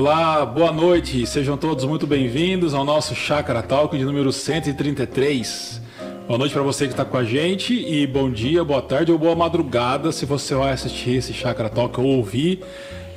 Olá, 0.00 0.46
boa 0.46 0.72
noite, 0.72 1.26
sejam 1.26 1.58
todos 1.58 1.84
muito 1.84 2.06
bem-vindos 2.06 2.72
ao 2.72 2.86
nosso 2.86 3.14
Chakra 3.14 3.62
Talk 3.62 3.98
de 3.98 4.02
número 4.02 4.32
133. 4.32 5.78
Boa 6.26 6.38
noite 6.38 6.54
para 6.54 6.62
você 6.62 6.86
que 6.86 6.94
está 6.94 7.04
com 7.04 7.18
a 7.18 7.22
gente 7.22 7.74
e 7.74 8.06
bom 8.06 8.30
dia, 8.30 8.64
boa 8.64 8.80
tarde 8.80 9.12
ou 9.12 9.18
boa 9.18 9.36
madrugada 9.36 10.10
se 10.10 10.24
você 10.24 10.54
vai 10.54 10.72
assistir 10.72 11.16
esse 11.16 11.34
Chakra 11.34 11.68
Talk 11.68 12.00
ou 12.00 12.06
ouvir 12.06 12.64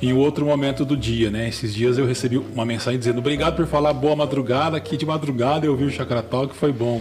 em 0.02 0.12
outro 0.12 0.44
momento 0.44 0.84
do 0.84 0.94
dia, 0.94 1.30
né? 1.30 1.48
Esses 1.48 1.72
dias 1.72 1.96
eu 1.96 2.04
recebi 2.04 2.36
uma 2.36 2.66
mensagem 2.66 2.98
dizendo 2.98 3.20
obrigado 3.20 3.56
por 3.56 3.66
falar 3.66 3.94
boa 3.94 4.14
madrugada, 4.14 4.76
aqui 4.76 4.98
de 4.98 5.06
madrugada 5.06 5.64
eu 5.64 5.74
vi 5.74 5.84
o 5.84 5.90
Chakra 5.90 6.22
Talk, 6.22 6.54
foi 6.54 6.70
bom. 6.70 7.00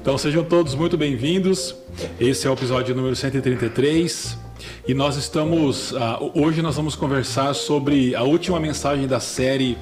Então 0.00 0.16
sejam 0.16 0.44
todos 0.44 0.76
muito 0.76 0.96
bem-vindos. 0.96 1.74
Esse 2.20 2.46
é 2.46 2.50
o 2.50 2.52
episódio 2.52 2.94
número 2.94 3.16
133. 3.16 4.43
E 4.86 4.92
nós 4.92 5.16
estamos. 5.16 5.92
Uh, 5.92 6.30
hoje 6.34 6.60
nós 6.60 6.76
vamos 6.76 6.94
conversar 6.94 7.54
sobre 7.54 8.14
a 8.14 8.22
última 8.22 8.60
mensagem 8.60 9.06
da 9.06 9.18
série 9.18 9.78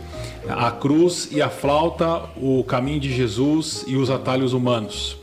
A 0.49 0.71
Cruz 0.71 1.29
e 1.33 1.43
a 1.43 1.51
Flauta, 1.51 2.23
o 2.37 2.63
Caminho 2.63 3.01
de 3.01 3.13
Jesus 3.13 3.85
e 3.89 3.97
os 3.97 4.11
Atalhos 4.11 4.53
Humanos. 4.53 5.17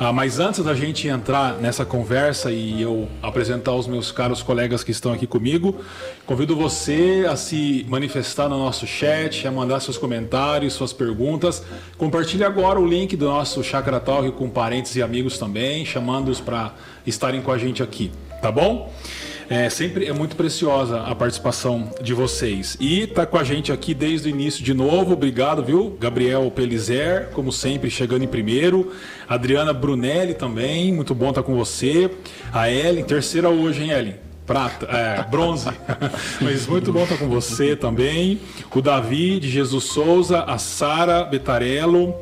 Uh, 0.00 0.10
mas 0.14 0.40
antes 0.40 0.64
da 0.64 0.72
gente 0.72 1.06
entrar 1.06 1.58
nessa 1.58 1.84
conversa 1.84 2.50
e 2.50 2.80
eu 2.80 3.10
apresentar 3.22 3.74
os 3.74 3.86
meus 3.86 4.10
caros 4.10 4.42
colegas 4.42 4.82
que 4.82 4.90
estão 4.90 5.12
aqui 5.12 5.26
comigo, 5.26 5.76
convido 6.24 6.56
você 6.56 7.26
a 7.28 7.36
se 7.36 7.84
manifestar 7.90 8.48
no 8.48 8.56
nosso 8.56 8.86
chat, 8.86 9.46
a 9.46 9.52
mandar 9.52 9.80
seus 9.80 9.98
comentários, 9.98 10.72
suas 10.72 10.94
perguntas. 10.94 11.62
Compartilhe 11.98 12.42
agora 12.42 12.80
o 12.80 12.86
link 12.86 13.14
do 13.16 13.26
nosso 13.26 13.62
Chakra 13.62 14.00
Talk 14.00 14.32
com 14.32 14.48
parentes 14.48 14.96
e 14.96 15.02
amigos 15.02 15.36
também, 15.36 15.84
chamando-os 15.84 16.40
para 16.40 16.72
estarem 17.06 17.42
com 17.42 17.52
a 17.52 17.58
gente 17.58 17.82
aqui 17.82 18.10
tá 18.40 18.50
bom? 18.50 18.92
É, 19.50 19.68
sempre 19.68 20.06
é 20.06 20.12
muito 20.12 20.36
preciosa 20.36 21.00
a 21.00 21.12
participação 21.12 21.90
de 22.00 22.14
vocês. 22.14 22.76
E 22.78 23.08
tá 23.08 23.26
com 23.26 23.36
a 23.36 23.42
gente 23.42 23.72
aqui 23.72 23.92
desde 23.92 24.28
o 24.28 24.30
início 24.30 24.62
de 24.62 24.72
novo, 24.72 25.14
obrigado, 25.14 25.64
viu? 25.64 25.96
Gabriel 25.98 26.48
Pelizer, 26.52 27.30
como 27.32 27.50
sempre, 27.50 27.90
chegando 27.90 28.22
em 28.22 28.28
primeiro. 28.28 28.92
Adriana 29.28 29.72
Brunelli 29.72 30.34
também, 30.34 30.92
muito 30.92 31.16
bom 31.16 31.30
estar 31.30 31.42
tá 31.42 31.46
com 31.46 31.56
você. 31.56 32.08
A 32.52 32.70
Ellen, 32.70 33.02
terceira 33.02 33.50
hoje, 33.50 33.82
hein, 33.82 33.90
Ellen? 33.90 34.14
Prata, 34.46 34.86
é, 34.86 35.24
bronze. 35.28 35.68
Mas 36.40 36.68
muito 36.68 36.92
bom 36.92 37.02
estar 37.02 37.16
tá 37.16 37.20
com 37.20 37.28
você 37.28 37.74
também. 37.74 38.40
O 38.72 38.80
Davi 38.80 39.40
de 39.40 39.50
Jesus 39.50 39.82
Souza, 39.84 40.44
a 40.44 40.58
Sara 40.58 41.24
Betarello, 41.24 42.14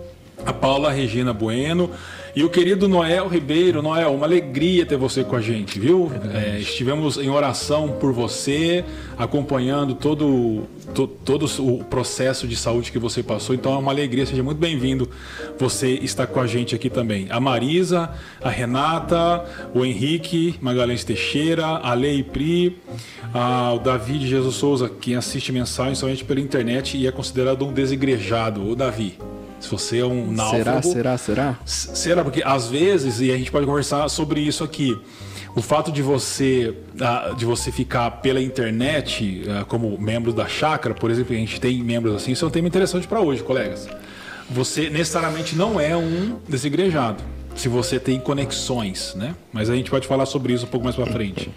a 0.46 0.52
Paula 0.55 0.91
Regina 0.91 1.34
Bueno. 1.34 1.91
E 2.39 2.44
o 2.44 2.48
querido 2.48 2.86
Noel 2.86 3.27
Ribeiro, 3.27 3.83
Noel, 3.83 4.14
uma 4.14 4.25
alegria 4.25 4.86
ter 4.86 4.97
você 4.97 5.25
com 5.25 5.34
a 5.34 5.41
gente, 5.41 5.81
viu? 5.81 6.08
É, 6.33 6.61
estivemos 6.61 7.17
em 7.17 7.28
oração 7.28 7.97
por 7.98 8.12
você, 8.12 8.84
acompanhando 9.19 9.97
todo, 9.97 10.62
to, 10.95 11.08
todo 11.08 11.47
o 11.58 11.83
processo 11.83 12.47
de 12.47 12.55
saúde 12.55 12.92
que 12.92 12.98
você 13.00 13.25
passou. 13.25 13.56
Então 13.56 13.75
é 13.75 13.78
uma 13.78 13.91
alegria, 13.91 14.25
seja 14.25 14.41
muito 14.41 14.58
bem-vindo 14.58 15.11
você 15.58 15.95
estar 15.95 16.28
com 16.28 16.39
a 16.39 16.47
gente 16.47 16.77
aqui 16.77 16.89
também. 16.89 17.27
A 17.28 17.41
Marisa, 17.41 18.08
a 18.41 18.48
Renata, 18.48 19.45
o 19.75 19.84
Henrique 19.84 20.55
Magalhães 20.62 21.02
Teixeira, 21.02 21.67
a 21.67 21.92
Lei 21.92 22.23
Pri, 22.23 22.78
a, 23.34 23.73
o 23.73 23.80
Davi 23.80 24.17
de 24.17 24.28
Jesus 24.28 24.55
Souza, 24.55 24.89
quem 24.89 25.17
assiste 25.17 25.50
mensagem 25.50 25.97
somente 25.97 26.23
pela 26.23 26.39
internet 26.39 26.97
e 26.97 27.05
é 27.05 27.11
considerado 27.11 27.67
um 27.67 27.73
desigrejado. 27.73 28.64
O 28.64 28.77
Davi, 28.77 29.19
se 29.61 29.70
você 29.70 29.98
é 29.98 30.05
um 30.05 30.31
náufrago. 30.31 30.83
Será, 30.83 30.83
será, 30.83 31.19
será? 31.19 31.59
Será, 31.64 32.25
porque 32.25 32.42
às 32.45 32.69
vezes, 32.69 33.20
e 33.20 33.33
a 33.33 33.37
gente 33.37 33.51
pode 33.51 33.67
conversar 33.67 34.09
sobre 34.09 34.41
isso 34.41 34.62
aqui, 34.62 34.98
o 35.55 35.62
fato 35.62 35.91
de 35.91 36.03
você, 36.03 36.75
ah, 37.01 37.34
de 37.37 37.45
você 37.45 37.73
ficar 37.73 38.11
pela 38.23 38.41
internet, 38.41 39.45
ah, 39.48 39.64
como 39.64 39.98
membro 39.98 40.33
da 40.33 40.47
chácara, 40.47 40.95
por 40.95 41.11
exemplo, 41.11 41.35
a 41.35 41.39
gente 41.39 41.61
tem 41.61 41.83
membros 41.83 42.14
assim, 42.14 42.33
isso 42.33 42.45
é 42.45 42.48
um 42.48 42.51
tema 42.51 42.68
interessante 42.68 43.07
para 43.07 43.20
hoje, 43.20 43.42
colegas. 43.42 43.89
Você 44.51 44.89
necessariamente 44.89 45.57
não 45.57 45.79
é 45.79 45.97
um 45.97 46.39
desigrejado, 46.48 47.23
se 47.55 47.68
você 47.68 47.98
tem 47.98 48.18
conexões, 48.20 49.14
né? 49.14 49.35
Mas 49.52 49.68
a 49.68 49.74
gente 49.74 49.91
pode 49.91 50.07
falar 50.07 50.27
sobre 50.27 50.52
isso 50.52 50.64
um 50.64 50.68
pouco 50.68 50.85
mais 50.85 50.97
para 50.97 51.07
frente. 51.07 51.51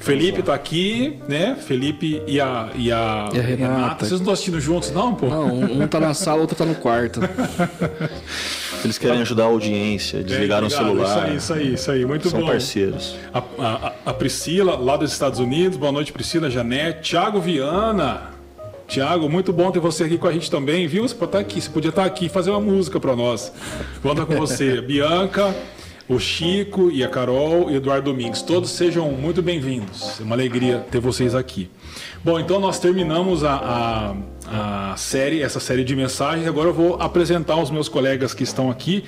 Felipe 0.00 0.42
tá 0.42 0.54
aqui, 0.54 1.18
né? 1.28 1.54
Felipe 1.60 2.22
e 2.26 2.40
a, 2.40 2.70
e 2.74 2.90
a, 2.90 3.28
e 3.32 3.38
a 3.38 3.42
Renata. 3.42 3.72
Renata. 3.72 3.98
Vocês 3.98 4.12
não 4.12 4.18
estão 4.18 4.32
assistindo 4.32 4.58
juntos, 4.58 4.90
não, 4.90 5.14
pô? 5.14 5.26
Não, 5.26 5.54
um 5.54 5.86
tá 5.86 6.00
na 6.00 6.14
sala, 6.14 6.40
outro 6.40 6.56
tá 6.56 6.64
no 6.64 6.74
quarto. 6.74 7.20
Eles 8.82 8.96
querem 8.96 9.20
ajudar 9.20 9.42
a 9.42 9.46
audiência, 9.46 10.24
desligaram 10.24 10.64
é, 10.64 10.68
o 10.68 10.70
celular. 10.70 11.04
Isso 11.04 11.18
aí, 11.18 11.36
isso 11.36 11.52
aí, 11.52 11.74
isso 11.74 11.90
aí. 11.90 12.06
Muito 12.06 12.30
São 12.30 12.40
bom. 12.40 12.46
São 12.46 12.54
parceiros. 12.54 13.16
A, 13.32 13.42
a, 13.58 13.92
a, 14.06 14.14
Priscila, 14.14 14.74
lá 14.74 14.96
dos 14.96 15.12
Estados 15.12 15.38
Unidos. 15.38 15.76
Boa 15.76 15.92
noite, 15.92 16.12
Priscila, 16.14 16.48
Janete. 16.48 17.10
Tiago 17.10 17.38
Viana. 17.38 18.30
Tiago, 18.88 19.28
muito 19.28 19.52
bom 19.52 19.70
ter 19.70 19.80
você 19.80 20.04
aqui 20.04 20.16
com 20.16 20.26
a 20.26 20.32
gente 20.32 20.50
também, 20.50 20.86
viu? 20.88 21.06
Você 21.06 21.14
pode 21.14 21.28
estar 21.28 21.38
aqui, 21.40 21.60
você 21.60 21.70
podia 21.70 21.90
estar 21.90 22.04
aqui 22.06 22.26
e 22.26 22.28
fazer 22.30 22.50
uma 22.50 22.60
música 22.60 22.98
para 22.98 23.14
nós. 23.14 23.52
Vamos 24.02 24.18
estar 24.18 24.34
com 24.34 24.40
você. 24.40 24.80
Bianca 24.82 25.54
o 26.10 26.18
Chico 26.18 26.90
e 26.90 27.04
a 27.04 27.08
Carol 27.08 27.70
e 27.70 27.74
o 27.74 27.76
Eduardo 27.76 28.10
Domingues. 28.10 28.42
Todos 28.42 28.70
sejam 28.70 29.12
muito 29.12 29.40
bem-vindos. 29.40 30.20
É 30.20 30.24
uma 30.24 30.34
alegria 30.34 30.84
ter 30.90 30.98
vocês 30.98 31.36
aqui. 31.36 31.70
Bom, 32.24 32.40
então 32.40 32.58
nós 32.58 32.80
terminamos 32.80 33.44
a, 33.44 34.16
a, 34.48 34.92
a 34.92 34.96
série, 34.96 35.40
essa 35.40 35.60
série 35.60 35.84
de 35.84 35.94
mensagens. 35.94 36.48
Agora 36.48 36.70
eu 36.70 36.74
vou 36.74 36.96
apresentar 37.00 37.54
os 37.62 37.70
meus 37.70 37.88
colegas 37.88 38.34
que 38.34 38.42
estão 38.42 38.68
aqui 38.68 39.04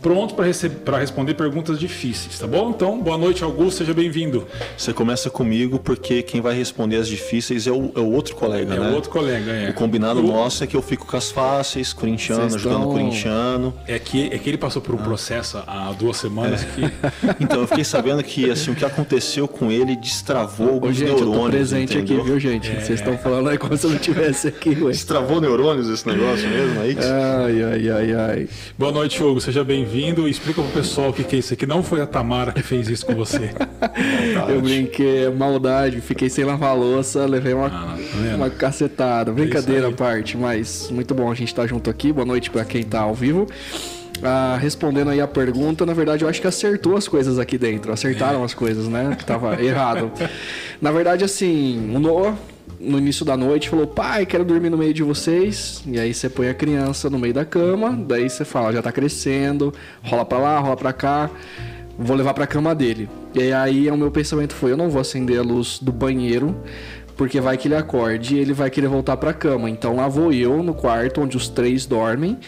pronto 0.00 0.34
para 0.34 0.98
responder 0.98 1.34
perguntas 1.34 1.78
difíceis, 1.78 2.38
tá 2.38 2.46
bom? 2.46 2.70
Então, 2.70 3.00
boa 3.00 3.18
noite, 3.18 3.44
Augusto, 3.44 3.78
seja 3.78 3.92
bem-vindo. 3.92 4.46
Você 4.76 4.92
começa 4.92 5.28
comigo 5.28 5.78
porque 5.78 6.22
quem 6.22 6.40
vai 6.40 6.54
responder 6.54 6.96
as 6.96 7.06
difíceis 7.06 7.66
é 7.66 7.70
o, 7.70 7.92
é 7.94 8.00
o 8.00 8.10
outro 8.10 8.34
colega, 8.34 8.74
é 8.74 8.78
né? 8.78 8.86
É 8.86 8.90
o 8.90 8.94
outro 8.94 9.10
colega, 9.10 9.52
é. 9.52 9.70
O 9.70 9.74
combinado 9.74 10.22
nosso 10.22 10.64
é 10.64 10.66
que 10.66 10.76
eu 10.76 10.82
fico 10.82 11.06
com 11.06 11.16
as 11.16 11.30
fáceis, 11.30 11.92
corintiano, 11.92 12.42
Vocês 12.42 12.54
ajudando 12.54 12.78
estão... 12.78 12.92
corintiano. 12.92 13.74
É 13.86 13.98
que, 13.98 14.26
é 14.32 14.38
que 14.38 14.48
ele 14.48 14.58
passou 14.58 14.80
por 14.80 14.94
um 14.94 14.98
ah. 14.98 15.02
processo 15.02 15.62
há 15.66 15.92
duas 15.92 16.16
semanas 16.16 16.62
é. 16.62 16.66
que... 16.66 16.80
então, 17.40 17.60
eu 17.60 17.66
fiquei 17.66 17.84
sabendo 17.84 18.22
que 18.22 18.50
assim, 18.50 18.70
o 18.70 18.74
que 18.74 18.84
aconteceu 18.84 19.46
com 19.46 19.70
ele 19.70 19.96
destravou 19.96 20.70
alguns 20.70 20.96
gente, 20.96 21.08
neurônios, 21.08 21.36
eu 21.36 21.42
tô 21.42 21.50
presente 21.50 21.98
entendeu? 21.98 22.16
aqui, 22.20 22.30
viu, 22.30 22.40
gente? 22.40 22.70
É. 22.70 22.80
Vocês 22.80 23.00
estão 23.00 23.18
falando 23.18 23.50
aí 23.50 23.58
como 23.58 23.76
se 23.76 23.84
eu 23.84 23.90
não 23.90 23.96
estivesse 23.96 24.48
aqui, 24.48 24.70
ué. 24.80 24.92
Destravou 24.92 25.40
neurônios 25.40 25.88
esse 25.88 26.06
negócio 26.06 26.48
mesmo 26.48 26.80
aí? 26.80 26.96
Ai, 26.98 27.62
ai, 27.62 27.90
ai, 27.90 28.12
ai. 28.14 28.48
Boa 28.78 28.92
noite, 28.92 29.22
Hugo, 29.22 29.40
seja 29.40 29.62
bem-vindo. 29.62 29.89
Explica 30.28 30.62
pro 30.62 30.70
pessoal 30.72 31.10
o 31.10 31.12
que, 31.12 31.24
que 31.24 31.36
é 31.36 31.38
isso 31.38 31.54
aqui. 31.54 31.66
Não 31.66 31.82
foi 31.82 32.00
a 32.00 32.06
Tamara 32.06 32.52
que 32.52 32.62
fez 32.62 32.88
isso 32.88 33.04
com 33.04 33.14
você. 33.14 33.50
eu 34.48 34.60
brinquei, 34.60 35.28
maldade, 35.30 36.00
fiquei 36.00 36.28
sem 36.28 36.44
lavar 36.44 36.76
louça, 36.76 37.26
levei 37.26 37.52
uma, 37.52 37.66
ah, 37.66 37.96
tá 37.96 38.36
uma 38.36 38.50
cacetada. 38.50 39.32
Brincadeira 39.32 39.88
à 39.88 39.92
parte, 39.92 40.36
mas 40.36 40.90
muito 40.90 41.14
bom 41.14 41.30
a 41.30 41.34
gente 41.34 41.48
estar 41.48 41.62
tá 41.62 41.68
junto 41.68 41.90
aqui. 41.90 42.12
Boa 42.12 42.26
noite 42.26 42.50
para 42.50 42.64
quem 42.64 42.82
está 42.82 43.00
ao 43.00 43.14
vivo. 43.14 43.46
Ah, 44.22 44.58
respondendo 44.60 45.10
aí 45.10 45.20
a 45.20 45.26
pergunta, 45.26 45.86
na 45.86 45.94
verdade 45.94 46.24
eu 46.24 46.28
acho 46.28 46.40
que 46.40 46.46
acertou 46.46 46.96
as 46.96 47.08
coisas 47.08 47.38
aqui 47.38 47.58
dentro. 47.58 47.92
Acertaram 47.92 48.42
é. 48.42 48.44
as 48.44 48.54
coisas, 48.54 48.86
né? 48.86 49.16
Que 49.18 49.24
tava 49.24 49.62
errado. 49.62 50.12
Na 50.80 50.92
verdade, 50.92 51.24
assim, 51.24 51.92
o 51.94 51.98
Noah 51.98 52.36
no 52.80 52.98
início 52.98 53.24
da 53.24 53.36
noite 53.36 53.68
falou: 53.68 53.86
pai, 53.86 54.24
quero 54.24 54.44
dormir 54.44 54.70
no 54.70 54.78
meio 54.78 54.94
de 54.94 55.02
vocês. 55.02 55.82
E 55.86 56.00
aí 56.00 56.14
você 56.14 56.28
põe 56.28 56.48
a 56.48 56.54
criança 56.54 57.10
no 57.10 57.18
meio 57.18 57.34
da 57.34 57.44
cama, 57.44 57.92
daí 57.92 58.28
você 58.28 58.44
fala: 58.44 58.72
já 58.72 58.82
tá 58.82 58.90
crescendo, 58.90 59.72
rola 60.02 60.24
pra 60.24 60.38
lá, 60.38 60.58
rola 60.58 60.76
pra 60.76 60.92
cá, 60.92 61.30
vou 61.98 62.16
levar 62.16 62.32
pra 62.32 62.46
cama 62.46 62.74
dele. 62.74 63.08
E 63.34 63.52
aí 63.52 63.90
o 63.90 63.96
meu 63.96 64.10
pensamento 64.10 64.54
foi: 64.54 64.72
eu 64.72 64.76
não 64.76 64.88
vou 64.88 65.00
acender 65.00 65.38
a 65.38 65.42
luz 65.42 65.78
do 65.80 65.92
banheiro. 65.92 66.56
Porque 67.16 67.38
vai 67.38 67.58
que 67.58 67.68
ele 67.68 67.74
acorde 67.74 68.36
e 68.36 68.38
ele 68.38 68.54
vai 68.54 68.70
querer 68.70 68.86
voltar 68.86 69.14
pra 69.18 69.34
cama. 69.34 69.68
Então 69.68 69.94
lá 69.94 70.08
vou 70.08 70.32
eu 70.32 70.62
no 70.62 70.72
quarto 70.72 71.20
onde 71.20 71.36
os 71.36 71.48
três 71.48 71.84
dormem 71.84 72.38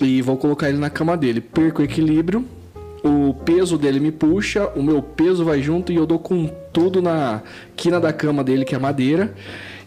e 0.00 0.22
vou 0.22 0.38
colocar 0.38 0.70
ele 0.70 0.78
na 0.78 0.88
cama 0.88 1.18
dele. 1.18 1.38
Perco 1.42 1.82
o 1.82 1.84
equilíbrio, 1.84 2.46
o 3.02 3.34
peso 3.34 3.78
dele 3.78 4.00
me 4.00 4.12
puxa, 4.12 4.68
o 4.76 4.82
meu 4.82 5.02
peso 5.02 5.44
vai 5.44 5.62
junto 5.62 5.92
e 5.92 5.96
eu 5.96 6.06
dou 6.06 6.18
com 6.18 6.46
tudo 6.72 7.00
na 7.00 7.42
quina 7.76 7.98
da 7.98 8.12
cama 8.12 8.44
dele, 8.44 8.64
que 8.64 8.74
é 8.74 8.78
madeira. 8.78 9.34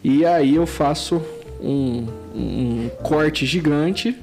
E 0.03 0.25
aí 0.25 0.55
eu 0.55 0.65
faço 0.65 1.21
um, 1.61 2.07
um 2.35 2.89
corte 3.01 3.45
gigante. 3.45 4.15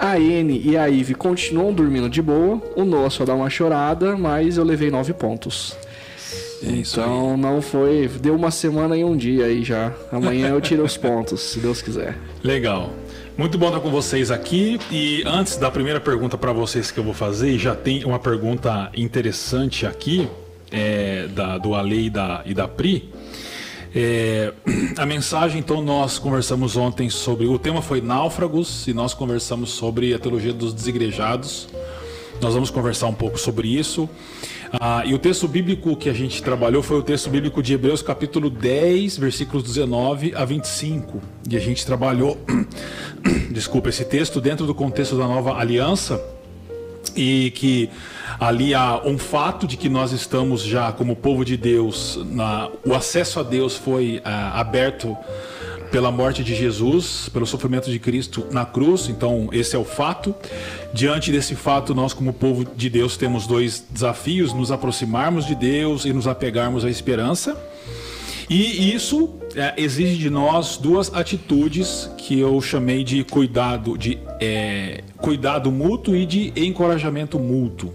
A 0.00 0.18
N 0.18 0.62
e 0.64 0.76
a 0.76 0.86
Ivy 0.86 1.14
continuam 1.14 1.72
dormindo 1.72 2.08
de 2.08 2.22
boa. 2.22 2.62
O 2.76 2.84
Noah 2.84 3.10
só 3.10 3.24
dá 3.24 3.34
uma 3.34 3.50
chorada, 3.50 4.16
mas 4.16 4.56
eu 4.56 4.64
levei 4.64 4.90
nove 4.90 5.12
pontos. 5.12 5.76
É 6.62 6.70
então 6.70 7.36
não 7.36 7.60
foi. 7.60 8.08
Deu 8.20 8.34
uma 8.34 8.50
semana 8.50 8.96
e 8.96 9.04
um 9.04 9.16
dia 9.16 9.46
aí 9.46 9.64
já. 9.64 9.92
Amanhã 10.12 10.48
eu 10.48 10.60
tiro 10.60 10.84
os 10.84 10.96
pontos, 10.96 11.40
se 11.40 11.58
Deus 11.58 11.82
quiser. 11.82 12.16
Legal. 12.42 12.90
Muito 13.40 13.56
bom 13.56 13.68
estar 13.68 13.80
com 13.80 13.90
vocês 13.90 14.30
aqui. 14.30 14.78
E 14.90 15.22
antes 15.24 15.56
da 15.56 15.70
primeira 15.70 15.98
pergunta 15.98 16.36
para 16.36 16.52
vocês 16.52 16.90
que 16.90 17.00
eu 17.00 17.04
vou 17.04 17.14
fazer, 17.14 17.58
já 17.58 17.74
tem 17.74 18.04
uma 18.04 18.18
pergunta 18.18 18.92
interessante 18.94 19.86
aqui, 19.86 20.28
é, 20.70 21.26
da, 21.28 21.56
do 21.56 21.74
Ale 21.74 22.04
e 22.04 22.10
da, 22.10 22.42
e 22.44 22.52
da 22.52 22.68
Pri. 22.68 23.10
É, 23.94 24.52
a 24.98 25.06
mensagem, 25.06 25.58
então, 25.58 25.80
nós 25.80 26.18
conversamos 26.18 26.76
ontem 26.76 27.08
sobre. 27.08 27.46
O 27.46 27.58
tema 27.58 27.80
foi 27.80 28.02
náufragos 28.02 28.86
e 28.86 28.92
nós 28.92 29.14
conversamos 29.14 29.70
sobre 29.70 30.12
a 30.12 30.18
teologia 30.18 30.52
dos 30.52 30.74
desigrejados. 30.74 31.66
Nós 32.42 32.52
vamos 32.52 32.68
conversar 32.68 33.06
um 33.06 33.14
pouco 33.14 33.40
sobre 33.40 33.68
isso. 33.68 34.06
Ah, 34.72 35.02
e 35.04 35.12
o 35.14 35.18
texto 35.18 35.48
bíblico 35.48 35.96
que 35.96 36.08
a 36.08 36.12
gente 36.12 36.40
trabalhou 36.42 36.80
foi 36.82 36.98
o 36.98 37.02
texto 37.02 37.28
bíblico 37.28 37.60
de 37.60 37.74
Hebreus, 37.74 38.02
capítulo 38.02 38.48
10, 38.48 39.18
versículos 39.18 39.64
19 39.64 40.32
a 40.34 40.44
25. 40.44 41.20
E 41.48 41.56
a 41.56 41.60
gente 41.60 41.84
trabalhou, 41.84 42.38
desculpa, 43.50 43.88
esse 43.88 44.04
texto 44.04 44.40
dentro 44.40 44.66
do 44.66 44.74
contexto 44.74 45.16
da 45.16 45.26
nova 45.26 45.54
aliança 45.54 46.22
e 47.16 47.50
que 47.50 47.90
ali 48.38 48.72
há 48.72 49.02
um 49.04 49.18
fato 49.18 49.66
de 49.66 49.76
que 49.76 49.88
nós 49.88 50.12
estamos 50.12 50.62
já 50.62 50.92
como 50.92 51.16
povo 51.16 51.44
de 51.44 51.56
Deus, 51.56 52.20
na, 52.30 52.70
o 52.86 52.94
acesso 52.94 53.40
a 53.40 53.42
Deus 53.42 53.76
foi 53.76 54.22
ah, 54.24 54.60
aberto 54.60 55.16
pela 55.90 56.10
morte 56.10 56.44
de 56.44 56.54
Jesus, 56.54 57.28
pelo 57.32 57.46
sofrimento 57.46 57.90
de 57.90 57.98
Cristo 57.98 58.46
na 58.50 58.64
cruz. 58.64 59.08
Então, 59.08 59.48
esse 59.52 59.74
é 59.74 59.78
o 59.78 59.84
fato. 59.84 60.34
Diante 60.92 61.32
desse 61.32 61.54
fato, 61.54 61.94
nós, 61.94 62.12
como 62.12 62.32
povo 62.32 62.64
de 62.64 62.88
Deus, 62.88 63.16
temos 63.16 63.46
dois 63.46 63.84
desafios: 63.90 64.52
nos 64.52 64.70
aproximarmos 64.70 65.46
de 65.46 65.54
Deus 65.54 66.04
e 66.04 66.12
nos 66.12 66.26
apegarmos 66.26 66.84
à 66.84 66.90
esperança. 66.90 67.56
E 68.50 68.92
isso 68.92 69.30
é, 69.54 69.74
exige 69.76 70.16
de 70.16 70.28
nós 70.28 70.76
duas 70.76 71.14
atitudes 71.14 72.10
que 72.18 72.40
eu 72.40 72.60
chamei 72.60 73.04
de 73.04 73.22
cuidado, 73.22 73.96
de 73.96 74.18
é, 74.40 75.04
cuidado 75.18 75.70
mútuo 75.70 76.16
e 76.16 76.26
de 76.26 76.52
encorajamento 76.56 77.38
mútuo, 77.38 77.94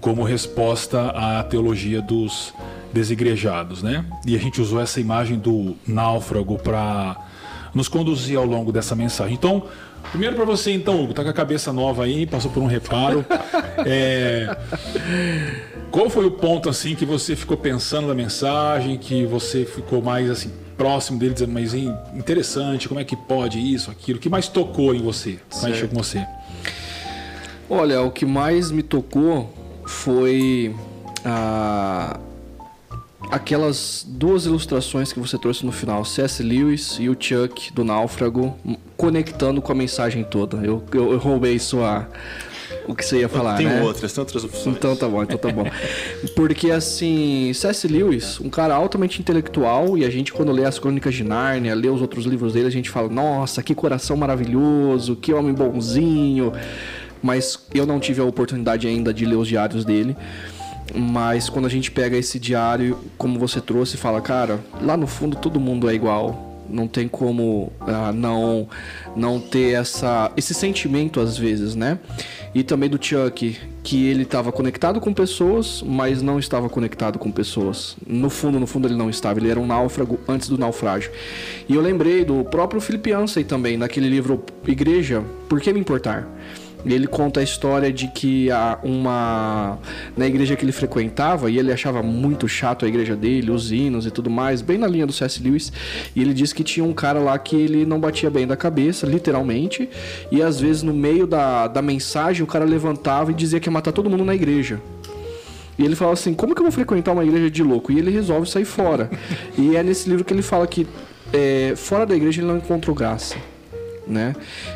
como 0.00 0.22
resposta 0.22 1.08
à 1.10 1.42
teologia 1.42 2.00
dos 2.00 2.52
desigrejados, 2.92 3.82
né? 3.82 4.04
E 4.26 4.34
a 4.34 4.38
gente 4.38 4.60
usou 4.60 4.80
essa 4.80 5.00
imagem 5.00 5.38
do 5.38 5.76
náufrago 5.86 6.58
para 6.58 7.16
nos 7.74 7.88
conduzir 7.88 8.38
ao 8.38 8.44
longo 8.44 8.72
dessa 8.72 8.94
mensagem. 8.94 9.34
Então, 9.34 9.64
primeiro 10.10 10.36
para 10.36 10.44
você, 10.44 10.72
então, 10.72 11.02
Hugo, 11.02 11.12
tá 11.12 11.22
com 11.22 11.30
a 11.30 11.34
cabeça 11.34 11.72
nova 11.72 12.04
aí, 12.04 12.26
passou 12.26 12.50
por 12.50 12.62
um 12.62 12.66
reparo. 12.66 13.24
É... 13.86 14.56
Qual 15.92 16.10
foi 16.10 16.26
o 16.26 16.32
ponto 16.32 16.68
assim 16.68 16.96
que 16.96 17.04
você 17.06 17.36
ficou 17.36 17.56
pensando 17.56 18.08
da 18.08 18.14
mensagem, 18.14 18.98
que 18.98 19.24
você 19.24 19.64
ficou 19.64 20.02
mais 20.02 20.28
assim 20.28 20.50
próximo 20.76 21.16
dele, 21.16 21.34
dizendo, 21.34 21.52
mas 21.52 21.74
interessante, 21.74 22.88
como 22.88 22.98
é 22.98 23.04
que 23.04 23.14
pode 23.14 23.58
isso, 23.58 23.88
aquilo? 23.88 24.18
O 24.18 24.20
que 24.20 24.28
mais 24.28 24.48
tocou 24.48 24.92
em 24.94 25.00
você? 25.00 25.38
Mais 25.52 25.64
mexeu 25.64 25.88
com 25.88 25.96
você? 25.96 26.26
Olha, 27.70 28.02
o 28.02 28.10
que 28.10 28.26
mais 28.26 28.72
me 28.72 28.82
tocou 28.82 29.52
foi 29.88 30.74
a 31.24 32.20
aquelas 33.30 34.06
duas 34.08 34.46
ilustrações 34.46 35.12
que 35.12 35.18
você 35.18 35.36
trouxe 35.36 35.66
no 35.66 35.72
final, 35.72 36.04
C.S. 36.04 36.42
Lewis 36.42 36.96
e 36.98 37.08
o 37.08 37.16
Chuck 37.18 37.72
do 37.72 37.84
Náufrago, 37.84 38.56
conectando 38.96 39.60
com 39.60 39.72
a 39.72 39.74
mensagem 39.74 40.24
toda. 40.24 40.58
Eu, 40.58 40.82
eu, 40.94 41.12
eu 41.12 41.18
roubei 41.18 41.58
sua 41.58 42.08
o 42.86 42.94
que 42.94 43.04
você 43.04 43.20
ia 43.20 43.28
falar, 43.28 43.56
tem 43.56 43.66
né? 43.66 43.82
outras, 43.82 44.12
tem 44.12 44.22
outras 44.22 44.44
opções. 44.44 44.76
Então 44.76 44.96
tá 44.96 45.06
bom, 45.06 45.22
então 45.22 45.36
tá 45.36 45.50
bom. 45.50 45.64
Porque 46.34 46.70
assim, 46.70 47.52
C.S. 47.52 47.86
Lewis, 47.86 48.40
um 48.40 48.48
cara 48.48 48.74
altamente 48.74 49.20
intelectual, 49.20 49.98
e 49.98 50.04
a 50.04 50.10
gente 50.10 50.32
quando 50.32 50.50
lê 50.52 50.64
as 50.64 50.78
Crônicas 50.78 51.14
de 51.14 51.22
Nárnia, 51.24 51.74
lê 51.74 51.88
os 51.88 52.00
outros 52.00 52.24
livros 52.24 52.54
dele, 52.54 52.66
a 52.66 52.70
gente 52.70 52.88
fala, 52.88 53.08
nossa, 53.08 53.62
que 53.62 53.74
coração 53.74 54.16
maravilhoso, 54.16 55.16
que 55.16 55.34
homem 55.34 55.52
bonzinho. 55.52 56.52
Mas 57.22 57.58
eu 57.74 57.86
não 57.86 57.98
tive 58.00 58.20
a 58.20 58.24
oportunidade 58.24 58.86
ainda 58.86 59.12
de 59.12 59.24
ler 59.24 59.36
os 59.36 59.48
diários 59.48 59.84
dele. 59.84 60.16
Mas 60.94 61.48
quando 61.48 61.66
a 61.66 61.68
gente 61.68 61.90
pega 61.90 62.16
esse 62.16 62.38
diário, 62.38 62.98
como 63.16 63.38
você 63.38 63.60
trouxe, 63.60 63.96
fala, 63.96 64.20
cara, 64.20 64.60
lá 64.80 64.96
no 64.96 65.06
fundo 65.06 65.36
todo 65.36 65.60
mundo 65.60 65.88
é 65.88 65.94
igual. 65.94 66.46
Não 66.68 66.86
tem 66.86 67.08
como 67.08 67.72
uh, 67.80 68.12
não 68.12 68.68
não 69.16 69.40
ter 69.40 69.72
essa, 69.72 70.30
esse 70.36 70.52
sentimento 70.52 71.18
às 71.18 71.36
vezes, 71.36 71.74
né? 71.74 71.98
E 72.54 72.62
também 72.62 72.90
do 72.90 73.02
Chuck, 73.02 73.56
que 73.82 74.06
ele 74.06 74.22
estava 74.22 74.52
conectado 74.52 75.00
com 75.00 75.12
pessoas, 75.12 75.82
mas 75.84 76.20
não 76.20 76.38
estava 76.38 76.68
conectado 76.68 77.18
com 77.18 77.30
pessoas. 77.30 77.96
No 78.06 78.28
fundo, 78.28 78.60
no 78.60 78.66
fundo 78.66 78.86
ele 78.86 78.96
não 78.96 79.08
estava. 79.08 79.38
Ele 79.38 79.50
era 79.50 79.60
um 79.60 79.66
náufrago 79.66 80.18
antes 80.28 80.48
do 80.48 80.58
naufrágio. 80.58 81.10
E 81.68 81.74
eu 81.74 81.80
lembrei 81.80 82.24
do 82.24 82.44
próprio 82.44 82.80
Philip 82.80 83.10
Yancey 83.10 83.44
também, 83.44 83.76
naquele 83.76 84.08
livro 84.08 84.44
Igreja, 84.66 85.22
Por 85.48 85.60
que 85.60 85.72
me 85.72 85.80
importar? 85.80 86.26
Ele 86.84 87.06
conta 87.06 87.40
a 87.40 87.42
história 87.42 87.92
de 87.92 88.08
que 88.08 88.50
há 88.50 88.78
uma 88.82 89.78
na 90.16 90.26
igreja 90.26 90.54
que 90.56 90.64
ele 90.64 90.72
frequentava 90.72 91.50
e 91.50 91.58
ele 91.58 91.72
achava 91.72 92.02
muito 92.02 92.48
chato 92.48 92.84
a 92.84 92.88
igreja 92.88 93.16
dele, 93.16 93.50
os 93.50 93.72
hinos 93.72 94.06
e 94.06 94.10
tudo 94.10 94.30
mais, 94.30 94.62
bem 94.62 94.78
na 94.78 94.86
linha 94.86 95.06
do 95.06 95.12
C.S. 95.12 95.42
Lewis, 95.42 95.72
e 96.14 96.20
ele 96.20 96.32
disse 96.32 96.54
que 96.54 96.62
tinha 96.62 96.84
um 96.84 96.92
cara 96.92 97.18
lá 97.18 97.38
que 97.38 97.56
ele 97.56 97.84
não 97.84 97.98
batia 97.98 98.30
bem 98.30 98.46
da 98.46 98.56
cabeça, 98.56 99.06
literalmente, 99.06 99.88
e 100.30 100.42
às 100.42 100.60
vezes 100.60 100.82
no 100.82 100.94
meio 100.94 101.26
da, 101.26 101.66
da 101.66 101.82
mensagem 101.82 102.42
o 102.42 102.46
cara 102.46 102.64
levantava 102.64 103.30
e 103.30 103.34
dizia 103.34 103.58
que 103.58 103.68
ia 103.68 103.72
matar 103.72 103.92
todo 103.92 104.08
mundo 104.08 104.24
na 104.24 104.34
igreja. 104.34 104.80
E 105.78 105.84
ele 105.84 105.94
fala 105.94 106.12
assim: 106.12 106.34
como 106.34 106.54
que 106.54 106.60
eu 106.60 106.64
vou 106.64 106.72
frequentar 106.72 107.12
uma 107.12 107.24
igreja 107.24 107.48
de 107.50 107.62
louco? 107.62 107.92
E 107.92 107.98
ele 107.98 108.10
resolve 108.10 108.50
sair 108.50 108.64
fora. 108.64 109.08
e 109.56 109.76
é 109.76 109.82
nesse 109.82 110.08
livro 110.08 110.24
que 110.24 110.32
ele 110.32 110.42
fala 110.42 110.66
que 110.66 110.86
é, 111.32 111.74
fora 111.76 112.04
da 112.04 112.16
igreja 112.16 112.40
ele 112.40 112.48
não 112.48 112.56
encontrou 112.56 112.96
graça 112.96 113.36
né? 114.08 114.34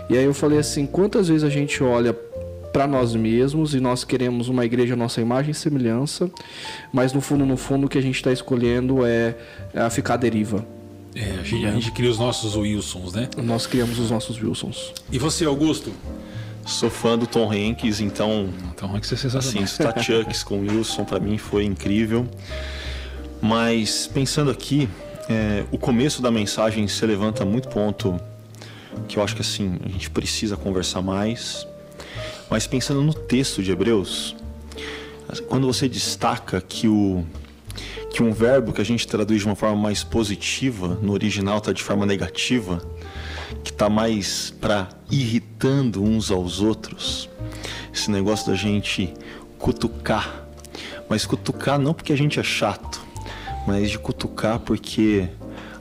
E 0.09 0.17
aí 0.17 0.25
eu 0.25 0.35
falei 0.35 0.59
assim, 0.59 0.87
quantas 0.87 1.29
vezes 1.29 1.45
a 1.45 1.51
gente 1.51 1.83
olha 1.83 2.13
para 2.73 2.87
nós 2.87 3.15
mesmos 3.15 3.75
e 3.75 3.81
nós 3.81 4.03
queremos 4.03 4.49
uma 4.49 4.65
igreja 4.65 4.97
nossa 4.97 5.21
imagem 5.21 5.51
e 5.51 5.55
semelhança, 5.55 6.31
mas 6.93 7.13
no 7.13 7.21
fundo, 7.21 7.45
no 7.45 7.57
fundo, 7.57 7.87
o 7.87 7.89
que 7.89 7.99
a 7.99 8.01
gente 8.01 8.17
está 8.17 8.33
escolhendo 8.33 9.05
é, 9.05 9.37
é 9.75 9.91
ficar 9.91 10.15
à 10.15 10.17
deriva. 10.17 10.65
É, 11.15 11.41
a 11.41 11.43
gente, 11.43 11.67
a 11.67 11.71
gente 11.73 11.93
cria 11.93 12.11
os 12.11 12.19
nossos 12.19 12.57
Wilsons, 12.57 13.13
né? 13.13 13.29
Nós 13.37 13.67
criamos 13.67 13.99
os 13.99 14.11
nossos 14.11 14.43
Wilsons. 14.43 14.95
E 15.11 15.19
você, 15.19 15.45
Augusto? 15.45 15.93
Sou 16.65 16.89
fã 16.89 17.19
do 17.19 17.27
Tom 17.27 17.51
Hanks, 17.53 18.01
então. 18.01 18.49
Tom 18.77 18.97
Hanks 18.97 19.13
é 19.13 19.17
sensacional. 19.17 19.65
Assim, 19.65 19.67
Star 19.67 20.01
Chucks 20.03 20.43
com 20.43 20.61
Wilson 20.61 21.05
para 21.05 21.21
mim 21.21 21.37
foi 21.37 21.65
incrível. 21.65 22.27
Mas 23.43 24.07
pensando 24.07 24.51
aqui, 24.51 24.89
é, 25.29 25.65
o 25.71 25.77
começo 25.77 26.23
da 26.23 26.31
mensagem 26.31 26.87
se 26.89 27.05
levanta 27.05 27.45
muito 27.45 27.69
ponto 27.69 28.19
que 29.09 29.19
eu 29.19 29.23
acho 29.23 29.35
que 29.35 29.43
assim 29.43 29.79
a 29.85 29.89
gente 29.89 30.11
precisa 30.11 30.57
conversar 30.57 31.03
mais. 31.03 31.67
Mas 32.51 32.67
pensando 32.67 33.03
no 33.03 33.15
texto 33.15 33.63
de 33.63 33.71
Hebreus, 33.71 34.37
quando 35.49 35.67
você 35.67 35.89
destaca 35.89 36.61
que 36.61 36.87
o 36.89 37.25
que 38.13 38.23
um 38.23 38.31
verbo 38.31 38.75
que 38.75 38.81
a 38.81 38.85
gente 38.85 39.07
traduz 39.07 39.41
de 39.41 39.47
uma 39.47 39.57
forma 39.57 39.77
mais 39.77 40.05
positiva, 40.05 40.99
no 41.01 41.15
original 41.15 41.59
está 41.59 41.73
de 41.73 41.83
forma 41.83 42.05
negativa, 42.05 42.79
que 43.65 43.71
está 43.71 43.89
mais 43.89 44.51
para 44.61 44.89
irritando 45.11 46.03
uns 46.03 46.31
aos 46.31 46.61
outros. 46.61 47.31
Esse 47.93 48.11
negócio 48.11 48.51
da 48.51 48.55
gente 48.55 49.15
cutucar. 49.59 50.47
Mas 51.09 51.25
cutucar 51.25 51.79
não 51.79 51.95
porque 51.95 52.13
a 52.13 52.17
gente 52.17 52.39
é 52.39 52.43
chato, 52.43 53.01
mas 53.67 53.91
de 53.91 53.99
cutucar 53.99 54.59
porque 54.59 55.29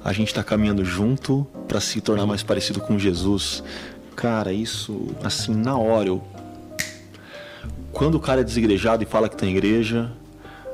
a 0.03 0.11
gente 0.13 0.27
está 0.27 0.43
caminhando 0.43 0.83
junto 0.83 1.45
para 1.67 1.79
se 1.79 2.01
tornar 2.01 2.25
mais 2.25 2.43
parecido 2.43 2.79
com 2.79 2.97
Jesus. 2.97 3.63
Cara, 4.15 4.51
isso, 4.51 5.07
assim, 5.23 5.53
na 5.53 5.77
hora, 5.77 6.07
eu... 6.07 6.23
quando 7.91 8.15
o 8.15 8.19
cara 8.19 8.41
é 8.41 8.43
desigrejado 8.43 9.03
e 9.03 9.05
fala 9.05 9.29
que 9.29 9.35
tem 9.35 9.51
igreja, 9.51 10.11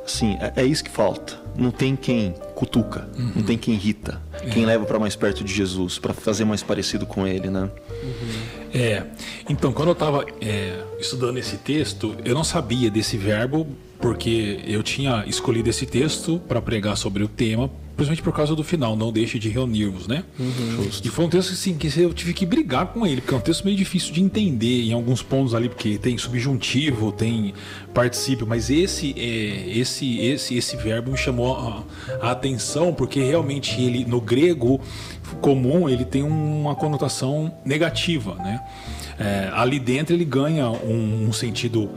assim, 0.05 0.37
é, 0.39 0.61
é 0.61 0.65
isso 0.65 0.83
que 0.83 0.89
falta. 0.89 1.37
Não 1.55 1.71
tem 1.71 1.95
quem 1.95 2.33
cutuca, 2.55 3.07
uhum. 3.17 3.31
não 3.35 3.43
tem 3.43 3.57
quem 3.57 3.73
irrita, 3.73 4.21
é. 4.41 4.49
quem 4.49 4.65
leva 4.65 4.85
para 4.85 4.99
mais 4.99 5.15
perto 5.15 5.43
de 5.43 5.53
Jesus, 5.53 5.97
para 5.99 6.13
fazer 6.13 6.45
mais 6.45 6.63
parecido 6.63 7.05
com 7.05 7.25
ele, 7.25 7.49
né? 7.49 7.69
Uhum. 8.03 8.56
É, 8.77 9.03
então, 9.49 9.73
quando 9.73 9.89
eu 9.89 9.93
estava 9.93 10.23
é, 10.39 10.83
estudando 10.99 11.37
esse 11.37 11.57
texto, 11.57 12.15
eu 12.23 12.35
não 12.35 12.43
sabia 12.43 12.91
desse 12.91 13.17
verbo, 13.17 13.65
porque 13.99 14.59
eu 14.67 14.83
tinha 14.83 15.25
escolhido 15.25 15.67
esse 15.67 15.87
texto 15.87 16.39
para 16.47 16.61
pregar 16.61 16.95
sobre 16.95 17.23
o 17.23 17.27
tema 17.27 17.71
principalmente 17.97 18.21
por 18.21 18.31
causa 18.31 18.55
do 18.55 18.63
final, 18.63 18.95
não 18.95 19.11
deixe 19.11 19.39
de 19.39 19.49
reunir-vos, 19.49 20.07
né? 20.07 20.23
Uhum. 20.39 20.87
E 21.03 21.09
foi 21.09 21.25
um 21.25 21.29
texto 21.29 21.51
assim, 21.51 21.75
que 21.75 21.87
eu 21.99 22.13
tive 22.13 22.31
que 22.31 22.45
brigar 22.45 22.85
com 22.93 23.05
ele, 23.07 23.21
porque 23.21 23.33
é 23.33 23.37
um 23.37 23.41
texto 23.41 23.65
meio 23.65 23.75
difícil 23.75 24.13
de 24.13 24.21
entender 24.21 24.83
em 24.83 24.93
alguns 24.93 25.23
pontos 25.23 25.55
ali, 25.55 25.67
porque 25.67 25.97
tem 25.97 26.15
subjuntivo, 26.15 27.11
tem 27.11 27.55
particípio, 27.95 28.45
mas 28.45 28.69
esse 28.69 29.15
é, 29.17 29.75
esse 29.75 30.19
esse 30.19 30.55
esse 30.55 30.77
verbo 30.77 31.11
me 31.11 31.17
chamou 31.17 31.57
a, 31.57 31.83
a 32.21 32.31
atenção, 32.31 32.93
porque 32.93 33.19
realmente 33.19 33.81
ele 33.81 34.05
no 34.05 34.21
grego 34.21 34.79
comum 35.41 35.87
ele 35.87 36.05
tem 36.05 36.23
uma 36.23 36.75
conotação 36.75 37.53
negativa, 37.65 38.35
né? 38.35 38.63
É, 39.19 39.49
ali 39.53 39.79
dentro 39.79 40.15
ele 40.15 40.25
ganha 40.25 40.69
um, 40.69 41.27
um 41.27 41.33
sentido 41.33 41.89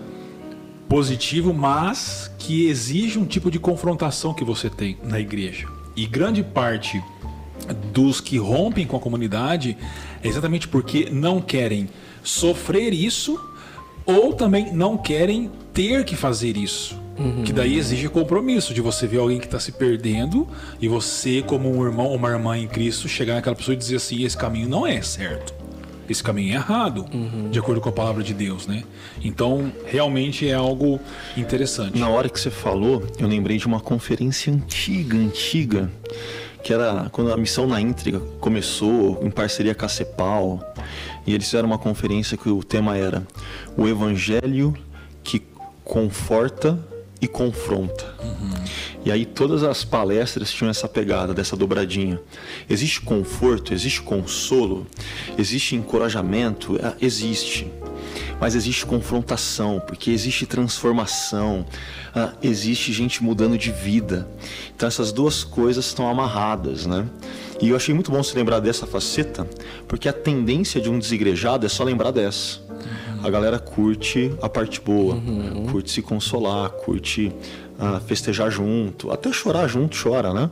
positivo, 0.89 1.55
mas 1.55 2.31
que 2.39 2.67
exige 2.67 3.19
um 3.19 3.25
tipo 3.25 3.51
de 3.51 3.59
confrontação 3.59 4.35
que 4.35 4.45
você 4.45 4.69
tem 4.69 4.99
na 5.05 5.21
igreja. 5.21 5.69
E 5.95 6.07
grande 6.07 6.43
parte 6.43 7.03
dos 7.93 8.21
que 8.21 8.39
rompem 8.39 8.87
com 8.87 8.97
a 8.97 9.01
comunidade 9.01 9.77
é 10.23 10.29
exatamente 10.29 10.67
porque 10.67 11.09
não 11.11 11.41
querem 11.41 11.89
sofrer 12.23 12.93
isso 12.93 13.41
ou 14.05 14.33
também 14.33 14.73
não 14.73 14.97
querem 14.97 15.51
ter 15.73 16.05
que 16.05 16.17
fazer 16.17 16.57
isso. 16.57 16.99
Uhum. 17.21 17.45
Que 17.45 17.53
daí 17.53 17.77
exige 17.77 18.09
compromisso 18.09 18.73
de 18.73 18.81
você 18.81 19.07
ver 19.07 19.19
alguém 19.19 19.39
que 19.39 19.45
está 19.45 19.61
se 19.61 19.73
perdendo 19.73 20.49
e 20.81 20.89
você, 20.89 21.43
como 21.43 21.71
um 21.71 21.85
irmão 21.85 22.07
ou 22.07 22.17
uma 22.17 22.31
irmã 22.31 22.57
em 22.57 22.67
Cristo, 22.67 23.07
chegar 23.09 23.35
naquela 23.35 23.55
pessoa 23.55 23.75
e 23.75 23.77
dizer 23.77 23.97
assim: 23.97 24.25
esse 24.25 24.37
caminho 24.37 24.69
não 24.69 24.87
é 24.87 25.03
certo. 25.03 25.53
esse 26.09 26.23
caminho 26.23 26.53
é 26.53 26.57
errado, 26.57 27.07
uhum. 27.13 27.51
de 27.51 27.59
acordo 27.59 27.81
com 27.81 27.89
a 27.89 27.93
palavra 27.93 28.23
de 28.23 28.35
Deus, 28.35 28.67
né? 28.67 28.83
Então, 29.23 29.73
realmente 29.87 30.49
é 30.49 30.55
algo 30.55 30.99
interessante. 31.37 31.99
Na 31.99 32.09
hora 32.09 32.29
que 32.29 32.41
você 32.41 32.51
falou, 32.51 33.07
eu 33.19 33.29
lembrei 33.29 33.59
de 33.59 33.67
uma 33.67 33.81
conferência 33.81 34.53
antiga, 34.53 35.17
antiga, 35.17 35.91
que 36.65 36.73
era 36.73 37.09
quando 37.13 37.33
a 37.33 37.37
missão 37.37 37.67
na 37.67 37.81
Íntriga 37.81 38.21
começou, 38.41 39.21
em 39.23 39.31
parceria 39.31 39.75
com 39.75 39.85
a 39.85 39.89
CEPAL, 39.89 40.75
e 41.27 41.35
eles 41.35 41.47
fizeram 41.47 41.69
uma 41.69 41.79
conferência 41.79 42.37
que 42.37 42.49
o 42.49 42.63
tema 42.65 42.97
era 42.97 43.23
o 43.77 43.87
Evangelho 43.87 44.75
que 45.23 45.43
conforta 45.85 46.79
e 47.21 47.29
confronta. 47.29 48.15
Uhum. 48.23 48.51
E 49.05 49.11
aí 49.11 49.25
todas 49.25 49.63
as 49.63 49.85
palestras 49.85 50.51
tinham 50.51 50.71
essa 50.71 50.89
pegada, 50.89 51.35
dessa 51.35 51.57
dobradinha. 51.57 52.21
Existe 52.69 53.01
conforto, 53.01 53.73
existe 53.73 54.03
consolo, 54.03 54.87
existe 55.39 55.75
encorajamento, 55.75 56.77
é, 56.77 56.95
existe. 57.01 57.71
Mas 58.41 58.55
existe 58.55 58.87
confrontação, 58.87 59.81
porque 59.87 60.11
existe 60.11 60.47
transformação, 60.47 61.67
ah, 62.15 62.33
existe 62.43 62.93
gente 62.93 63.23
mudando 63.23 63.57
de 63.59 63.71
vida. 63.71 64.27
Então 64.75 64.87
essas 64.87 65.13
duas 65.13 65.45
coisas 65.45 65.87
estão 65.87 66.09
amarradas, 66.09 66.87
né? 66.87 67.07
E 67.61 67.69
eu 67.69 67.77
achei 67.77 67.95
muito 67.95 68.11
bom 68.11 68.23
se 68.23 68.35
lembrar 68.35 68.61
dessa 68.61 68.87
faceta, 68.87 69.47
porque 69.87 70.09
a 70.09 70.13
tendência 70.13 70.81
de 70.81 70.89
um 70.89 70.99
desigrejado 70.99 71.67
é 71.67 71.69
só 71.69 71.85
lembrar 71.85 72.11
dessa 72.11 72.61
a 73.23 73.31
galera 73.31 73.59
curte 73.59 74.33
a 74.41 74.49
parte 74.49 74.81
boa, 74.81 75.15
uhum. 75.15 75.67
curte 75.71 75.91
se 75.91 76.03
consolar, 76.03 76.71
curte 76.71 77.33
uh, 77.79 78.01
festejar 78.01 78.51
junto, 78.51 79.11
até 79.11 79.33
chorar 79.33 79.69
junto 79.69 79.97
chora, 80.01 80.33
né? 80.33 80.51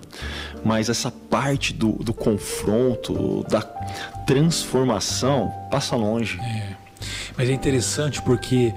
Mas 0.64 0.88
essa 0.88 1.10
parte 1.10 1.72
do, 1.72 1.92
do 1.92 2.12
confronto, 2.12 3.44
da 3.48 3.62
transformação, 4.26 5.52
passa 5.70 5.96
longe. 5.96 6.38
É. 6.40 6.76
Mas 7.36 7.48
é 7.48 7.52
interessante 7.52 8.20
porque 8.22 8.74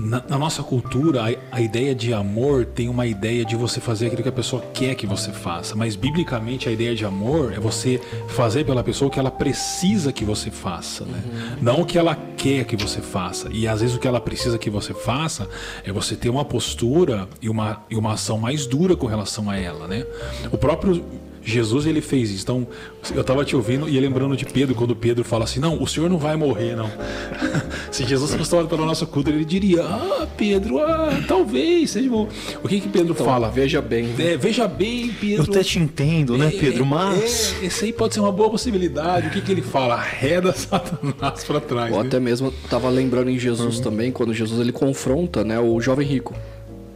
na, 0.00 0.22
na, 0.26 0.38
nossa 0.38 0.62
cultura, 0.62 1.22
a, 1.22 1.56
a, 1.56 1.60
ideia 1.60 1.94
de 1.94 2.14
amor 2.14 2.64
tem 2.64 2.88
uma 2.88 3.06
ideia 3.06 3.44
de 3.44 3.54
você 3.54 3.80
fazer 3.80 4.06
aquilo 4.06 4.22
que 4.22 4.28
a 4.28 4.32
pessoa 4.32 4.62
quer 4.72 4.94
que 4.94 5.06
você 5.06 5.30
faça. 5.30 5.76
Mas, 5.76 5.94
biblicamente, 5.94 6.68
a 6.68 6.72
ideia 6.72 6.94
de 6.94 7.04
amor 7.04 7.52
é 7.52 7.60
você 7.60 8.00
fazer 8.28 8.64
pela 8.64 8.82
pessoa 8.82 9.08
o 9.08 9.10
que 9.10 9.18
ela 9.18 9.30
precisa 9.30 10.12
que 10.12 10.24
você 10.24 10.50
faça. 10.50 11.04
Né? 11.04 11.22
Uhum. 11.24 11.56
Não 11.60 11.80
o 11.82 11.86
que 11.86 11.98
ela 11.98 12.16
quer 12.36 12.64
que 12.64 12.76
você 12.76 13.00
faça. 13.00 13.50
E, 13.52 13.68
às 13.68 13.80
vezes, 13.80 13.94
o 13.94 13.98
que 13.98 14.08
ela 14.08 14.20
precisa 14.20 14.58
que 14.58 14.70
você 14.70 14.94
faça 14.94 15.48
é 15.84 15.92
você 15.92 16.16
ter 16.16 16.30
uma 16.30 16.44
postura 16.44 17.28
e 17.42 17.50
uma, 17.50 17.84
e 17.90 17.96
uma 17.96 18.14
ação 18.14 18.38
mais 18.38 18.66
dura 18.66 18.96
com 18.96 19.06
relação 19.06 19.50
a 19.50 19.56
ela. 19.56 19.86
Né? 19.86 20.06
O 20.50 20.56
próprio 20.56 21.04
Jesus 21.42 21.86
ele 21.86 22.00
fez 22.00 22.30
isso. 22.30 22.42
Então, 22.42 22.66
eu 23.14 23.20
estava 23.20 23.44
te 23.44 23.56
ouvindo 23.56 23.88
e 23.88 23.98
lembrando 23.98 24.36
de 24.36 24.44
Pedro, 24.44 24.74
quando 24.74 24.94
Pedro 24.94 25.24
fala 25.24 25.44
assim: 25.44 25.58
Não, 25.58 25.82
o 25.82 25.86
senhor 25.86 26.10
não 26.10 26.18
vai 26.18 26.36
morrer, 26.36 26.76
não. 26.76 26.90
Se 27.90 28.04
Jesus 28.04 28.34
fosse 28.34 28.50
tomado 28.50 28.68
pela 28.68 28.84
nossa 28.84 29.06
cultura, 29.06 29.34
ele 29.36 29.44
diria: 29.44 29.82
Ah, 29.82 30.26
Pedro, 30.36 30.78
ah, 30.78 31.10
talvez 31.26 31.90
seja 31.90 32.08
bom. 32.08 32.28
O 32.62 32.68
que 32.68 32.80
que 32.80 32.88
Pedro 32.88 33.12
então, 33.12 33.26
fala? 33.26 33.48
Veja 33.50 33.80
bem. 33.80 34.04
Né? 34.04 34.32
É, 34.32 34.36
veja 34.36 34.68
bem, 34.68 35.10
Pedro. 35.18 35.44
Eu 35.46 35.50
até 35.50 35.62
te 35.62 35.78
entendo, 35.78 36.36
né, 36.36 36.48
é, 36.48 36.50
Pedro? 36.50 36.84
Mas. 36.84 37.54
É, 37.60 37.66
esse 37.66 37.86
aí 37.86 37.92
pode 37.92 38.14
ser 38.14 38.20
uma 38.20 38.32
boa 38.32 38.50
possibilidade. 38.50 39.28
O 39.28 39.30
que 39.30 39.40
que 39.40 39.52
ele 39.52 39.62
fala? 39.62 39.94
Arreda 39.94 40.52
Satanás 40.52 41.44
para 41.44 41.60
trás. 41.60 41.92
Ou 41.92 42.02
né? 42.02 42.08
até 42.08 42.20
mesmo 42.20 42.52
estava 42.64 42.88
lembrando 42.90 43.30
em 43.30 43.38
Jesus 43.38 43.78
uhum. 43.78 43.82
também, 43.82 44.12
quando 44.12 44.34
Jesus 44.34 44.60
ele 44.60 44.72
confronta 44.72 45.42
né, 45.42 45.58
o 45.58 45.80
jovem 45.80 46.06
rico. 46.06 46.34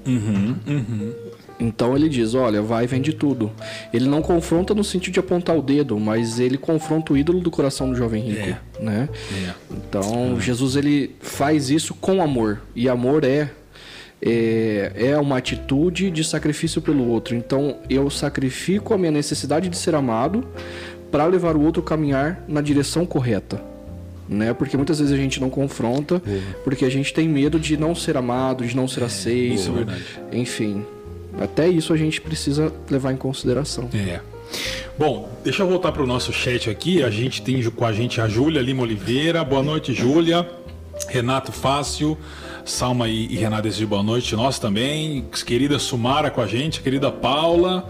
Uhum, 0.06 0.54
uhum. 0.66 1.12
Então 1.58 1.96
ele 1.96 2.08
diz: 2.08 2.34
olha, 2.34 2.61
vai 2.61 2.84
e 2.84 2.87
vende 2.87 3.12
tudo. 3.12 3.50
Ele 3.92 4.08
não 4.08 4.23
confronta 4.23 4.75
no 4.75 4.84
sentido 4.84 5.14
de 5.14 5.20
apontar 5.20 5.56
o 5.56 5.62
dedo, 5.62 5.99
mas 5.99 6.38
ele 6.38 6.58
confronta 6.58 7.12
o 7.12 7.16
ídolo 7.16 7.40
do 7.40 7.50
coração 7.50 7.90
do 7.90 7.96
jovem 7.96 8.23
rico, 8.23 8.49
é. 8.49 8.82
né? 8.82 9.08
É. 9.46 9.52
Então 9.70 10.37
é. 10.37 10.40
Jesus 10.40 10.76
ele 10.76 11.14
faz 11.20 11.70
isso 11.70 11.94
com 11.94 12.23
amor 12.23 12.61
e 12.75 12.88
amor 12.88 13.25
é, 13.25 13.50
é 14.20 14.92
é 14.96 15.18
uma 15.18 15.38
atitude 15.38 16.11
de 16.11 16.25
sacrifício 16.25 16.80
pelo 16.82 17.08
outro. 17.08 17.34
Então 17.34 17.78
eu 17.88 18.08
sacrifico 18.11 18.94
a 18.94 18.99
minha 18.99 19.12
necessidade 19.12 19.68
de 19.68 19.76
ser 19.76 19.94
amado 19.94 20.44
para 21.11 21.26
levar 21.26 21.56
o 21.56 21.62
outro 21.62 21.80
a 21.82 21.84
caminhar 21.84 22.42
na 22.49 22.61
direção 22.61 23.06
correta. 23.06 23.62
Né? 24.28 24.54
Porque 24.54 24.76
muitas 24.76 24.99
vezes 24.99 25.12
a 25.12 25.16
gente 25.16 25.38
não 25.38 25.50
confronta, 25.50 26.20
porque 26.64 26.84
a 26.84 26.88
gente 26.88 27.12
tem 27.12 27.28
medo 27.28 27.61
de 27.61 27.76
não 27.76 27.94
ser 27.94 28.16
amado, 28.16 28.66
de 28.66 28.75
não 28.75 28.88
ser 28.88 29.02
é, 29.02 29.04
aceito, 29.04 29.87
enfim. 30.32 30.84
Até 31.40 31.68
isso 31.68 31.92
a 31.92 31.96
gente 31.96 32.20
precisa 32.20 32.72
levar 32.90 33.12
em 33.12 33.16
consideração. 33.16 33.88
É. 33.92 34.20
Bom, 34.98 35.28
deixa 35.42 35.62
eu 35.62 35.68
voltar 35.68 35.92
para 35.92 36.02
o 36.02 36.06
nosso 36.06 36.32
chat 36.32 36.70
aqui. 36.70 37.02
A 37.02 37.10
gente 37.10 37.42
tem 37.42 37.62
com 37.70 37.84
a 37.84 37.92
gente 37.92 38.20
a 38.20 38.28
Júlia 38.28 38.62
Lima 38.62 38.82
Oliveira. 38.82 39.44
Boa 39.44 39.62
noite, 39.62 39.92
Júlia. 39.92 40.48
Renato 41.08 41.50
Fácil, 41.50 42.16
Salma 42.64 43.08
e, 43.08 43.24
e 43.24 43.62
desejam 43.62 43.88
boa 43.88 44.02
noite. 44.02 44.36
Nós 44.36 44.58
também. 44.58 45.24
Querida 45.44 45.78
Sumara 45.78 46.30
com 46.30 46.40
a 46.40 46.46
gente, 46.46 46.80
querida 46.80 47.10
Paula. 47.10 47.88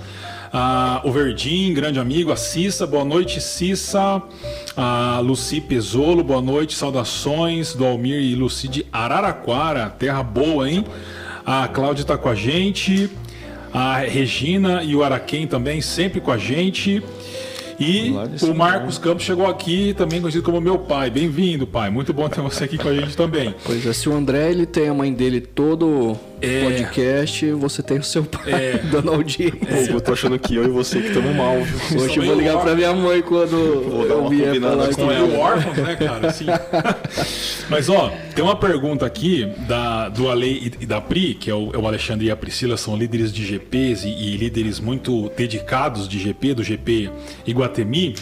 Ah, 0.56 1.02
o 1.04 1.10
Verdim, 1.10 1.74
grande 1.74 1.98
amigo, 1.98 2.30
a 2.32 2.36
Cissa, 2.36 2.86
boa 2.86 3.04
noite, 3.04 3.40
Cissa. 3.40 4.22
A 4.76 5.20
Luci 5.22 5.60
Pesolo, 5.60 6.22
boa 6.22 6.40
noite, 6.40 6.74
saudações 6.74 7.74
do 7.74 7.84
Almir 7.84 8.20
e 8.20 8.34
Luci 8.34 8.68
de 8.68 8.86
Araraquara, 8.92 9.90
terra 9.90 10.22
boa, 10.22 10.70
hein? 10.70 10.84
A 11.44 11.68
Cláudia 11.68 12.02
está 12.02 12.16
com 12.16 12.28
a 12.28 12.34
gente 12.34 13.10
a 13.74 13.96
Regina 13.96 14.84
e 14.84 14.94
o 14.94 15.02
Araquém 15.02 15.48
também, 15.48 15.80
sempre 15.80 16.20
com 16.20 16.30
a 16.30 16.38
gente. 16.38 17.02
E 17.80 18.14
o 18.40 18.54
Marcos 18.54 18.98
Campos 18.98 19.24
chegou 19.24 19.48
aqui, 19.48 19.92
também 19.94 20.20
conhecido 20.20 20.44
como 20.44 20.60
meu 20.60 20.78
pai. 20.78 21.10
Bem-vindo, 21.10 21.66
pai. 21.66 21.90
Muito 21.90 22.12
bom 22.12 22.28
ter 22.28 22.40
você 22.40 22.62
aqui 22.62 22.78
com 22.78 22.88
a 22.88 22.94
gente 22.94 23.16
também. 23.16 23.52
Pois 23.64 23.84
é, 23.84 23.92
se 23.92 24.08
o 24.08 24.14
André 24.14 24.52
ele 24.52 24.64
tem 24.64 24.88
a 24.88 24.94
mãe 24.94 25.12
dele 25.12 25.40
todo 25.40 26.16
é... 26.40 26.64
podcast, 26.64 27.52
você 27.52 27.82
tem 27.82 27.98
o 27.98 28.02
seu 28.02 28.24
pai 28.24 28.52
é... 28.52 28.78
dando 28.90 29.12
audiência. 29.12 29.58
É. 29.68 29.90
Eu 29.90 30.00
tô 30.00 30.12
achando 30.12 30.38
que 30.38 30.54
eu 30.54 30.64
e 30.64 30.68
você 30.68 31.00
que 31.00 31.08
estamos 31.08 31.34
mal. 31.34 31.56
Hoje 31.56 32.18
eu 32.18 32.24
vou 32.24 32.34
ligar 32.34 32.58
para 32.58 32.74
minha 32.74 32.92
mãe 32.92 33.22
quando 33.22 33.90
vou 33.90 34.08
dar 34.08 34.16
uma 34.16 34.30
combinada 34.30 34.94
com 34.94 35.10
ela. 35.10 35.34
É 35.34 35.38
órfão, 35.38 35.84
né, 35.84 35.96
cara? 35.96 36.32
Sim. 36.32 36.46
Mas, 37.68 37.88
ó, 37.88 38.12
tem 38.34 38.44
uma 38.44 38.56
pergunta 38.56 39.06
aqui 39.06 39.46
da, 39.66 40.08
do 40.08 40.28
Ale 40.28 40.72
e 40.80 40.86
da 40.86 41.00
Pri, 41.00 41.34
que 41.34 41.50
é 41.50 41.54
o, 41.54 41.70
é 41.72 41.78
o 41.78 41.86
Alexandre 41.86 42.26
e 42.26 42.30
a 42.30 42.36
Priscila, 42.36 42.76
são 42.76 42.96
líderes 42.96 43.32
de 43.32 43.44
GPs 43.44 44.04
e, 44.04 44.10
e 44.10 44.36
líderes 44.36 44.80
muito 44.80 45.30
dedicados 45.36 46.08
de 46.08 46.18
GP, 46.18 46.54
do 46.54 46.62
GP 46.62 47.10
Iguatemi. 47.46 48.14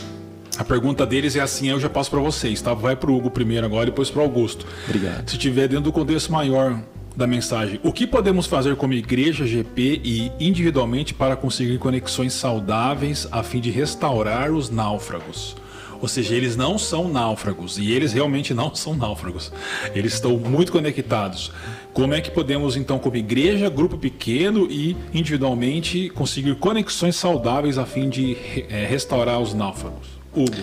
A 0.58 0.64
pergunta 0.64 1.06
deles 1.06 1.34
é 1.34 1.40
assim, 1.40 1.70
eu 1.70 1.80
já 1.80 1.88
passo 1.88 2.10
para 2.10 2.20
vocês, 2.20 2.60
tá? 2.60 2.74
Vai 2.74 2.94
para 2.94 3.10
o 3.10 3.16
Hugo 3.16 3.30
primeiro 3.30 3.64
agora, 3.64 3.86
depois 3.86 4.10
para 4.10 4.20
o 4.20 4.24
Augusto. 4.24 4.66
Obrigado. 4.84 5.28
Se 5.28 5.38
tiver 5.38 5.66
dentro 5.66 5.84
do 5.84 5.92
contexto 5.92 6.30
maior 6.30 6.78
da 7.16 7.26
mensagem, 7.26 7.78
o 7.82 7.92
que 7.92 8.06
podemos 8.06 8.46
fazer 8.46 8.76
como 8.76 8.94
igreja 8.94 9.46
GP 9.46 10.00
e 10.02 10.32
individualmente 10.40 11.12
para 11.12 11.36
conseguir 11.36 11.78
conexões 11.78 12.32
saudáveis 12.32 13.28
a 13.30 13.42
fim 13.42 13.60
de 13.60 13.70
restaurar 13.70 14.50
os 14.50 14.70
náufragos? 14.70 15.56
Ou 16.00 16.08
seja, 16.08 16.34
eles 16.34 16.56
não 16.56 16.78
são 16.78 17.08
náufragos 17.08 17.78
e 17.78 17.92
eles 17.92 18.12
realmente 18.12 18.52
não 18.52 18.74
são 18.74 18.96
náufragos. 18.96 19.52
Eles 19.94 20.14
estão 20.14 20.36
muito 20.36 20.72
conectados. 20.72 21.52
Como 21.92 22.12
é 22.12 22.20
que 22.20 22.28
podemos 22.28 22.76
então, 22.76 22.98
como 22.98 23.16
igreja, 23.16 23.70
grupo 23.70 23.96
pequeno 23.96 24.66
e 24.68 24.96
individualmente 25.14 26.10
conseguir 26.10 26.56
conexões 26.56 27.14
saudáveis 27.14 27.78
a 27.78 27.86
fim 27.86 28.08
de 28.08 28.36
é, 28.68 28.84
restaurar 28.84 29.38
os 29.40 29.54
náufragos? 29.54 30.08
Hugo. 30.34 30.56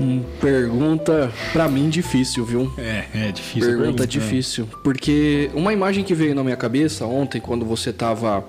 Hum, 0.00 0.22
pergunta 0.40 1.30
para 1.52 1.68
mim 1.68 1.90
difícil, 1.90 2.44
viu? 2.44 2.72
É, 2.78 3.04
é 3.14 3.32
difícil. 3.32 3.60
Pergunta, 3.60 3.82
pergunta 3.82 4.06
difícil, 4.06 4.68
porque 4.82 5.50
uma 5.54 5.72
imagem 5.72 6.02
que 6.02 6.14
veio 6.14 6.34
na 6.34 6.42
minha 6.42 6.56
cabeça 6.56 7.04
ontem 7.04 7.40
quando 7.40 7.66
você 7.66 7.92
tava 7.92 8.44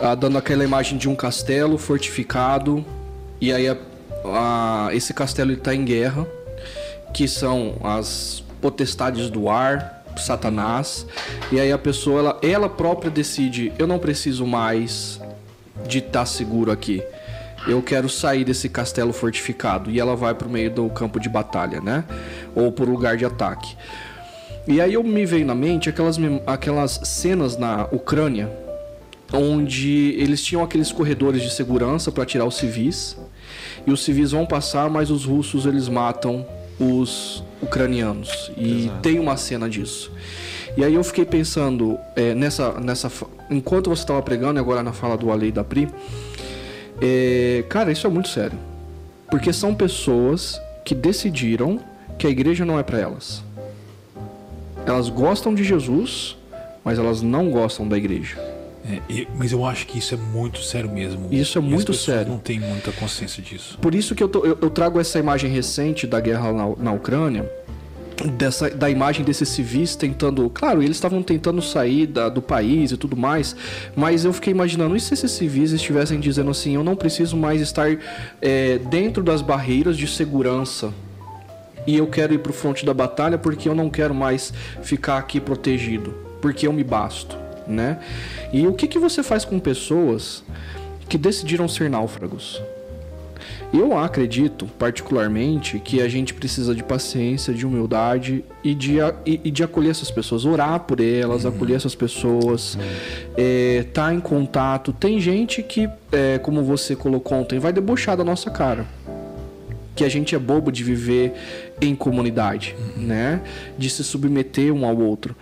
ah, 0.00 0.14
dando 0.14 0.38
aquela 0.38 0.64
imagem 0.64 0.96
de 0.96 1.08
um 1.08 1.14
castelo 1.14 1.76
fortificado 1.76 2.84
e 3.38 3.52
aí 3.52 3.68
a, 3.68 3.76
a, 4.24 4.88
esse 4.92 5.12
castelo 5.12 5.52
está 5.52 5.74
em 5.74 5.84
guerra, 5.84 6.26
que 7.12 7.28
são 7.28 7.76
as 7.84 8.42
potestades 8.60 9.28
do 9.28 9.50
ar, 9.50 10.04
Satanás, 10.16 11.06
e 11.52 11.60
aí 11.60 11.70
a 11.70 11.76
pessoa 11.76 12.20
ela, 12.20 12.40
ela 12.42 12.68
própria 12.70 13.10
decide, 13.10 13.72
eu 13.78 13.86
não 13.86 13.98
preciso 13.98 14.46
mais 14.46 15.20
de 15.86 15.98
estar 15.98 16.20
tá 16.20 16.26
seguro 16.26 16.72
aqui 16.72 17.02
eu 17.66 17.82
quero 17.82 18.08
sair 18.08 18.44
desse 18.44 18.68
castelo 18.68 19.12
fortificado. 19.12 19.90
E 19.90 19.98
ela 19.98 20.14
vai 20.14 20.34
para 20.34 20.46
o 20.46 20.50
meio 20.50 20.70
do 20.70 20.88
campo 20.90 21.18
de 21.18 21.28
batalha, 21.28 21.80
né? 21.80 22.04
Ou 22.54 22.70
para 22.70 22.84
o 22.84 22.90
lugar 22.90 23.16
de 23.16 23.24
ataque. 23.24 23.76
E 24.66 24.80
aí 24.80 24.94
eu 24.94 25.02
me 25.02 25.24
veio 25.24 25.46
na 25.46 25.54
mente 25.54 25.88
aquelas, 25.88 26.16
aquelas 26.46 27.00
cenas 27.04 27.56
na 27.56 27.84
Ucrânia, 27.92 28.50
onde 29.32 30.14
eles 30.18 30.42
tinham 30.42 30.62
aqueles 30.62 30.90
corredores 30.90 31.42
de 31.42 31.50
segurança 31.50 32.10
para 32.10 32.24
tirar 32.24 32.44
os 32.44 32.56
civis. 32.56 33.16
E 33.86 33.92
os 33.92 34.04
civis 34.04 34.32
vão 34.32 34.46
passar, 34.46 34.90
mas 34.90 35.10
os 35.10 35.24
russos 35.24 35.66
eles 35.66 35.88
matam 35.88 36.46
os 36.78 37.44
ucranianos. 37.62 38.50
E 38.56 38.84
Exato. 38.84 39.00
tem 39.00 39.18
uma 39.18 39.36
cena 39.36 39.68
disso. 39.68 40.10
E 40.76 40.84
aí 40.84 40.94
eu 40.94 41.02
fiquei 41.02 41.24
pensando 41.24 41.98
é, 42.14 42.34
nessa, 42.34 42.72
nessa. 42.80 43.10
Enquanto 43.48 43.88
você 43.88 44.02
estava 44.02 44.20
pregando, 44.20 44.60
agora 44.60 44.82
na 44.82 44.92
fala 44.92 45.16
do 45.16 45.32
Ale 45.32 45.48
e 45.48 45.52
da 45.52 45.64
Pri, 45.64 45.88
é, 47.00 47.64
cara, 47.68 47.90
isso 47.90 48.06
é 48.06 48.10
muito 48.10 48.28
sério. 48.28 48.58
Porque 49.30 49.52
são 49.52 49.74
pessoas 49.74 50.60
que 50.84 50.94
decidiram 50.94 51.80
que 52.18 52.26
a 52.26 52.30
igreja 52.30 52.64
não 52.64 52.78
é 52.78 52.82
para 52.82 52.98
elas. 52.98 53.42
Elas 54.86 55.08
gostam 55.08 55.54
de 55.54 55.64
Jesus, 55.64 56.36
mas 56.84 56.98
elas 56.98 57.22
não 57.22 57.50
gostam 57.50 57.88
da 57.88 57.96
igreja. 57.96 58.38
É, 58.88 59.26
mas 59.34 59.50
eu 59.50 59.64
acho 59.64 59.84
que 59.86 59.98
isso 59.98 60.14
é 60.14 60.16
muito 60.16 60.62
sério 60.62 60.88
mesmo. 60.88 61.26
Isso 61.32 61.58
é 61.58 61.60
muito 61.60 61.92
sério. 61.92 62.30
Não 62.30 62.38
tem 62.38 62.60
muita 62.60 62.92
consciência 62.92 63.42
disso. 63.42 63.76
Por 63.82 63.94
isso 63.94 64.14
que 64.14 64.22
eu, 64.22 64.28
tô, 64.28 64.44
eu, 64.44 64.56
eu 64.62 64.70
trago 64.70 65.00
essa 65.00 65.18
imagem 65.18 65.50
recente 65.50 66.06
da 66.06 66.20
guerra 66.20 66.52
na, 66.52 66.76
na 66.76 66.92
Ucrânia, 66.92 67.50
dessa, 68.24 68.70
da 68.70 68.88
imagem 68.88 69.24
desses 69.24 69.48
civis 69.48 69.94
tentando. 69.94 70.48
Claro, 70.50 70.82
eles 70.82 70.96
estavam 70.96 71.22
tentando 71.22 71.60
sair 71.60 72.06
da, 72.06 72.28
do 72.28 72.40
país 72.40 72.92
e 72.92 72.96
tudo 72.96 73.16
mais, 73.16 73.54
mas 73.94 74.24
eu 74.24 74.32
fiquei 74.32 74.52
imaginando, 74.52 74.96
e 74.96 75.00
se 75.00 75.14
esses 75.14 75.30
civis 75.32 75.72
estivessem 75.72 76.18
dizendo 76.18 76.50
assim: 76.50 76.74
eu 76.74 76.84
não 76.84 76.96
preciso 76.96 77.36
mais 77.36 77.60
estar 77.60 77.88
é, 78.40 78.78
dentro 78.78 79.22
das 79.22 79.42
barreiras 79.42 79.96
de 79.96 80.06
segurança 80.06 80.92
e 81.86 81.96
eu 81.96 82.06
quero 82.06 82.34
ir 82.34 82.38
para 82.38 82.50
o 82.50 82.54
fronte 82.54 82.84
da 82.84 82.92
batalha 82.92 83.38
porque 83.38 83.68
eu 83.68 83.74
não 83.74 83.88
quero 83.88 84.14
mais 84.14 84.52
ficar 84.82 85.18
aqui 85.18 85.40
protegido, 85.40 86.14
porque 86.40 86.66
eu 86.66 86.72
me 86.72 86.82
basto, 86.82 87.36
né? 87.66 88.00
E 88.52 88.66
o 88.66 88.72
que, 88.72 88.88
que 88.88 88.98
você 88.98 89.22
faz 89.22 89.44
com 89.44 89.58
pessoas 89.58 90.42
que 91.08 91.16
decidiram 91.16 91.68
ser 91.68 91.88
náufragos? 91.88 92.60
Eu 93.72 93.96
acredito, 93.98 94.66
particularmente, 94.78 95.78
que 95.78 96.00
a 96.00 96.08
gente 96.08 96.32
precisa 96.32 96.74
de 96.74 96.82
paciência, 96.82 97.52
de 97.52 97.66
humildade 97.66 98.44
e 98.62 98.74
de, 98.74 98.98
e, 99.24 99.40
e 99.44 99.50
de 99.50 99.62
acolher 99.62 99.90
essas 99.90 100.10
pessoas, 100.10 100.44
orar 100.44 100.80
por 100.80 101.00
elas, 101.00 101.44
uhum. 101.44 101.50
acolher 101.50 101.76
essas 101.76 101.94
pessoas, 101.94 102.74
uhum. 102.74 102.80
é, 103.36 103.84
tá 103.92 104.14
em 104.14 104.20
contato. 104.20 104.92
Tem 104.92 105.20
gente 105.20 105.62
que, 105.62 105.88
é, 106.12 106.38
como 106.38 106.62
você 106.62 106.94
colocou 106.94 107.38
ontem, 107.38 107.58
vai 107.58 107.72
debochar 107.72 108.16
da 108.16 108.24
nossa 108.24 108.50
cara 108.50 108.86
que 109.94 110.04
a 110.04 110.10
gente 110.10 110.34
é 110.34 110.38
bobo 110.38 110.70
de 110.70 110.84
viver 110.84 111.32
em 111.80 111.94
comunidade, 111.96 112.76
uhum. 112.78 113.06
né? 113.06 113.40
De 113.78 113.88
se 113.88 114.04
submeter 114.04 114.70
um 114.70 114.84
ao 114.84 114.94
outro. 114.94 115.34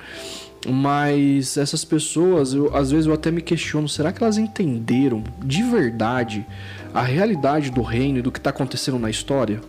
Mas 0.66 1.56
essas 1.56 1.84
pessoas, 1.84 2.54
eu, 2.54 2.74
às 2.74 2.90
vezes 2.90 3.06
eu 3.06 3.12
até 3.12 3.30
me 3.30 3.42
questiono, 3.42 3.88
será 3.88 4.12
que 4.12 4.22
elas 4.22 4.38
entenderam 4.38 5.22
de 5.44 5.62
verdade 5.62 6.46
a 6.94 7.02
realidade 7.02 7.70
do 7.70 7.82
reino 7.82 8.20
e 8.20 8.22
do 8.22 8.30
que 8.30 8.38
está 8.38 8.50
acontecendo 8.50 8.98
na 8.98 9.10
história? 9.10 9.60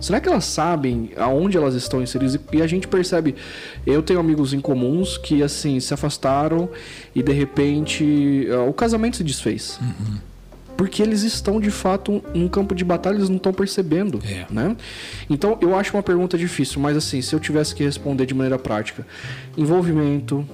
Será 0.00 0.20
que 0.20 0.28
elas 0.28 0.44
sabem 0.44 1.12
aonde 1.16 1.56
elas 1.56 1.74
estão 1.74 2.02
inseridas? 2.02 2.38
E 2.52 2.60
a 2.60 2.66
gente 2.66 2.88
percebe, 2.88 3.36
eu 3.86 4.02
tenho 4.02 4.18
amigos 4.18 4.52
em 4.52 4.60
comuns 4.60 5.16
que 5.16 5.42
assim 5.42 5.78
se 5.78 5.94
afastaram 5.94 6.68
e 7.14 7.22
de 7.22 7.32
repente 7.32 8.48
o 8.68 8.72
casamento 8.72 9.18
se 9.18 9.24
desfez. 9.24 9.78
Uhum 9.80 10.18
porque 10.76 11.02
eles 11.02 11.22
estão 11.22 11.60
de 11.60 11.70
fato 11.70 12.22
num 12.34 12.48
campo 12.48 12.74
de 12.74 12.84
batalha, 12.84 13.16
eles 13.16 13.28
não 13.28 13.36
estão 13.36 13.52
percebendo, 13.52 14.20
é. 14.24 14.46
né? 14.50 14.76
Então 15.28 15.58
eu 15.60 15.76
acho 15.76 15.96
uma 15.96 16.02
pergunta 16.02 16.36
difícil, 16.36 16.80
mas 16.80 16.96
assim, 16.96 17.22
se 17.22 17.34
eu 17.34 17.40
tivesse 17.40 17.74
que 17.74 17.84
responder 17.84 18.26
de 18.26 18.34
maneira 18.34 18.58
prática, 18.58 19.06
envolvimento, 19.56 20.46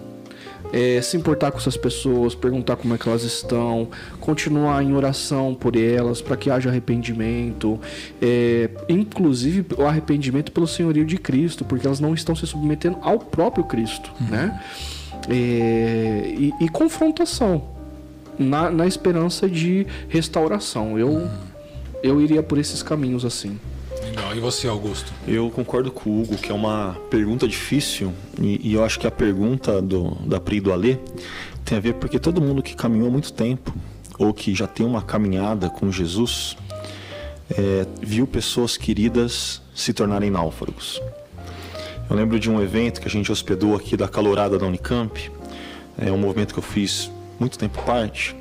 é, 0.73 1.01
se 1.03 1.17
importar 1.17 1.51
com 1.51 1.59
essas 1.59 1.77
pessoas, 1.77 2.35
perguntar 2.35 2.77
como 2.77 2.95
é 2.95 2.99
que 2.99 3.09
elas 3.09 3.23
estão, 3.23 3.89
continuar 4.21 4.83
em 4.83 4.95
oração 4.95 5.55
por 5.55 5.77
elas, 5.77 6.21
para 6.23 6.37
que 6.37 6.51
haja 6.51 6.69
arrependimento, 6.69 7.79
é, 8.21 8.71
inclusive 8.89 9.67
o 9.77 9.83
arrependimento 9.85 10.53
pelo 10.53 10.67
senhorio 10.67 11.05
de 11.05 11.19
Cristo, 11.19 11.65
porque 11.65 11.87
elas 11.87 12.01
não 12.01 12.15
estão 12.15 12.35
se 12.35 12.47
submetendo 12.47 12.99
ao 13.03 13.19
próprio 13.19 13.65
Cristo, 13.65 14.11
uhum. 14.21 14.27
né? 14.29 14.61
É, 15.29 16.35
e, 16.39 16.53
e 16.61 16.69
confrontação 16.69 17.63
na, 18.39 18.71
na 18.71 18.87
esperança 18.87 19.49
de 19.49 19.87
restauração. 20.09 20.99
Eu, 20.99 21.29
eu 22.03 22.21
iria 22.21 22.43
por 22.43 22.59
esses 22.59 22.83
caminhos 22.83 23.25
assim. 23.25 23.59
Legal. 24.11 24.37
E 24.37 24.41
você, 24.41 24.67
Augusto? 24.67 25.13
Eu 25.27 25.49
concordo 25.51 25.93
com 25.93 26.11
o 26.11 26.23
Hugo, 26.23 26.37
que 26.37 26.51
é 26.51 26.55
uma 26.55 26.97
pergunta 27.09 27.47
difícil, 27.47 28.13
e, 28.41 28.71
e 28.71 28.75
eu 28.75 28.85
acho 28.85 28.99
que 28.99 29.07
a 29.07 29.11
pergunta 29.11 29.81
do, 29.81 30.17
da 30.27 30.41
Pri 30.41 30.57
e 30.57 30.61
do 30.61 30.73
Alê 30.73 30.99
tem 31.65 31.79
a 31.79 31.81
ver 31.81 31.95
porque 31.95 32.19
todo 32.19 32.41
mundo 32.41 32.61
que 32.61 32.75
caminhou 32.75 33.07
há 33.07 33.11
muito 33.11 33.33
tempo, 33.33 33.73
ou 34.19 34.35
que 34.35 34.53
já 34.53 34.67
tem 34.67 34.85
uma 34.85 35.01
caminhada 35.01 35.71
com 35.71 35.93
Jesus, 35.93 36.57
é, 37.57 37.87
viu 38.03 38.27
pessoas 38.27 38.77
queridas 38.77 39.63
se 39.75 39.93
tornarem 39.93 40.31
náufragos. 40.31 41.01
Eu 42.09 42.17
lembro 42.17 42.41
de 42.41 42.51
um 42.51 42.61
evento 42.61 43.01
que 43.01 43.07
a 43.07 43.11
gente 43.11 43.31
hospedou 43.31 43.77
aqui 43.77 43.97
da 43.97 44.09
Calorada 44.09 44.59
da 44.59 44.67
Unicamp, 44.67 45.31
é 45.97 46.11
um 46.11 46.19
movimento 46.19 46.53
que 46.53 46.59
eu 46.59 46.65
fiz 46.65 47.09
muito 47.39 47.57
tempo 47.57 47.81
parte. 47.85 48.35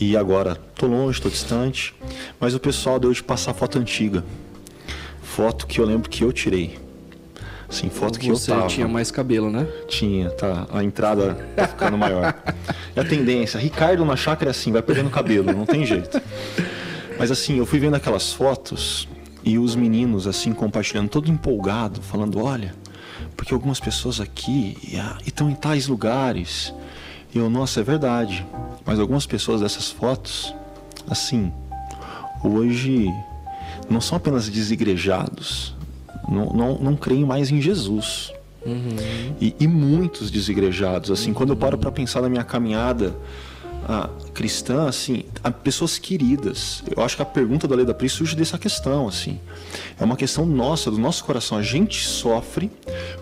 E 0.00 0.16
agora 0.16 0.54
tô 0.74 0.86
longe, 0.86 1.20
tô 1.20 1.28
distante, 1.28 1.92
mas 2.40 2.54
o 2.54 2.60
pessoal 2.60 2.98
deu 3.00 3.12
de 3.12 3.22
passar 3.22 3.52
foto 3.52 3.78
antiga. 3.78 4.24
Foto 5.34 5.66
que 5.66 5.80
eu 5.80 5.86
lembro 5.86 6.10
que 6.10 6.22
eu 6.22 6.30
tirei. 6.30 6.78
Sim, 7.70 7.88
foto 7.88 8.18
que 8.18 8.28
Você 8.28 8.50
eu 8.50 8.56
tava. 8.56 8.66
tinha 8.68 8.86
mais 8.86 9.10
cabelo, 9.10 9.48
né? 9.48 9.66
Tinha, 9.88 10.28
tá. 10.28 10.66
A 10.70 10.84
entrada 10.84 11.34
tá 11.56 11.66
ficando 11.68 11.96
maior. 11.96 12.34
É 12.94 13.00
a 13.00 13.04
tendência. 13.04 13.58
Ricardo 13.58 14.04
na 14.04 14.14
chácara 14.14 14.50
é 14.50 14.52
assim, 14.52 14.70
vai 14.70 14.82
perdendo 14.82 15.08
cabelo, 15.08 15.50
não 15.50 15.64
tem 15.64 15.86
jeito. 15.86 16.20
Mas 17.18 17.30
assim, 17.30 17.56
eu 17.56 17.64
fui 17.64 17.78
vendo 17.78 17.94
aquelas 17.94 18.30
fotos 18.30 19.08
e 19.42 19.58
os 19.58 19.74
meninos 19.74 20.26
assim 20.26 20.52
compartilhando, 20.52 21.08
todo 21.08 21.30
empolgado, 21.30 22.02
falando, 22.02 22.38
olha, 22.44 22.74
porque 23.34 23.54
algumas 23.54 23.80
pessoas 23.80 24.20
aqui 24.20 24.76
estão 25.26 25.48
em 25.48 25.54
tais 25.54 25.86
lugares 25.88 26.74
e 27.34 27.38
eu, 27.38 27.48
nossa, 27.48 27.80
é 27.80 27.82
verdade. 27.82 28.46
Mas 28.84 29.00
algumas 29.00 29.24
pessoas 29.24 29.62
dessas 29.62 29.90
fotos, 29.90 30.54
assim, 31.08 31.50
hoje 32.44 33.10
não 33.92 34.00
são 34.00 34.16
apenas 34.16 34.48
desigrejados, 34.48 35.74
não, 36.28 36.46
não, 36.46 36.78
não 36.78 36.96
creem 36.96 37.24
mais 37.24 37.50
em 37.50 37.60
Jesus. 37.60 38.32
Uhum. 38.64 38.96
E, 39.40 39.54
e, 39.58 39.66
muitos 39.66 40.30
desigrejados, 40.30 41.10
assim, 41.10 41.28
uhum. 41.28 41.34
quando 41.34 41.50
eu 41.50 41.56
paro 41.56 41.76
para 41.76 41.90
pensar 41.90 42.22
na 42.22 42.28
minha 42.28 42.44
caminhada 42.44 43.12
a, 43.88 44.08
cristã, 44.32 44.88
assim, 44.88 45.24
a 45.42 45.50
pessoas 45.50 45.98
queridas. 45.98 46.82
Eu 46.94 47.02
acho 47.02 47.16
que 47.16 47.22
a 47.22 47.26
pergunta 47.26 47.66
da 47.66 47.74
Lei 47.74 47.84
da 47.84 47.94
Pri 47.94 48.08
surge 48.08 48.36
dessa 48.36 48.58
questão, 48.58 49.08
assim. 49.08 49.40
É 49.98 50.04
uma 50.04 50.16
questão 50.16 50.46
nossa, 50.46 50.90
do 50.90 50.98
nosso 50.98 51.24
coração. 51.24 51.58
A 51.58 51.62
gente 51.62 52.06
sofre 52.06 52.70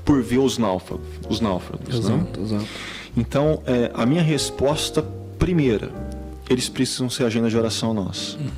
por 0.05 0.23
ver 0.23 0.39
os 0.39 0.59
náufragos, 0.59 1.07
os 1.29 1.41
náufragos, 1.41 1.95
exato, 1.95 2.41
né? 2.41 2.47
Exato. 2.47 2.67
Então, 3.17 3.63
é, 3.67 3.91
a 3.95 4.07
minha 4.07 4.23
resposta 4.23 5.03
primeira, 5.39 5.91
eles 6.49 6.69
precisam 6.69 7.09
ser 7.09 7.25
agenda 7.25 7.49
de 7.49 7.57
oração 7.57 7.95
nossa. 7.95 8.37
Uhum. 8.37 8.51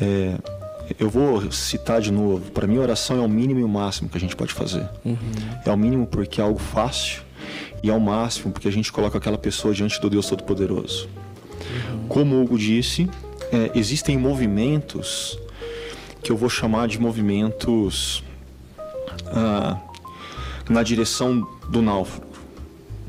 É, 0.00 0.59
eu 0.98 1.08
vou 1.08 1.50
citar 1.52 2.00
de 2.00 2.10
novo. 2.10 2.50
Para 2.50 2.66
mim, 2.66 2.78
oração 2.78 3.18
é 3.18 3.20
o 3.20 3.28
mínimo 3.28 3.60
e 3.60 3.64
o 3.64 3.68
máximo 3.68 4.08
que 4.08 4.16
a 4.16 4.20
gente 4.20 4.36
pode 4.36 4.52
fazer. 4.52 4.88
Uhum. 5.04 5.16
É 5.64 5.70
o 5.70 5.76
mínimo 5.76 6.06
porque 6.06 6.40
é 6.40 6.44
algo 6.44 6.58
fácil 6.58 7.22
e 7.82 7.90
é 7.90 7.92
o 7.92 8.00
máximo 8.00 8.52
porque 8.52 8.68
a 8.68 8.72
gente 8.72 8.92
coloca 8.92 9.18
aquela 9.18 9.38
pessoa 9.38 9.72
diante 9.72 10.00
do 10.00 10.10
Deus 10.10 10.26
Todo-Poderoso. 10.28 11.08
Uhum. 11.08 12.06
Como 12.08 12.36
o 12.36 12.42
Hugo 12.42 12.58
disse, 12.58 13.08
é, 13.52 13.70
existem 13.74 14.16
movimentos 14.16 15.38
que 16.22 16.30
eu 16.32 16.36
vou 16.36 16.48
chamar 16.48 16.88
de 16.88 17.00
movimentos 17.00 18.22
ah, 19.26 19.78
na 20.68 20.82
direção 20.82 21.46
do 21.70 21.80
náufrago 21.80 22.30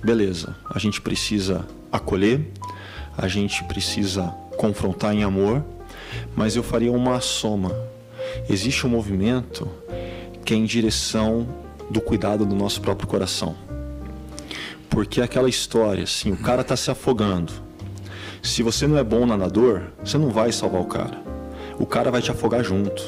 beleza, 0.04 0.56
a 0.70 0.80
gente 0.80 1.00
precisa 1.00 1.66
acolher, 1.92 2.42
a 3.18 3.28
gente 3.28 3.64
precisa 3.66 4.28
confrontar 4.58 5.14
em 5.14 5.24
amor, 5.24 5.64
mas 6.36 6.56
eu 6.56 6.64
faria 6.64 6.92
uma 6.92 7.20
soma. 7.20 7.76
Existe 8.50 8.86
um 8.86 8.90
movimento 8.90 9.68
que 10.44 10.54
é 10.54 10.58
em 10.58 10.66
direção 10.66 11.48
do 11.90 12.02
cuidado 12.02 12.46
do 12.46 12.56
nosso 12.56 12.82
próprio 12.82 13.08
coração. 13.08 13.56
Porque 14.90 15.22
é 15.22 15.24
aquela 15.24 15.50
história, 15.50 16.04
assim, 16.04 16.32
o 16.32 16.38
cara 16.38 16.62
está 16.62 16.76
se 16.76 16.92
afogando. 16.92 17.54
Se 18.42 18.64
você 18.64 18.88
não 18.88 18.98
é 18.98 19.04
bom 19.04 19.26
nadador, 19.26 19.84
você 20.04 20.18
não 20.18 20.30
vai 20.30 20.52
salvar 20.52 20.82
o 20.82 20.86
cara. 20.86 21.18
O 21.80 21.86
cara 21.86 22.12
vai 22.12 22.22
te 22.22 22.32
afogar 22.32 22.64
junto. 22.64 23.02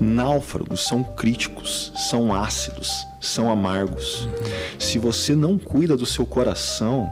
Náufragos 0.00 0.86
são 0.86 1.02
críticos, 1.02 1.92
são 1.94 2.32
ácidos, 2.32 3.04
são 3.20 3.50
amargos. 3.50 4.28
Se 4.78 4.98
você 4.98 5.34
não 5.34 5.58
cuida 5.58 5.96
do 5.96 6.06
seu 6.06 6.24
coração, 6.24 7.10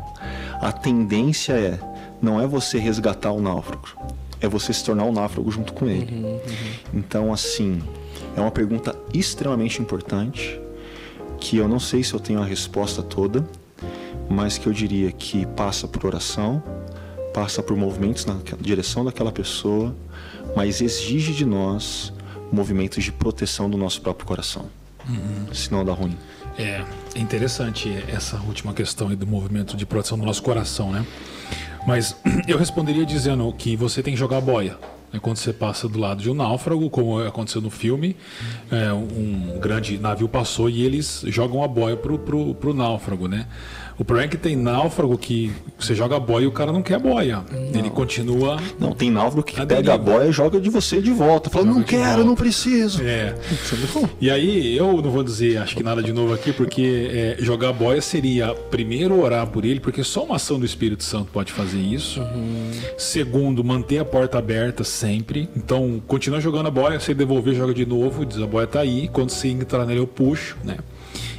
a 0.60 0.70
tendência 0.70 1.52
é 1.54 1.78
não 2.22 2.40
é 2.40 2.46
você 2.46 2.78
resgatar 2.78 3.32
o 3.32 3.40
náufrago, 3.40 3.88
é 4.40 4.48
você 4.48 4.72
se 4.72 4.84
tornar 4.84 5.04
um 5.04 5.12
náufrago 5.12 5.50
junto 5.50 5.72
com 5.72 5.86
ele. 5.86 6.14
Uhum, 6.14 6.32
uhum. 6.32 6.40
Então, 6.94 7.32
assim, 7.32 7.82
é 8.36 8.40
uma 8.40 8.50
pergunta 8.50 8.94
extremamente 9.12 9.80
importante 9.80 10.60
que 11.40 11.56
eu 11.56 11.68
não 11.68 11.78
sei 11.78 12.02
se 12.02 12.14
eu 12.14 12.20
tenho 12.20 12.40
a 12.40 12.44
resposta 12.44 13.02
toda, 13.02 13.46
mas 14.28 14.58
que 14.58 14.66
eu 14.66 14.72
diria 14.72 15.12
que 15.12 15.46
passa 15.46 15.86
por 15.86 16.04
oração, 16.06 16.62
passa 17.32 17.62
por 17.62 17.76
movimentos 17.76 18.24
na 18.24 18.36
direção 18.60 19.04
daquela 19.04 19.30
pessoa, 19.30 19.94
mas 20.54 20.80
exige 20.80 21.32
de 21.32 21.44
nós 21.44 22.12
movimentos 22.50 23.04
de 23.04 23.12
proteção 23.12 23.68
do 23.68 23.76
nosso 23.76 24.00
próprio 24.00 24.26
coração. 24.26 24.66
Uhum. 25.08 25.54
Senão 25.54 25.84
dá 25.84 25.92
ruim. 25.92 26.16
É, 26.58 26.84
é 27.14 27.18
interessante 27.18 27.92
essa 28.08 28.40
última 28.40 28.72
questão 28.72 29.14
do 29.14 29.26
movimento 29.26 29.76
de 29.76 29.84
proteção 29.84 30.18
do 30.18 30.24
nosso 30.24 30.42
coração, 30.42 30.90
né? 30.90 31.06
Mas 31.86 32.16
eu 32.48 32.58
responderia 32.58 33.06
dizendo 33.06 33.50
que 33.52 33.76
você 33.76 34.02
tem 34.02 34.14
que 34.14 34.18
jogar 34.18 34.40
boia. 34.40 34.76
É 35.12 35.18
quando 35.18 35.36
você 35.36 35.52
passa 35.52 35.88
do 35.88 35.98
lado 35.98 36.20
de 36.20 36.28
um 36.28 36.34
náufrago, 36.34 36.90
como 36.90 37.20
aconteceu 37.20 37.60
no 37.62 37.70
filme, 37.70 38.16
é, 38.70 38.92
um 38.92 39.58
grande 39.60 39.96
navio 39.98 40.28
passou 40.28 40.68
e 40.68 40.82
eles 40.82 41.22
jogam 41.28 41.62
a 41.62 41.68
boia 41.68 41.96
pro, 41.96 42.18
pro, 42.18 42.54
pro 42.54 42.74
náufrago, 42.74 43.28
né? 43.28 43.46
O 43.98 44.04
problema 44.04 44.26
é 44.26 44.30
que 44.30 44.36
tem 44.36 44.54
náufrago 44.54 45.16
que 45.16 45.50
você 45.78 45.94
joga 45.94 46.18
boia 46.20 46.44
e 46.44 46.46
o 46.46 46.52
cara 46.52 46.70
não 46.70 46.82
quer 46.82 46.98
boia. 46.98 47.42
Não. 47.50 47.80
Ele 47.80 47.88
continua. 47.88 48.58
Não, 48.78 48.92
tem 48.92 49.10
náufrago 49.10 49.42
que 49.42 49.66
pega 49.66 49.94
a 49.94 49.98
boia 49.98 50.28
e 50.28 50.32
joga 50.32 50.60
de 50.60 50.68
você 50.68 51.00
de 51.00 51.10
volta. 51.10 51.48
Fala, 51.48 51.64
não 51.64 51.82
quero, 51.82 52.24
não 52.24 52.34
preciso. 52.34 53.02
É. 53.02 53.34
E 54.20 54.30
aí, 54.30 54.76
eu 54.76 55.00
não 55.00 55.10
vou 55.10 55.22
dizer, 55.22 55.58
acho 55.58 55.76
que 55.76 55.82
nada 55.82 56.02
de 56.02 56.12
novo 56.12 56.34
aqui, 56.34 56.52
porque 56.52 57.36
é, 57.38 57.42
jogar 57.42 57.72
boia 57.72 58.00
seria, 58.02 58.54
primeiro, 58.70 59.20
orar 59.20 59.46
por 59.46 59.64
ele, 59.64 59.80
porque 59.80 60.04
só 60.04 60.24
uma 60.24 60.36
ação 60.36 60.58
do 60.58 60.66
Espírito 60.66 61.02
Santo 61.02 61.30
pode 61.32 61.52
fazer 61.52 61.80
isso. 61.80 62.20
Uhum. 62.20 62.70
Segundo, 62.98 63.64
manter 63.64 63.98
a 63.98 64.04
porta 64.04 64.38
aberta 64.38 64.84
sempre. 64.84 65.48
Então, 65.56 66.02
continua 66.06 66.40
jogando 66.40 66.66
a 66.66 66.70
boia, 66.70 67.00
você 67.00 67.14
devolver, 67.14 67.54
joga 67.54 67.72
de 67.72 67.86
novo, 67.86 68.26
diz 68.26 68.40
a 68.40 68.46
boia 68.46 68.66
tá 68.66 68.80
aí. 68.80 69.08
Quando 69.08 69.30
você 69.30 69.48
entrar 69.48 69.86
nele, 69.86 70.00
eu 70.00 70.06
puxo, 70.06 70.56
né? 70.62 70.76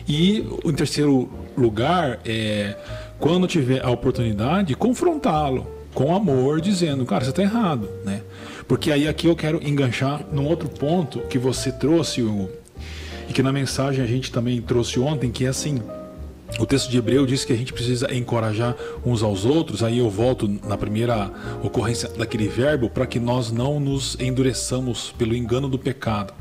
E 0.07 0.47
em 0.63 0.73
terceiro 0.73 1.29
lugar, 1.57 2.19
é, 2.25 2.75
quando 3.19 3.47
tiver 3.47 3.83
a 3.83 3.89
oportunidade, 3.89 4.75
confrontá-lo 4.75 5.67
com 5.93 6.15
amor, 6.15 6.61
dizendo, 6.61 7.05
cara, 7.05 7.23
você 7.23 7.31
está 7.31 7.41
errado, 7.41 7.89
né? 8.05 8.21
Porque 8.67 8.91
aí 8.91 9.07
aqui 9.07 9.27
eu 9.27 9.35
quero 9.35 9.65
enganchar 9.67 10.25
num 10.31 10.45
outro 10.45 10.69
ponto 10.69 11.21
que 11.21 11.39
você 11.39 11.71
trouxe, 11.71 12.21
o, 12.21 12.49
e 13.27 13.33
que 13.33 13.41
na 13.41 13.51
mensagem 13.51 14.03
a 14.03 14.07
gente 14.07 14.31
também 14.31 14.61
trouxe 14.61 14.99
ontem, 14.99 15.31
que 15.31 15.45
é 15.45 15.47
assim, 15.47 15.81
o 16.59 16.65
texto 16.65 16.89
de 16.89 16.97
Hebreu 16.97 17.25
diz 17.25 17.43
que 17.43 17.51
a 17.51 17.55
gente 17.55 17.73
precisa 17.73 18.13
encorajar 18.13 18.75
uns 19.05 19.21
aos 19.21 19.45
outros. 19.45 19.83
Aí 19.83 19.99
eu 19.99 20.09
volto 20.09 20.47
na 20.47 20.77
primeira 20.77 21.31
ocorrência 21.61 22.09
daquele 22.09 22.47
verbo 22.47 22.89
para 22.89 23.05
que 23.05 23.19
nós 23.19 23.51
não 23.51 23.79
nos 23.79 24.17
endureçamos 24.19 25.13
pelo 25.17 25.35
engano 25.35 25.67
do 25.67 25.77
pecado. 25.77 26.33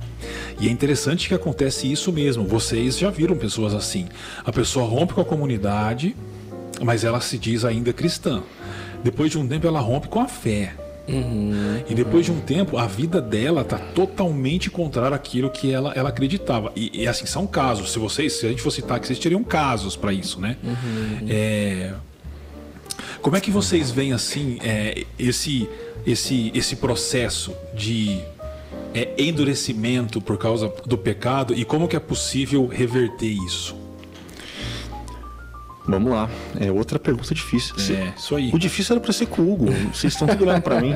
E 0.61 0.68
é 0.68 0.70
interessante 0.70 1.29
que 1.29 1.35
acontece 1.35 1.90
isso 1.90 2.12
mesmo. 2.12 2.44
Vocês 2.44 2.98
já 2.98 3.11
viram 3.11 3.37
pessoas 3.37 3.74
assim. 3.74 4.07
A 4.44 4.52
pessoa 4.52 4.87
rompe 4.87 5.14
com 5.14 5.20
a 5.20 5.24
comunidade, 5.24 6.16
mas 6.83 7.05
ela 7.05 7.20
se 7.20 7.38
diz 7.38 7.64
ainda 7.64 7.92
cristã. 7.92 8.42
Depois 9.02 9.31
de 9.31 9.38
um 9.38 9.46
tempo, 9.46 9.66
ela 9.66 9.81
rompe 9.81 10.09
com 10.09 10.20
a 10.20 10.29
fé. 10.29 10.74
Uhum, 11.09 11.85
e 11.88 11.94
depois 11.94 12.29
uhum. 12.29 12.35
de 12.35 12.40
um 12.40 12.44
tempo, 12.44 12.76
a 12.76 12.87
vida 12.87 13.20
dela 13.20 13.62
está 13.62 13.79
totalmente 13.79 14.68
contrária 14.68 15.14
àquilo 15.14 15.48
que 15.48 15.70
ela, 15.70 15.92
ela 15.94 16.09
acreditava. 16.09 16.72
E, 16.74 17.02
e, 17.02 17.07
assim, 17.07 17.26
são 17.26 17.46
casos. 17.46 17.92
Se 17.92 17.98
vocês, 17.98 18.33
se 18.33 18.46
a 18.46 18.48
gente 18.48 18.61
fosse 18.61 18.76
citar 18.76 18.96
aqui, 18.96 19.07
vocês 19.07 19.18
teriam 19.18 19.44
casos 19.44 19.94
para 19.94 20.12
isso, 20.12 20.40
né? 20.40 20.57
Uhum. 20.64 21.26
É... 21.29 21.94
Como 23.22 23.37
é 23.37 23.40
que 23.40 23.50
vocês 23.50 23.90
veem 23.90 24.12
assim 24.12 24.59
é, 24.62 25.05
esse, 25.18 25.68
esse, 26.07 26.50
esse 26.55 26.76
processo 26.76 27.52
de 27.74 28.20
é, 28.94 29.14
endurecimento 29.18 30.20
por 30.20 30.38
causa 30.38 30.72
do 30.85 30.96
pecado 30.96 31.55
e 31.55 31.64
como 31.64 31.88
que 31.88 31.96
é 31.96 32.01
possível 32.01 32.66
reverter 32.66 33.27
isso? 33.27 33.77
Vamos 35.88 36.11
lá. 36.11 36.29
É 36.59 36.70
outra 36.70 36.99
pergunta 36.99 37.33
difícil. 37.33 37.75
É, 37.94 38.12
isso 38.16 38.35
aí. 38.35 38.51
O 38.53 38.59
difícil 38.59 38.94
era 38.94 39.01
para 39.01 39.12
ser 39.12 39.27
com 39.27 39.42
o 39.42 39.53
Hugo. 39.53 39.66
Vocês 39.92 40.12
estão 40.12 40.27
tudo 40.27 40.44
olhando 40.44 40.62
para 40.62 40.81
mim. 40.81 40.94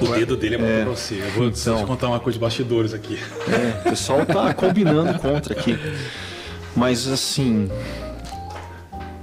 O 0.00 0.08
dedo 0.08 0.36
dele 0.36 0.56
é 0.56 0.58
muito 0.58 0.72
é, 0.72 0.84
você. 0.84 1.14
Eu 1.14 1.30
vou 1.30 1.46
então, 1.46 1.78
te 1.78 1.84
contar 1.84 2.08
uma 2.08 2.18
coisa 2.18 2.36
de 2.36 2.40
bastidores 2.40 2.92
aqui. 2.92 3.18
É, 3.48 3.80
o 3.80 3.90
pessoal 3.90 4.26
tá 4.26 4.52
combinando 4.52 5.16
contra 5.18 5.58
aqui. 5.58 5.78
Mas 6.74 7.06
assim, 7.06 7.70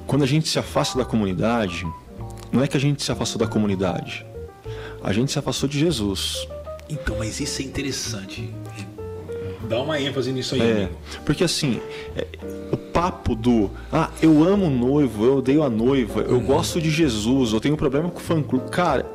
quando 0.06 0.24
a 0.24 0.28
gente 0.28 0.48
se 0.48 0.58
afasta 0.58 0.98
da 0.98 1.04
comunidade, 1.04 1.86
não 2.52 2.64
é 2.64 2.68
que 2.68 2.78
a 2.78 2.80
gente 2.80 3.04
se 3.04 3.12
afastou 3.12 3.40
da 3.40 3.48
comunidade. 3.48 4.26
A 5.04 5.12
gente 5.12 5.32
se 5.32 5.40
afastou 5.40 5.68
de 5.68 5.80
Jesus. 5.80 6.48
Então, 6.90 7.18
mas 7.18 7.40
isso 7.40 7.62
é 7.62 7.66
interessante. 7.66 8.50
Dá 9.68 9.82
uma 9.82 10.00
ênfase 10.00 10.32
nisso 10.32 10.56
aí. 10.56 10.62
É, 10.62 10.90
porque 11.26 11.44
assim, 11.44 11.82
é, 12.16 12.26
o 12.72 12.78
papo 12.78 13.36
do 13.36 13.70
ah, 13.92 14.10
eu 14.22 14.44
amo 14.44 14.68
o 14.68 14.70
noivo, 14.70 15.26
eu 15.26 15.38
odeio 15.38 15.62
a 15.62 15.70
noiva, 15.70 16.22
eu 16.22 16.36
uhum. 16.36 16.46
gosto 16.46 16.82
de 16.82 16.90
Jesus, 16.90 17.52
eu 17.52 17.60
tenho 17.60 17.74
um 17.74 17.78
problema 17.78 18.10
com 18.10 18.20
o 18.20 18.22
fã 18.22 18.42
clube. 18.42 18.70
Cara, 18.70 19.06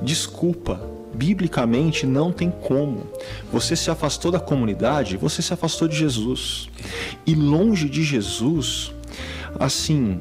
desculpa, 0.00 0.80
biblicamente 1.12 2.06
não 2.06 2.30
tem 2.30 2.50
como. 2.50 3.06
Você 3.52 3.74
se 3.74 3.90
afastou 3.90 4.30
da 4.30 4.38
comunidade, 4.38 5.16
você 5.16 5.42
se 5.42 5.52
afastou 5.52 5.88
de 5.88 5.96
Jesus. 5.96 6.68
E 7.26 7.34
longe 7.34 7.88
de 7.88 8.04
Jesus, 8.04 8.92
assim, 9.58 10.20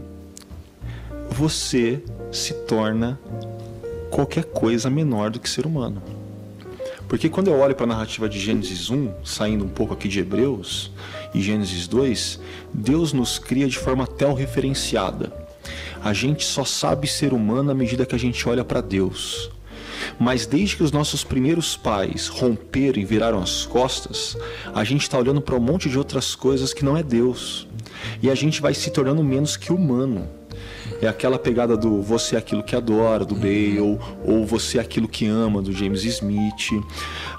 você 1.30 2.02
se 2.32 2.54
torna 2.54 3.20
qualquer 4.10 4.46
coisa 4.46 4.90
menor 4.90 5.30
do 5.30 5.40
que 5.40 5.50
ser 5.50 5.66
humano. 5.66 6.02
Porque 7.16 7.30
quando 7.30 7.48
eu 7.48 7.58
olho 7.62 7.74
para 7.74 7.86
a 7.86 7.88
narrativa 7.88 8.28
de 8.28 8.38
Gênesis 8.38 8.90
1, 8.90 9.10
saindo 9.24 9.64
um 9.64 9.70
pouco 9.70 9.94
aqui 9.94 10.10
de 10.10 10.20
Hebreus, 10.20 10.92
e 11.34 11.42
Gênesis 11.42 11.88
2, 11.88 12.42
Deus 12.74 13.14
nos 13.14 13.40
cria 13.40 13.70
de 13.70 13.78
forma 13.78 14.06
referenciada. 14.38 15.32
A 16.04 16.12
gente 16.12 16.44
só 16.44 16.66
sabe 16.66 17.08
ser 17.08 17.32
humano 17.32 17.72
à 17.72 17.74
medida 17.74 18.06
que 18.06 18.16
a 18.16 18.20
gente 18.20 18.50
olha 18.50 18.66
para 18.66 18.82
Deus. 18.82 19.50
Mas 20.20 20.46
desde 20.46 20.76
que 20.76 20.84
os 20.84 20.92
nossos 20.92 21.24
primeiros 21.24 21.78
pais 21.78 22.28
romperam 22.28 23.00
e 23.00 23.06
viraram 23.06 23.42
as 23.42 23.66
costas, 23.66 24.36
a 24.74 24.84
gente 24.84 25.04
está 25.04 25.18
olhando 25.18 25.40
para 25.40 25.56
um 25.56 25.62
monte 25.62 25.90
de 25.90 25.98
outras 25.98 26.36
coisas 26.36 26.74
que 26.74 26.84
não 26.84 26.98
é 26.98 27.02
Deus. 27.02 27.66
E 28.22 28.30
a 28.30 28.36
gente 28.36 28.62
vai 28.62 28.74
se 28.74 28.92
tornando 28.92 29.24
menos 29.24 29.56
que 29.56 29.72
humano. 29.72 30.28
É 31.02 31.08
aquela 31.08 31.38
pegada 31.38 31.76
do 31.76 32.02
você 32.02 32.36
é 32.36 32.40
aquilo 32.40 32.64
que 32.64 32.76
adora, 32.76 33.26
do 33.26 33.36
Bale, 33.36 34.00
ou 34.26 34.46
você 34.46 34.78
é 34.78 34.82
aquilo 34.82 35.08
que 35.08 35.28
ama, 35.28 35.62
do 35.62 35.72
James 35.72 36.04
Smith. 36.04 36.84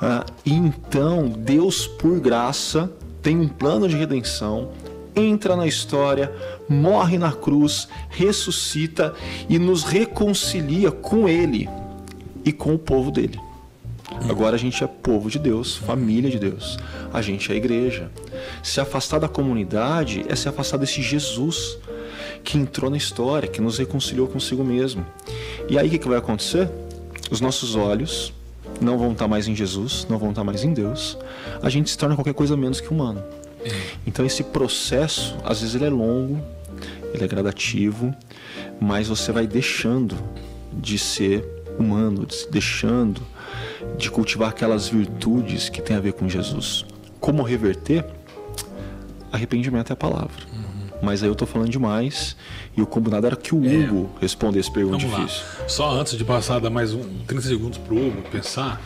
Ah, 0.00 0.24
então, 0.44 1.28
Deus, 1.28 1.86
por 1.86 2.20
graça, 2.20 2.90
tem 3.22 3.36
um 3.38 3.48
plano 3.48 3.88
de 3.88 3.96
redenção, 3.96 4.70
entra 5.14 5.56
na 5.56 5.66
história, 5.66 6.30
morre 6.68 7.16
na 7.16 7.32
cruz, 7.32 7.88
ressuscita 8.10 9.14
e 9.48 9.58
nos 9.58 9.82
reconcilia 9.82 10.90
com 10.90 11.28
Ele 11.28 11.68
e 12.44 12.52
com 12.52 12.74
o 12.74 12.78
povo 12.78 13.10
dele. 13.10 13.40
Agora 14.28 14.54
a 14.54 14.58
gente 14.58 14.84
é 14.84 14.86
povo 14.86 15.30
de 15.30 15.38
Deus, 15.38 15.76
família 15.76 16.30
de 16.30 16.38
Deus. 16.38 16.78
A 17.12 17.20
gente 17.20 17.50
é 17.52 17.56
igreja. 17.56 18.10
Se 18.62 18.80
afastar 18.80 19.18
da 19.18 19.28
comunidade 19.28 20.24
é 20.28 20.36
se 20.36 20.48
afastar 20.48 20.76
desse 20.76 21.02
Jesus 21.02 21.78
que 22.46 22.56
entrou 22.56 22.88
na 22.88 22.96
história, 22.96 23.48
que 23.48 23.60
nos 23.60 23.76
reconciliou 23.76 24.28
consigo 24.28 24.62
mesmo. 24.62 25.04
E 25.68 25.76
aí 25.76 25.88
o 25.88 25.90
que, 25.90 25.98
que 25.98 26.08
vai 26.08 26.16
acontecer? 26.16 26.70
Os 27.28 27.40
nossos 27.40 27.74
olhos 27.74 28.32
não 28.80 28.96
vão 28.96 29.12
estar 29.12 29.26
mais 29.26 29.48
em 29.48 29.54
Jesus, 29.54 30.06
não 30.08 30.16
vão 30.16 30.30
estar 30.30 30.44
mais 30.44 30.62
em 30.62 30.72
Deus. 30.72 31.18
A 31.60 31.68
gente 31.68 31.90
se 31.90 31.98
torna 31.98 32.14
qualquer 32.14 32.34
coisa 32.34 32.56
menos 32.56 32.80
que 32.80 32.88
humano. 32.88 33.22
É. 33.64 33.70
Então 34.06 34.24
esse 34.24 34.44
processo, 34.44 35.36
às 35.44 35.60
vezes 35.60 35.74
ele 35.74 35.86
é 35.86 35.90
longo, 35.90 36.40
ele 37.12 37.24
é 37.24 37.26
gradativo, 37.26 38.14
mas 38.80 39.08
você 39.08 39.32
vai 39.32 39.44
deixando 39.48 40.16
de 40.72 41.00
ser 41.00 41.44
humano, 41.76 42.28
deixando 42.48 43.20
de 43.98 44.08
cultivar 44.08 44.50
aquelas 44.50 44.88
virtudes 44.88 45.68
que 45.68 45.82
tem 45.82 45.96
a 45.96 46.00
ver 46.00 46.12
com 46.12 46.28
Jesus. 46.28 46.86
Como 47.18 47.42
reverter? 47.42 48.04
Arrependimento 49.32 49.90
é 49.90 49.94
a 49.94 49.96
palavra 49.96 50.55
mas 51.02 51.22
aí 51.22 51.28
eu 51.28 51.34
tô 51.34 51.46
falando 51.46 51.70
demais. 51.70 52.36
E 52.76 52.82
o 52.82 52.86
combinado 52.86 53.26
era 53.26 53.36
que 53.36 53.54
o 53.54 53.64
é. 53.64 53.76
Hugo 53.76 54.10
respondesse 54.20 54.70
pergunta 54.70 54.98
Vamos 54.98 55.16
difícil. 55.16 55.44
Lá. 55.60 55.68
Só 55.68 55.90
antes 55.90 56.16
de 56.16 56.24
passar, 56.24 56.60
dar 56.60 56.70
mais 56.70 56.92
um 56.92 57.02
30 57.26 57.42
segundos 57.42 57.78
pro 57.78 57.96
Hugo 57.96 58.22
pensar, 58.30 58.80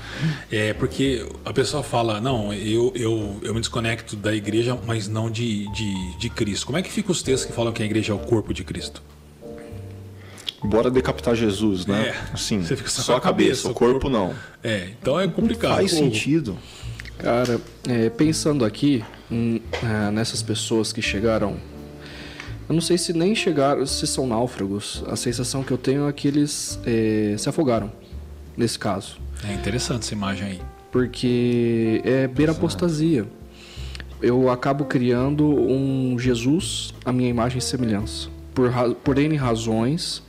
é 0.51 0.73
porque 0.73 1.27
a 1.45 1.53
pessoa 1.53 1.83
fala, 1.83 2.21
não, 2.21 2.53
eu, 2.53 2.93
eu, 2.95 3.41
eu 3.43 3.55
me 3.55 3.61
desconecto 3.61 4.17
da 4.17 4.35
igreja, 4.35 4.79
mas 4.87 5.09
não 5.09 5.31
de, 5.31 5.71
de, 5.73 6.19
de 6.19 6.31
Cristo. 6.31 6.67
Como 6.67 6.79
é 6.79 6.83
que 6.83 6.91
fica 6.91 7.11
os 7.11 7.23
textos 7.23 7.51
que 7.51 7.57
falam 7.57 7.73
que 7.73 7.83
a 7.83 7.87
igreja 7.87 8.13
é 8.13 8.15
o 8.15 8.19
corpo 8.19 8.55
de 8.55 8.65
Cristo? 8.65 9.03
Bora 10.63 10.91
decapitar 10.91 11.35
Jesus, 11.35 11.87
né? 11.87 12.09
É, 12.09 12.35
assim, 12.35 12.63
só 12.63 13.17
a 13.17 13.21
cabeça, 13.21 13.63
cabeça 13.63 13.69
o 13.69 13.75
corpo, 13.75 14.01
corpo, 14.01 14.11
não. 14.11 14.35
É, 14.63 14.91
então 15.01 15.19
é 15.19 15.27
complicado. 15.27 15.77
Faz 15.77 15.91
sentido. 15.91 16.57
Cara, 17.17 17.61
é, 17.89 18.11
pensando 18.11 18.65
aqui 18.65 19.03
hum, 19.31 19.61
é, 19.83 20.11
nessas 20.11 20.43
pessoas 20.43 20.93
que 20.93 21.01
chegaram 21.01 21.59
eu 22.71 22.75
não 22.75 22.81
sei 22.81 22.97
se 22.97 23.13
nem 23.13 23.35
chegaram, 23.35 23.85
se 23.85 24.07
são 24.07 24.29
náufragos. 24.29 25.03
A 25.09 25.17
sensação 25.17 25.65
que 25.65 25.73
eu 25.73 25.77
tenho 25.77 26.09
é 26.09 26.13
que 26.13 26.29
eles 26.29 26.79
é, 26.87 27.35
se 27.37 27.49
afogaram, 27.49 27.91
nesse 28.57 28.79
caso. 28.79 29.19
É 29.43 29.53
interessante 29.53 30.05
essa 30.05 30.15
imagem 30.15 30.47
aí. 30.47 30.61
Porque 30.93 32.01
é 32.05 32.29
beira 32.29 32.53
apostasia. 32.53 33.27
Eu 34.23 34.49
acabo 34.49 34.85
criando 34.85 35.45
um 35.49 36.17
Jesus 36.17 36.95
à 37.05 37.11
minha 37.11 37.29
imagem 37.29 37.59
e 37.59 37.61
semelhança. 37.61 38.29
Por, 38.55 38.71
por 39.03 39.19
N 39.19 39.35
razões 39.35 40.23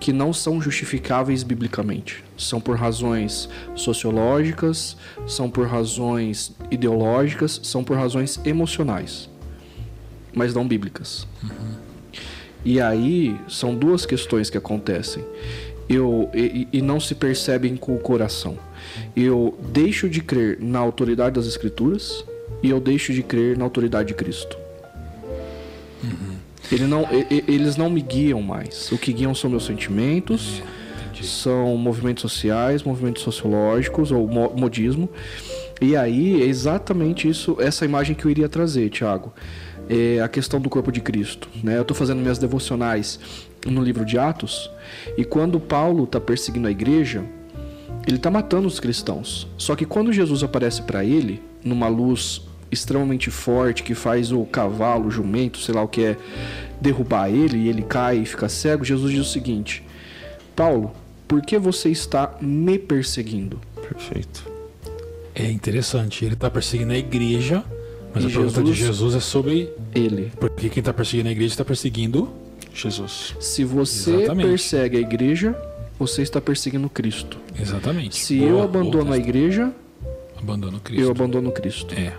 que 0.00 0.14
não 0.14 0.32
são 0.32 0.58
justificáveis 0.62 1.42
biblicamente. 1.42 2.24
São 2.38 2.58
por 2.58 2.78
razões 2.78 3.50
sociológicas, 3.74 4.96
são 5.26 5.50
por 5.50 5.66
razões 5.66 6.56
ideológicas, 6.70 7.60
são 7.62 7.84
por 7.84 7.98
razões 7.98 8.40
emocionais 8.46 9.28
mas 10.36 10.54
não 10.54 10.68
bíblicas. 10.68 11.26
Uhum. 11.42 11.74
E 12.62 12.78
aí 12.78 13.40
são 13.48 13.74
duas 13.74 14.04
questões 14.04 14.50
que 14.50 14.58
acontecem. 14.58 15.24
eu 15.88 16.30
e, 16.34 16.68
e 16.72 16.82
não 16.82 17.00
se 17.00 17.14
percebem 17.14 17.74
com 17.74 17.94
o 17.96 17.98
coração. 17.98 18.58
Eu 19.16 19.58
deixo 19.72 20.08
de 20.10 20.20
crer 20.20 20.58
na 20.60 20.78
autoridade 20.78 21.36
das 21.36 21.46
Escrituras 21.46 22.22
e 22.62 22.68
eu 22.68 22.78
deixo 22.78 23.14
de 23.14 23.22
crer 23.22 23.56
na 23.56 23.64
autoridade 23.64 24.08
de 24.08 24.14
Cristo. 24.14 24.58
Uhum. 26.04 26.36
Ele 26.70 26.84
não, 26.84 27.08
eles 27.48 27.76
não 27.76 27.88
me 27.88 28.02
guiam 28.02 28.42
mais. 28.42 28.92
O 28.92 28.98
que 28.98 29.12
guiam 29.12 29.34
são 29.34 29.48
meus 29.48 29.64
sentimentos, 29.64 30.60
é, 31.18 31.22
são 31.22 31.76
movimentos 31.76 32.20
sociais, 32.20 32.82
movimentos 32.82 33.22
sociológicos 33.22 34.10
ou 34.10 34.26
modismo. 34.26 35.08
E 35.80 35.94
aí 35.96 36.42
é 36.42 36.46
exatamente 36.46 37.28
isso, 37.28 37.56
essa 37.60 37.84
imagem 37.84 38.14
que 38.14 38.24
eu 38.24 38.30
iria 38.30 38.48
trazer, 38.48 38.88
Tiago. 38.90 39.32
É 39.88 40.20
a 40.20 40.28
questão 40.28 40.60
do 40.60 40.68
corpo 40.68 40.90
de 40.90 41.00
Cristo. 41.00 41.48
Né? 41.62 41.76
Eu 41.76 41.82
estou 41.82 41.96
fazendo 41.96 42.20
minhas 42.20 42.38
devocionais 42.38 43.20
no 43.64 43.82
livro 43.82 44.04
de 44.04 44.18
Atos, 44.18 44.70
e 45.16 45.24
quando 45.24 45.58
Paulo 45.58 46.04
está 46.04 46.20
perseguindo 46.20 46.68
a 46.68 46.70
igreja, 46.70 47.24
ele 48.06 48.16
está 48.16 48.30
matando 48.30 48.68
os 48.68 48.78
cristãos. 48.78 49.48
Só 49.58 49.74
que 49.74 49.84
quando 49.84 50.12
Jesus 50.12 50.42
aparece 50.42 50.82
para 50.82 51.04
ele, 51.04 51.42
numa 51.64 51.88
luz 51.88 52.42
extremamente 52.70 53.30
forte 53.30 53.82
que 53.82 53.94
faz 53.94 54.32
o 54.32 54.44
cavalo, 54.44 55.08
o 55.08 55.10
jumento, 55.10 55.58
sei 55.58 55.74
lá 55.74 55.82
o 55.82 55.88
que 55.88 56.02
é, 56.02 56.16
derrubar 56.80 57.28
ele 57.28 57.58
e 57.58 57.68
ele 57.68 57.82
cai 57.82 58.18
e 58.18 58.26
fica 58.26 58.48
cego, 58.48 58.84
Jesus 58.84 59.12
diz 59.12 59.26
o 59.26 59.30
seguinte: 59.30 59.82
Paulo, 60.54 60.92
por 61.26 61.42
que 61.42 61.58
você 61.58 61.88
está 61.88 62.36
me 62.40 62.78
perseguindo? 62.78 63.60
Perfeito. 63.74 64.48
É 65.34 65.50
interessante, 65.50 66.24
ele 66.24 66.34
está 66.34 66.50
perseguindo 66.50 66.92
a 66.92 66.98
igreja, 66.98 67.64
mas 68.16 68.24
e 68.24 68.28
a 68.28 68.30
pergunta 68.30 68.60
Jesus, 68.60 68.76
de 68.78 68.84
Jesus 68.86 69.14
é 69.14 69.20
sobre 69.20 69.70
ele. 69.94 70.32
Porque 70.40 70.70
quem 70.70 70.80
está 70.80 70.90
perseguindo 70.90 71.28
a 71.28 71.32
igreja 71.32 71.52
está 71.52 71.64
perseguindo 71.66 72.32
Jesus. 72.72 73.34
Se 73.38 73.62
você 73.62 74.14
Exatamente. 74.14 74.48
persegue 74.48 74.96
a 74.96 75.00
igreja, 75.00 75.54
você 75.98 76.22
está 76.22 76.40
perseguindo 76.40 76.88
Cristo. 76.88 77.36
Exatamente. 77.60 78.16
Se 78.16 78.38
boa, 78.38 78.50
eu 78.50 78.62
abandono 78.62 79.12
a 79.12 79.18
igreja, 79.18 79.70
abandono 80.38 80.80
Cristo. 80.80 81.04
Eu 81.04 81.10
abandono 81.10 81.52
Cristo. 81.52 81.94
É. 81.94 82.14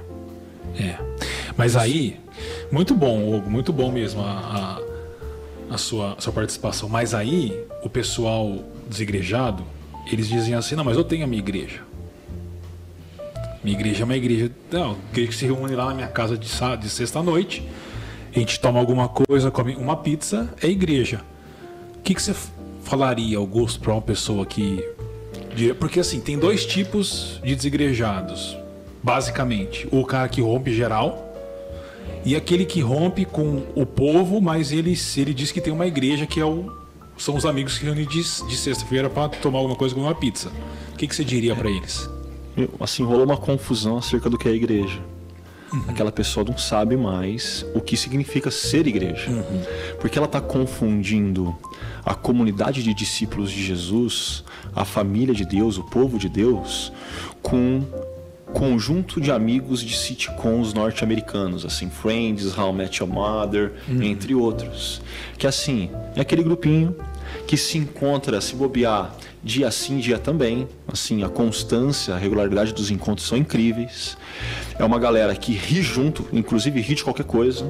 É. 0.79 0.99
Mas 1.57 1.75
aí, 1.75 2.19
muito 2.71 2.93
bom, 2.93 3.35
Hugo, 3.35 3.49
muito 3.49 3.73
bom 3.73 3.91
mesmo 3.91 4.21
a, 4.21 4.79
a, 5.71 5.73
a 5.73 5.77
sua, 5.79 6.13
a 6.13 6.21
sua 6.21 6.31
participação. 6.31 6.87
Mas 6.87 7.15
aí, 7.15 7.59
o 7.83 7.89
pessoal 7.89 8.63
desigrejado, 8.87 9.63
eles 10.11 10.27
dizem 10.27 10.53
assim: 10.53 10.75
não, 10.75 10.83
mas 10.83 10.95
eu 10.95 11.03
tenho 11.03 11.23
a 11.23 11.27
minha 11.27 11.41
igreja. 11.41 11.86
Minha 13.63 13.77
igreja 13.77 14.03
é 14.03 14.05
uma 14.05 14.15
igreja. 14.15 14.51
Não, 14.71 14.97
igreja 15.11 15.29
que 15.29 15.35
se 15.35 15.45
reúne 15.45 15.75
lá 15.75 15.85
na 15.85 15.93
minha 15.93 16.07
casa 16.07 16.37
de, 16.37 16.47
de 16.79 16.89
sexta-noite. 16.89 17.67
A 18.35 18.39
gente 18.39 18.59
toma 18.59 18.79
alguma 18.79 19.07
coisa, 19.09 19.49
come 19.49 19.75
uma 19.75 19.97
pizza, 19.97 20.53
é 20.61 20.67
igreja. 20.67 21.21
O 21.95 22.01
que, 22.01 22.13
que 22.13 22.21
você 22.21 22.35
falaria, 22.83 23.37
Augusto, 23.37 23.79
para 23.79 23.93
uma 23.93 24.01
pessoa 24.01 24.45
que. 24.45 24.83
Porque 25.79 25.99
assim, 25.99 26.19
tem 26.19 26.37
dois 26.37 26.65
tipos 26.65 27.39
de 27.43 27.55
desigrejados 27.55 28.55
basicamente. 29.07 29.87
O 29.91 30.05
cara 30.05 30.27
que 30.27 30.41
rompe 30.41 30.73
geral 30.73 31.33
e 32.25 32.35
aquele 32.35 32.65
que 32.65 32.81
rompe 32.81 33.23
com 33.23 33.63
o 33.73 33.85
povo, 33.85 34.41
mas 34.41 34.73
ele, 34.73 34.97
ele 35.15 35.33
diz 35.33 35.51
que 35.51 35.61
tem 35.61 35.71
uma 35.71 35.87
igreja 35.87 36.25
que 36.25 36.41
é 36.41 36.45
o, 36.45 36.71
são 37.17 37.35
os 37.35 37.45
amigos 37.45 37.77
que 37.77 37.85
reúnem 37.85 38.05
de, 38.05 38.21
de 38.21 38.57
sexta-feira 38.57 39.09
para 39.09 39.29
tomar 39.29 39.59
alguma 39.59 39.77
coisa, 39.77 39.95
como 39.95 40.07
uma 40.07 40.15
pizza. 40.15 40.51
O 40.93 40.97
que, 40.97 41.07
que 41.07 41.15
você 41.15 41.23
diria 41.23 41.55
para 41.55 41.69
eles? 41.69 42.09
Assim, 42.79 43.03
rolou 43.03 43.25
uma 43.25 43.37
confusão 43.37 43.97
acerca 43.97 44.29
do 44.29 44.37
que 44.37 44.47
é 44.47 44.51
a 44.51 44.55
igreja. 44.55 44.99
Uhum. 45.71 45.83
Aquela 45.87 46.11
pessoa 46.11 46.45
não 46.45 46.57
sabe 46.57 46.95
mais 46.95 47.65
o 47.73 47.81
que 47.81 47.97
significa 47.97 48.49
ser 48.49 48.87
igreja. 48.87 49.29
Uhum. 49.29 49.61
Porque 49.99 50.17
ela 50.17 50.27
está 50.27 50.39
confundindo 50.39 51.55
a 52.05 52.15
comunidade 52.15 52.81
de 52.81 52.93
discípulos 52.93 53.51
de 53.51 53.63
Jesus, 53.63 54.43
a 54.75 54.85
família 54.85 55.33
de 55.33 55.45
Deus, 55.45 55.77
o 55.77 55.83
povo 55.83 56.17
de 56.17 56.29
Deus, 56.29 56.91
com 57.41 57.83
conjunto 58.53 59.19
de 59.19 59.29
amigos 59.29 59.81
de 59.81 59.95
sitcoms 59.95 60.73
norte-americanos, 60.73 61.65
assim, 61.65 61.89
Friends, 61.89 62.57
How 62.57 62.71
I 62.71 62.73
Met 62.73 63.03
Your 63.03 63.11
Mother, 63.11 63.73
uhum. 63.89 64.01
entre 64.01 64.33
outros. 64.33 65.01
Que 65.37 65.45
assim, 65.45 65.89
é 66.15 66.21
aquele 66.21 66.43
grupinho 66.43 66.95
que 67.45 67.57
se 67.57 67.77
encontra, 67.77 68.39
se 68.41 68.55
bobear, 68.55 69.15
dia 69.43 69.69
sim, 69.71 69.97
dia 69.97 70.17
também. 70.17 70.67
Assim, 70.87 71.23
a 71.23 71.29
constância, 71.29 72.13
a 72.13 72.17
regularidade 72.17 72.73
dos 72.73 72.91
encontros 72.91 73.27
são 73.27 73.37
incríveis. 73.37 74.17
É 74.77 74.83
uma 74.83 74.99
galera 74.99 75.35
que 75.35 75.53
ri 75.53 75.81
junto, 75.81 76.27
inclusive 76.31 76.79
ri 76.81 76.95
de 76.95 77.03
qualquer 77.03 77.25
coisa. 77.25 77.69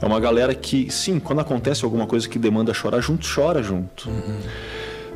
É 0.00 0.06
uma 0.06 0.20
galera 0.20 0.54
que, 0.54 0.90
sim, 0.90 1.18
quando 1.18 1.40
acontece 1.40 1.84
alguma 1.84 2.06
coisa 2.06 2.28
que 2.28 2.38
demanda 2.38 2.72
chorar 2.72 3.00
junto, 3.00 3.26
chora 3.26 3.62
junto. 3.62 4.08
Uhum. 4.08 4.40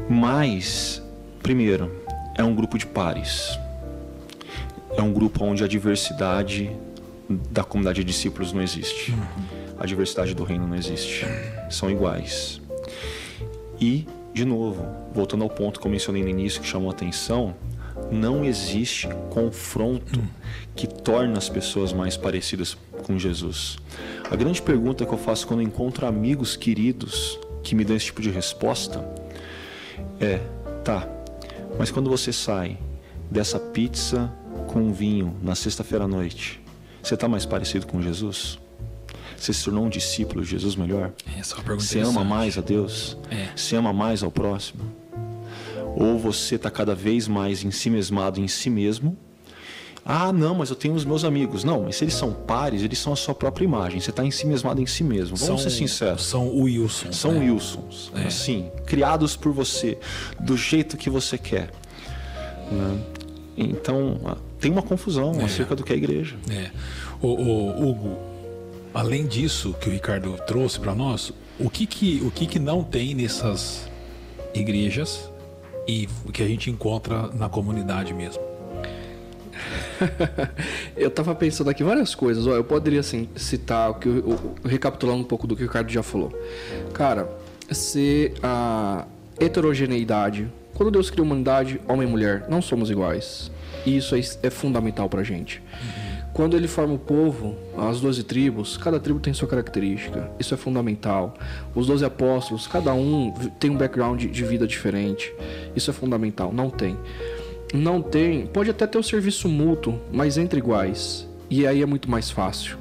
Mas, 0.09 1.03
primeiro, 1.43 2.03
é 2.37 2.45
um 2.45 2.55
grupo 2.55 2.79
de 2.79 2.87
pares 2.87 3.59
é 4.97 5.03
um 5.03 5.13
grupo 5.13 5.45
onde 5.45 5.63
a 5.63 5.69
diversidade 5.69 6.71
da 7.51 7.63
comunidade 7.63 8.03
de 8.03 8.05
discípulos 8.05 8.53
não 8.53 8.63
existe. 8.63 9.15
A 9.79 9.85
diversidade 9.85 10.35
do 10.35 10.43
reino 10.43 10.67
não 10.67 10.75
existe. 10.75 11.27
São 11.69 11.91
iguais. 11.91 12.61
E, 13.81 14.07
de 14.33 14.45
novo, 14.45 14.87
voltando 15.13 15.45
ao 15.45 15.51
ponto 15.51 15.81
que 15.81 15.87
eu 15.87 15.91
mencionei 15.91 16.23
no 16.23 16.29
início 16.29 16.61
que 16.61 16.67
chamou 16.67 16.89
a 16.91 16.93
atenção, 16.93 17.55
não 18.11 18.45
existe 18.45 19.09
confronto 19.31 20.23
que 20.75 20.87
torne 20.87 21.37
as 21.37 21.49
pessoas 21.49 21.93
mais 21.93 22.17
parecidas 22.17 22.77
com 23.05 23.19
Jesus. 23.19 23.79
A 24.31 24.37
grande 24.37 24.61
pergunta 24.61 25.05
que 25.05 25.13
eu 25.13 25.19
faço 25.19 25.47
quando 25.47 25.63
encontro 25.63 26.07
amigos 26.07 26.57
queridos 26.57 27.39
que 27.63 27.75
me 27.75 27.85
dão 27.85 27.97
esse 27.97 28.07
tipo 28.07 28.21
de 28.21 28.31
resposta 28.31 29.05
é: 30.21 30.41
tá, 30.85 31.09
mas 31.79 31.91
quando 31.91 32.11
você 32.11 32.33
sai 32.33 32.79
dessa 33.31 33.59
pizza 33.59 34.33
com 34.69 34.93
vinho 34.93 35.35
na 35.43 35.55
sexta-feira 35.55 36.05
à 36.05 36.09
noite, 36.09 36.61
você 37.03 37.15
está 37.15 37.29
mais 37.29 37.47
parecido 37.47 37.87
com 37.87 38.01
Jesus? 38.01 38.59
Você 39.37 39.53
se 39.53 39.65
tornou 39.65 39.85
um 39.85 39.89
discípulo 39.89 40.43
de 40.43 40.51
Jesus 40.51 40.77
melhor? 40.77 41.13
Essa 41.39 41.55
é 41.55 41.59
uma 41.59 41.65
pergunta 41.65 41.87
Você 41.87 42.01
ama 42.01 42.25
mais 42.25 42.57
a 42.57 42.61
Deus? 42.61 43.17
É. 43.31 43.49
Você 43.55 43.77
ama 43.77 43.93
mais 43.93 44.23
ao 44.23 44.31
próximo? 44.31 44.83
Ou 45.95 46.19
você 46.19 46.57
está 46.57 46.71
cada 46.71 46.95
vez 46.95 47.27
mais 47.27 47.65
em 47.65 47.71
si 47.71 47.89
mesmado 47.91 48.41
em 48.41 48.49
si 48.49 48.69
mesmo? 48.69 49.17
Ah, 50.09 50.33
não, 50.33 50.55
mas 50.55 50.71
eu 50.71 50.77
tenho 50.77 50.95
os 50.95 51.05
meus 51.05 51.25
amigos. 51.25 51.65
Não, 51.65 51.83
mas 51.83 51.97
se 51.97 52.05
eles 52.05 52.15
são 52.15 52.33
pares, 52.33 52.83
eles 52.83 52.97
são 52.97 53.13
a 53.13 53.17
sua 53.17 53.35
própria 53.35 53.65
imagem. 53.65 53.99
Você 53.99 54.11
está 54.11 54.25
em 54.25 54.31
si 54.31 54.47
mesmado 54.47 54.81
em 54.81 54.87
si 54.87 55.03
mesmo. 55.03 55.37
Vamos 55.37 55.47
são, 55.47 55.59
ser 55.59 55.71
sinceros. 55.71 56.25
São 56.25 56.49
Wilsons. 56.57 57.17
São 57.17 57.33
né? 57.33 57.41
Wilsons. 57.41 58.13
É. 58.15 58.29
Assim, 58.29 58.71
criados 58.87 59.35
por 59.35 59.51
você, 59.53 59.99
do 60.39 60.57
jeito 60.57 60.97
que 60.97 61.11
você 61.11 61.37
quer. 61.37 61.73
Né? 62.71 62.99
Então, 63.57 64.21
tem 64.61 64.71
uma 64.71 64.83
confusão 64.83 65.41
é. 65.41 65.45
acerca 65.45 65.75
do 65.75 65.83
que 65.83 65.93
é 65.93 65.97
a 65.97 65.99
igreja. 65.99 66.37
É. 66.51 66.71
O, 67.21 67.29
o, 67.29 67.89
Hugo, 67.89 68.17
além 68.97 69.27
disso 69.27 69.77
que 69.79 69.91
o 69.91 69.93
Ricardo 69.93 70.35
trouxe 70.47 70.81
para 70.81 70.95
nós, 70.95 71.31
o 71.61 71.69
que 71.69 71.87
que, 71.87 72.23
o 72.25 72.31
que 72.31 72.47
que 72.47 72.59
não 72.59 72.83
tem 72.83 73.15
nessas 73.15 73.87
igrejas 74.55 75.31
e 75.87 76.09
o 76.25 76.33
que 76.33 76.43
a 76.43 76.49
gente 76.49 76.71
encontra 76.71 77.29
na 77.35 77.47
comunidade 77.47 78.15
mesmo? 78.15 78.43
eu 80.97 81.11
tava 81.11 81.35
pensando 81.35 81.69
aqui 81.69 81.85
várias 81.85 82.15
coisas. 82.15 82.47
eu 82.47 82.65
poderia 82.65 83.01
assim, 83.01 83.29
citar 83.37 83.91
o 83.91 83.95
que 83.97 84.09
recapitulando 84.65 85.21
um 85.21 85.25
pouco 85.25 85.47
do 85.47 85.55
que 85.55 85.63
o 85.63 85.67
Ricardo 85.67 85.93
já 85.93 86.03
falou. 86.03 86.33
Cara, 86.95 87.29
se 87.71 88.33
a 88.43 89.05
heterogeneidade, 89.39 90.49
quando 90.75 90.91
Deus 90.91 91.11
criou 91.11 91.25
a 91.25 91.27
humanidade, 91.27 91.79
homem 91.87 92.09
e 92.09 92.11
mulher, 92.11 92.47
não 92.49 92.63
somos 92.63 92.91
iguais. 92.91 93.51
E 93.85 93.99
isso 93.99 94.17
é, 94.17 94.21
é 94.43 94.49
fundamental 94.51 95.07
pra 95.07 95.23
gente. 95.23 95.61
Uhum. 95.61 95.96
Quando 96.37 96.55
ele 96.55 96.69
forma 96.69 96.93
o 96.93 96.99
povo, 96.99 97.57
as 97.79 97.99
doze 97.99 98.23
tribos, 98.23 98.77
cada 98.77 99.01
tribo 99.01 99.19
tem 99.19 99.33
sua 99.33 99.49
característica. 99.49 100.31
Isso 100.39 100.53
é 100.53 100.57
fundamental. 100.59 101.33
Os 101.75 101.87
doze 101.87 102.05
apóstolos, 102.05 102.67
cada 102.67 102.93
um 102.93 103.33
tem 103.59 103.71
um 103.71 103.77
background 103.79 104.23
de 104.23 104.45
vida 104.45 104.67
diferente. 104.67 105.33
Isso 105.75 105.89
é 105.89 105.95
fundamental. 105.95 106.53
Não 106.53 106.69
tem. 106.69 106.95
Não 107.73 108.03
tem. 108.03 108.47
Pode 108.49 108.69
até 108.69 108.87
ter 108.87 108.99
o 108.99 109.03
serviço 109.03 109.49
mútuo, 109.49 109.99
mas 110.13 110.37
entre 110.37 110.59
iguais. 110.59 111.27
E 111.49 111.67
aí 111.67 111.81
é 111.81 111.87
muito 111.87 112.11
mais 112.11 112.31
fácil. 112.31 112.77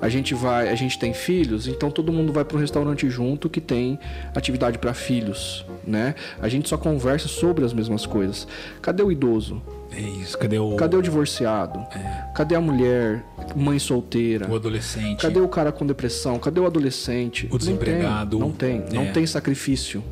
A 0.00 0.08
gente 0.08 0.34
vai, 0.34 0.68
a 0.68 0.74
gente 0.74 0.98
tem 0.98 1.12
filhos, 1.12 1.66
então 1.66 1.90
todo 1.90 2.12
mundo 2.12 2.32
vai 2.32 2.44
para 2.44 2.56
um 2.56 2.60
restaurante 2.60 3.08
junto 3.10 3.48
que 3.48 3.60
tem 3.60 3.98
atividade 4.34 4.78
para 4.78 4.94
filhos, 4.94 5.64
né? 5.86 6.14
A 6.40 6.48
gente 6.48 6.68
só 6.68 6.76
conversa 6.76 7.28
sobre 7.28 7.64
as 7.64 7.72
mesmas 7.72 8.06
coisas. 8.06 8.46
Cadê 8.80 9.02
o 9.02 9.12
idoso? 9.12 9.60
É 9.92 10.00
isso, 10.00 10.38
cadê 10.38 10.58
o. 10.58 10.76
Cadê 10.76 10.96
o 10.96 11.02
divorciado? 11.02 11.80
É. 11.92 12.32
Cadê 12.34 12.54
a 12.54 12.60
mulher, 12.60 13.24
mãe 13.56 13.78
solteira? 13.78 14.48
O 14.48 14.54
adolescente. 14.54 15.20
Cadê 15.20 15.40
o 15.40 15.48
cara 15.48 15.72
com 15.72 15.84
depressão? 15.84 16.38
Cadê 16.38 16.60
o 16.60 16.66
adolescente? 16.66 17.48
O 17.50 17.58
desempregado. 17.58 18.38
Não 18.38 18.52
tem, 18.52 18.78
não 18.78 18.86
tem, 18.86 18.98
não 18.98 19.04
é. 19.06 19.12
tem 19.12 19.26
sacrifício. 19.26 20.02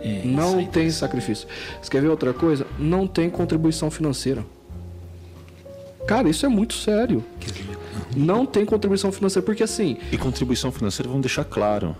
É, 0.00 0.22
não 0.24 0.66
tem 0.66 0.90
sacrifício. 0.90 1.46
Você 1.80 1.90
quer 1.90 2.02
ver 2.02 2.08
outra 2.08 2.32
coisa? 2.32 2.66
Não 2.78 3.06
tem 3.06 3.30
contribuição 3.30 3.90
financeira. 3.90 4.44
Cara, 6.06 6.28
isso 6.28 6.44
é 6.44 6.48
muito 6.48 6.74
sério. 6.74 7.24
Não 8.16 8.44
tem 8.44 8.64
contribuição 8.64 9.10
financeira, 9.10 9.44
porque 9.44 9.62
assim. 9.62 9.96
E 10.10 10.18
contribuição 10.18 10.70
financeira, 10.70 11.08
vamos 11.08 11.22
deixar 11.22 11.44
claro. 11.44 11.96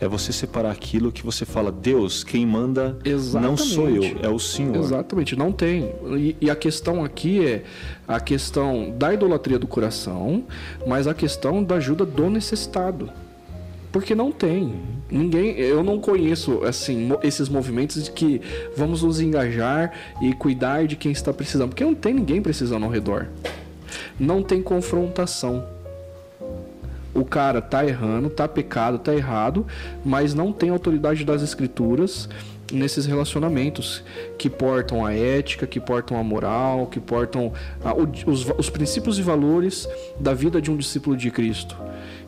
É 0.00 0.08
você 0.08 0.32
separar 0.32 0.70
aquilo 0.70 1.10
que 1.10 1.24
você 1.24 1.44
fala, 1.44 1.70
Deus, 1.72 2.22
quem 2.22 2.46
manda 2.46 2.98
Exatamente. 3.04 3.48
não 3.48 3.56
sou 3.56 3.88
eu, 3.88 4.02
é 4.22 4.28
o 4.28 4.38
Senhor. 4.38 4.76
Exatamente, 4.76 5.36
não 5.36 5.52
tem. 5.52 5.92
E, 6.16 6.36
e, 6.40 6.50
a 6.50 6.56
questão 6.56 7.04
aqui 7.04 7.44
é 7.44 7.64
a 8.06 8.20
questão 8.20 8.94
da 8.96 9.12
idolatria 9.12 9.58
do 9.58 9.66
coração, 9.66 10.44
mas 10.86 11.06
a 11.06 11.14
questão 11.14 11.62
da 11.62 11.76
ajuda 11.76 12.04
do 12.04 12.28
necessitado. 12.30 13.10
Porque 13.90 14.14
não 14.14 14.30
tem. 14.30 14.74
Ninguém, 15.10 15.58
eu 15.58 15.82
não 15.82 15.98
conheço 15.98 16.62
assim 16.64 17.10
esses 17.22 17.48
movimentos 17.48 18.04
de 18.04 18.10
que 18.10 18.40
vamos 18.76 19.02
nos 19.02 19.20
engajar 19.20 19.92
e 20.20 20.32
cuidar 20.34 20.86
de 20.86 20.96
quem 20.96 21.12
está 21.12 21.32
precisando, 21.32 21.70
porque 21.70 21.84
não 21.84 21.94
tem 21.94 22.12
ninguém 22.12 22.42
precisando 22.42 22.84
ao 22.84 22.90
redor. 22.90 23.28
Não 24.18 24.42
tem 24.42 24.62
confrontação. 24.62 25.66
O 27.14 27.24
cara 27.24 27.60
tá 27.62 27.84
errando, 27.84 28.28
tá 28.28 28.46
pecado, 28.46 28.98
tá 28.98 29.14
errado, 29.14 29.66
mas 30.04 30.34
não 30.34 30.52
tem 30.52 30.70
autoridade 30.70 31.24
das 31.24 31.42
escrituras 31.42 32.28
nesses 32.72 33.06
relacionamentos 33.06 34.04
que 34.36 34.50
portam 34.50 35.04
a 35.04 35.14
ética, 35.14 35.66
que 35.66 35.80
portam 35.80 36.18
a 36.18 36.22
moral, 36.22 36.86
que 36.86 37.00
portam 37.00 37.52
a, 37.82 37.94
os, 37.94 38.46
os 38.58 38.70
princípios 38.70 39.18
e 39.18 39.22
valores 39.22 39.88
da 40.20 40.34
vida 40.34 40.60
de 40.60 40.70
um 40.70 40.76
discípulo 40.76 41.16
de 41.16 41.30
Cristo. 41.30 41.76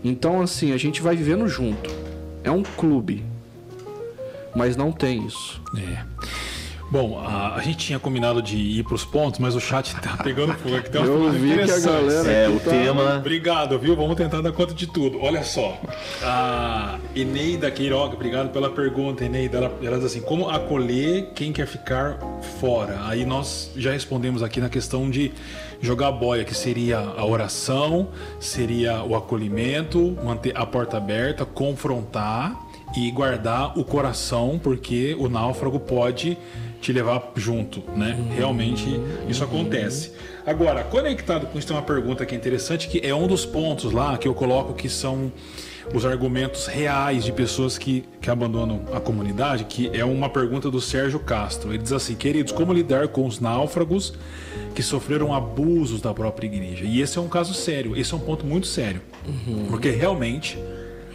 Então, 0.02 0.40
assim, 0.40 0.72
a 0.72 0.76
gente 0.76 1.02
vai 1.02 1.14
vivendo 1.14 1.46
junto. 1.48 1.90
É 2.42 2.50
um 2.50 2.62
clube. 2.62 3.24
Mas 4.54 4.76
não 4.76 4.90
tem 4.90 5.26
isso. 5.26 5.60
É. 5.76 6.02
Bom, 6.90 7.20
a, 7.24 7.54
a, 7.54 7.60
gente 7.60 7.86
tinha 7.86 8.00
combinado 8.00 8.42
de 8.42 8.56
ir 8.56 8.82
para 8.82 8.96
os 8.96 9.04
pontos, 9.04 9.38
mas 9.38 9.54
o 9.54 9.60
chat 9.60 9.94
tá 10.00 10.16
pegando 10.24 10.52
fogo 10.54 10.74
aqui. 10.74 10.90
Tem 10.90 11.00
Eu 11.00 11.30
vi 11.30 11.54
que 11.54 11.70
a 11.70 11.78
galera. 11.78 12.30
É, 12.32 12.48
o 12.48 12.58
tá... 12.58 12.70
tema. 12.70 13.16
Obrigado, 13.18 13.78
viu? 13.78 13.94
Vamos 13.94 14.16
tentar 14.16 14.40
dar 14.40 14.50
conta 14.50 14.74
de 14.74 14.88
tudo. 14.88 15.20
Olha 15.22 15.44
só. 15.44 15.80
A 16.20 16.98
Eneida 17.14 17.70
Queiroga, 17.70 18.14
obrigado 18.14 18.50
pela 18.50 18.70
pergunta, 18.70 19.24
Eneida. 19.24 19.58
Ela, 19.58 19.78
ela 19.80 19.96
diz 19.98 20.06
assim: 20.06 20.20
como 20.20 20.50
acolher 20.50 21.30
quem 21.32 21.52
quer 21.52 21.68
ficar 21.68 22.18
fora? 22.60 22.98
Aí 23.04 23.24
nós 23.24 23.70
já 23.76 23.92
respondemos 23.92 24.42
aqui 24.42 24.60
na 24.60 24.68
questão 24.68 25.08
de 25.08 25.30
jogar 25.80 26.12
boia, 26.12 26.44
que 26.44 26.54
seria 26.54 26.98
a 26.98 27.24
oração, 27.24 28.08
seria 28.38 29.02
o 29.02 29.16
acolhimento, 29.16 30.16
manter 30.22 30.56
a 30.56 30.66
porta 30.66 30.96
aberta, 30.96 31.44
confrontar 31.44 32.58
e 32.96 33.10
guardar 33.10 33.78
o 33.78 33.84
coração, 33.84 34.60
porque 34.62 35.16
o 35.18 35.28
náufrago 35.28 35.78
pode 35.78 36.36
te 36.80 36.92
levar 36.92 37.32
junto, 37.36 37.82
né? 37.94 38.16
Realmente 38.34 39.00
isso 39.28 39.44
acontece. 39.44 40.12
Agora, 40.46 40.82
conectado 40.82 41.46
com 41.46 41.58
isso, 41.58 41.68
tem 41.68 41.76
uma 41.76 41.82
pergunta 41.82 42.24
que 42.24 42.34
é 42.34 42.38
interessante, 42.38 42.88
que 42.88 43.06
é 43.06 43.14
um 43.14 43.26
dos 43.26 43.44
pontos 43.44 43.92
lá 43.92 44.16
que 44.16 44.26
eu 44.26 44.34
coloco 44.34 44.72
que 44.72 44.88
são 44.88 45.30
os 45.92 46.04
argumentos 46.04 46.66
reais 46.66 47.24
de 47.24 47.32
pessoas 47.32 47.76
que, 47.76 48.04
que 48.20 48.30
abandonam 48.30 48.82
a 48.92 49.00
comunidade, 49.00 49.64
que 49.64 49.90
é 49.92 50.04
uma 50.04 50.28
pergunta 50.28 50.70
do 50.70 50.80
Sérgio 50.80 51.18
Castro. 51.20 51.70
Ele 51.70 51.82
diz 51.82 51.92
assim: 51.92 52.14
queridos, 52.14 52.52
como 52.52 52.72
lidar 52.72 53.08
com 53.08 53.26
os 53.26 53.40
náufragos 53.40 54.14
que 54.74 54.82
sofreram 54.82 55.34
abusos 55.34 56.00
da 56.00 56.14
própria 56.14 56.46
igreja? 56.46 56.84
E 56.84 57.00
esse 57.00 57.18
é 57.18 57.20
um 57.20 57.28
caso 57.28 57.54
sério, 57.54 57.96
esse 57.96 58.12
é 58.12 58.16
um 58.16 58.20
ponto 58.20 58.46
muito 58.46 58.66
sério, 58.66 59.00
uhum. 59.26 59.66
porque 59.68 59.90
realmente 59.90 60.58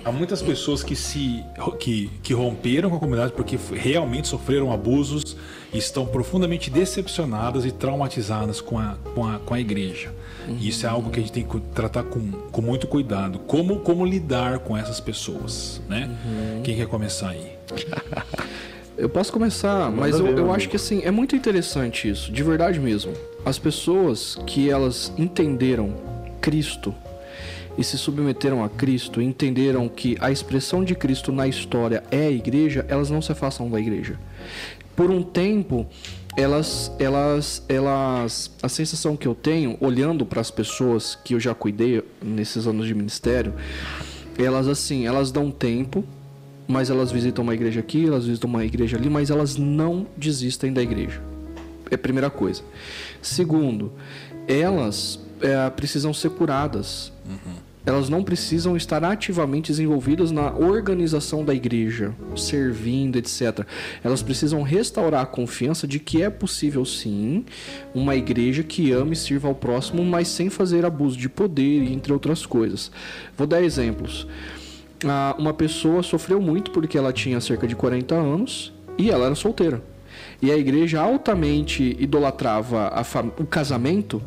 há 0.04 0.12
muitas 0.12 0.42
pessoas 0.42 0.84
que 0.84 0.96
se 0.96 1.44
que, 1.80 2.12
que 2.22 2.34
romperam 2.34 2.90
com 2.90 2.98
a 2.98 3.00
comunidade 3.00 3.34
porque 3.34 3.58
realmente 3.74 4.28
sofreram 4.28 4.72
abusos 4.72 5.36
e 5.74 5.78
estão 5.78 6.06
profundamente 6.06 6.70
decepcionadas 6.70 7.66
e 7.66 7.72
traumatizadas 7.72 8.62
com 8.62 8.78
a, 8.78 8.98
com 9.14 9.26
a, 9.28 9.40
com 9.40 9.54
a 9.54 9.60
igreja. 9.60 10.14
Uhum. 10.48 10.58
E 10.60 10.70
isso 10.70 10.86
é 10.86 10.90
algo 10.90 11.10
que 11.10 11.20
a 11.20 11.22
gente 11.22 11.32
tem 11.32 11.44
que 11.44 11.60
tratar 11.74 12.04
com, 12.04 12.32
com 12.52 12.62
muito 12.62 12.88
cuidado. 12.88 13.40
Como, 13.40 13.80
como 13.80 14.06
lidar 14.06 14.60
com 14.60 14.78
essas 14.78 15.00
pessoas, 15.00 15.82
né? 15.90 16.10
Uhum. 16.26 16.62
Quem 16.64 16.76
quer 16.76 16.88
começar 16.88 17.30
aí? 17.30 17.52
Eu 18.98 19.10
posso 19.10 19.32
começar, 19.32 19.92
mas 19.92 20.18
eu, 20.18 20.26
eu 20.26 20.54
acho 20.54 20.70
que 20.70 20.78
assim, 20.78 21.02
é 21.04 21.12
muito 21.12 21.36
interessante 21.36 22.10
isso, 22.10 22.32
de 22.32 22.42
verdade 22.42 22.80
mesmo. 22.80 23.12
As 23.44 23.60
pessoas 23.60 24.40
que 24.48 24.70
elas 24.70 25.12
entenderam 25.18 25.94
Cristo 26.40 26.96
e 27.78 27.84
se 27.84 27.98
submeteram 27.98 28.64
a 28.64 28.70
Cristo, 28.70 29.22
entenderam 29.22 29.90
que 29.90 30.16
a 30.22 30.32
expressão 30.32 30.82
de 30.82 30.96
Cristo 30.96 31.32
na 31.34 31.46
história 31.46 32.04
é 32.10 32.28
a 32.28 32.32
igreja, 32.32 32.86
elas 32.88 33.10
não 33.10 33.22
se 33.22 33.34
afastam 33.34 33.70
da 33.70 33.80
igreja. 33.80 34.18
Por 34.96 35.12
um 35.12 35.22
tempo, 35.22 35.86
elas, 36.36 36.92
elas, 37.00 37.64
elas, 37.70 38.52
a 38.62 38.68
sensação 38.68 39.16
que 39.16 39.28
eu 39.28 39.34
tenho, 39.34 39.78
olhando 39.80 40.26
para 40.26 40.42
as 40.42 40.52
pessoas 40.52 41.16
que 41.16 41.34
eu 41.34 41.40
já 41.40 41.54
cuidei 41.54 42.04
nesses 42.22 42.68
anos 42.68 42.88
de 42.88 42.94
ministério, 42.94 43.54
elas 44.38 44.68
assim, 44.68 45.08
elas 45.08 45.32
dão 45.32 45.50
tempo, 45.50 46.04
mas 46.68 46.90
elas 46.90 47.12
visitam 47.12 47.44
uma 47.44 47.54
igreja 47.54 47.80
aqui, 47.80 48.06
elas 48.06 48.26
visitam 48.26 48.50
uma 48.50 48.66
igreja 48.66 48.98
ali, 48.98 49.10
mas 49.10 49.30
elas 49.30 49.56
não 49.56 50.06
desistem 50.18 50.74
da 50.74 50.82
igreja. 50.82 51.22
É 51.90 51.96
a 51.96 51.98
primeira 51.98 52.30
coisa. 52.30 52.64
Segundo, 53.22 53.94
elas 54.48 55.20
é, 55.40 55.70
precisam 55.70 56.14
ser 56.14 56.32
curadas. 56.32 57.14
Uhum 57.26 57.65
elas 57.86 58.10
não 58.10 58.24
precisam 58.24 58.76
estar 58.76 59.04
ativamente 59.04 59.72
envolvidas 59.72 60.32
na 60.32 60.52
organização 60.52 61.46
da 61.46 61.54
igreja, 61.54 62.14
servindo, 62.36 63.18
etc. 63.18 63.66
Elas 64.04 64.24
precisam 64.24 64.64
restaurar 64.64 65.22
a 65.22 65.26
confiança 65.26 65.88
de 65.88 66.00
que 66.00 66.24
é 66.24 66.30
possível 66.30 66.84
sim 66.84 67.46
uma 67.94 68.16
igreja 68.16 68.64
que 68.64 68.92
ame 68.92 69.14
e 69.14 69.16
sirva 69.16 69.48
ao 69.48 69.56
próximo, 69.56 70.04
mas 70.04 70.28
sem 70.28 70.50
fazer 70.50 70.86
abuso 70.86 71.18
de 71.18 71.30
poder, 71.30 71.84
entre 71.92 72.12
outras 72.12 72.46
coisas. 72.46 72.92
Vou 73.38 73.46
dar 73.46 73.62
exemplos. 73.62 74.28
Ah, 75.06 75.36
uma 75.38 75.54
pessoa 75.54 76.02
sofreu 76.02 76.42
muito 76.42 76.72
porque 76.72 76.98
ela 76.98 77.14
tinha 77.14 77.40
cerca 77.40 77.68
de 77.68 77.76
40 77.76 78.16
anos 78.16 78.74
e 78.98 79.12
ela 79.12 79.26
era 79.26 79.36
solteira 79.36 79.95
e 80.42 80.52
a 80.52 80.58
igreja 80.58 81.02
altamente 81.02 81.96
idolatrava 82.00 82.92
o 83.38 83.46
casamento 83.46 84.22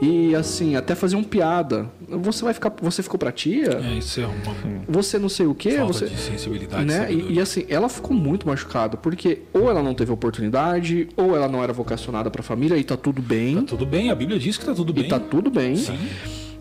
e 0.00 0.34
assim 0.34 0.76
até 0.76 0.94
faziam 0.94 1.22
piada. 1.22 1.90
Você 2.08 2.44
vai 2.44 2.54
ficar, 2.54 2.72
você 2.80 3.02
ficou 3.02 3.18
pra 3.18 3.32
tia? 3.32 3.80
É, 3.82 3.98
isso 3.98 4.20
é 4.20 4.26
uma 4.26 4.84
você 4.88 5.18
não 5.18 5.28
sei 5.28 5.46
o 5.46 5.54
quê, 5.54 5.72
falta 5.72 5.92
você 5.92 6.06
de 6.06 6.16
sensibilidade, 6.16 6.84
né? 6.84 7.12
E, 7.12 7.34
e, 7.34 7.40
assim, 7.40 7.64
ela 7.68 7.88
ficou 7.88 8.16
muito 8.16 8.46
machucada 8.46 8.96
porque 8.96 9.40
ou 9.52 9.70
ela 9.70 9.82
não 9.82 9.94
teve 9.94 10.12
oportunidade 10.12 11.08
ou 11.16 11.34
ela 11.34 11.48
não 11.48 11.62
era 11.62 11.72
vocacionada 11.72 12.30
para 12.30 12.42
família 12.42 12.76
e 12.76 12.84
tá 12.84 12.96
tudo 12.96 13.22
bem. 13.22 13.56
Tá 13.56 13.62
tudo 13.62 13.86
bem, 13.86 14.10
a 14.10 14.14
Bíblia 14.14 14.38
diz 14.38 14.56
que 14.56 14.64
tá 14.64 14.74
tudo 14.74 14.92
bem. 14.92 15.04
E 15.04 15.08
tá 15.08 15.18
tudo 15.18 15.50
bem. 15.50 15.76
Sim. 15.76 15.98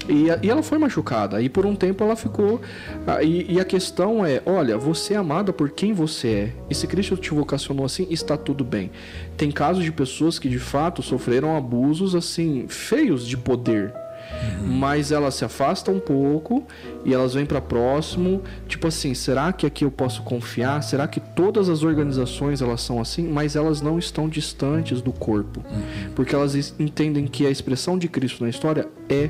E, 0.08 0.28
e 0.42 0.50
ela 0.50 0.64
foi 0.64 0.78
machucada. 0.78 1.42
E 1.42 1.50
por 1.50 1.66
um 1.66 1.76
tempo 1.76 2.04
ela 2.04 2.16
ficou. 2.16 2.62
Ah, 3.06 3.24
e, 3.24 3.54
e, 3.54 3.60
a 3.60 3.66
questão 3.66 4.26
é: 4.26 4.42
olha, 4.46 4.78
você 4.78 5.14
é 5.14 5.18
amada 5.18 5.54
por 5.54 5.70
quem 5.70 5.94
você 5.94 6.28
é. 6.28 6.54
E 6.70 6.76
se 6.76 6.88
Cristo 6.88 7.16
te 7.18 7.32
vocacionou 7.32 7.86
assim, 7.86 8.08
está 8.10 8.38
tudo 8.38 8.64
bem. 8.64 8.92
Tem 9.38 9.52
casos 9.52 9.84
de 9.84 9.92
pessoas 9.92 10.40
que 10.40 10.50
de 10.50 10.60
fato 10.60 11.02
sofreram 11.02 11.56
abusos 11.56 12.16
assim, 12.16 12.66
feios 12.68 13.28
de 13.28 13.38
poder. 13.38 13.94
Uhum. 14.62 14.68
Mas 14.78 15.12
elas 15.12 15.36
se 15.36 15.46
afastam 15.46 15.96
um 15.96 16.00
pouco 16.00 16.66
e 17.06 17.14
elas 17.14 17.34
vêm 17.34 17.46
para 17.46 17.62
próximo, 17.62 18.42
tipo 18.68 18.88
assim, 18.88 19.14
será 19.14 19.54
que 19.54 19.66
aqui 19.66 19.86
eu 19.86 19.92
posso 19.92 20.24
confiar? 20.24 20.82
Será 20.82 21.08
que 21.08 21.20
todas 21.20 21.70
as 21.70 21.84
organizações 21.84 22.62
elas 22.62 22.82
são 22.82 23.00
assim? 23.00 23.28
Mas 23.28 23.56
elas 23.56 23.82
não 23.82 24.00
estão 24.00 24.28
distantes 24.28 25.02
do 25.02 25.12
corpo, 25.12 25.60
uhum. 25.60 26.14
porque 26.16 26.34
elas 26.34 26.74
entendem 26.80 27.28
que 27.28 27.46
a 27.46 27.52
expressão 27.52 27.98
de 27.98 28.08
Cristo 28.08 28.44
na 28.44 28.50
história 28.50 28.88
é 29.10 29.30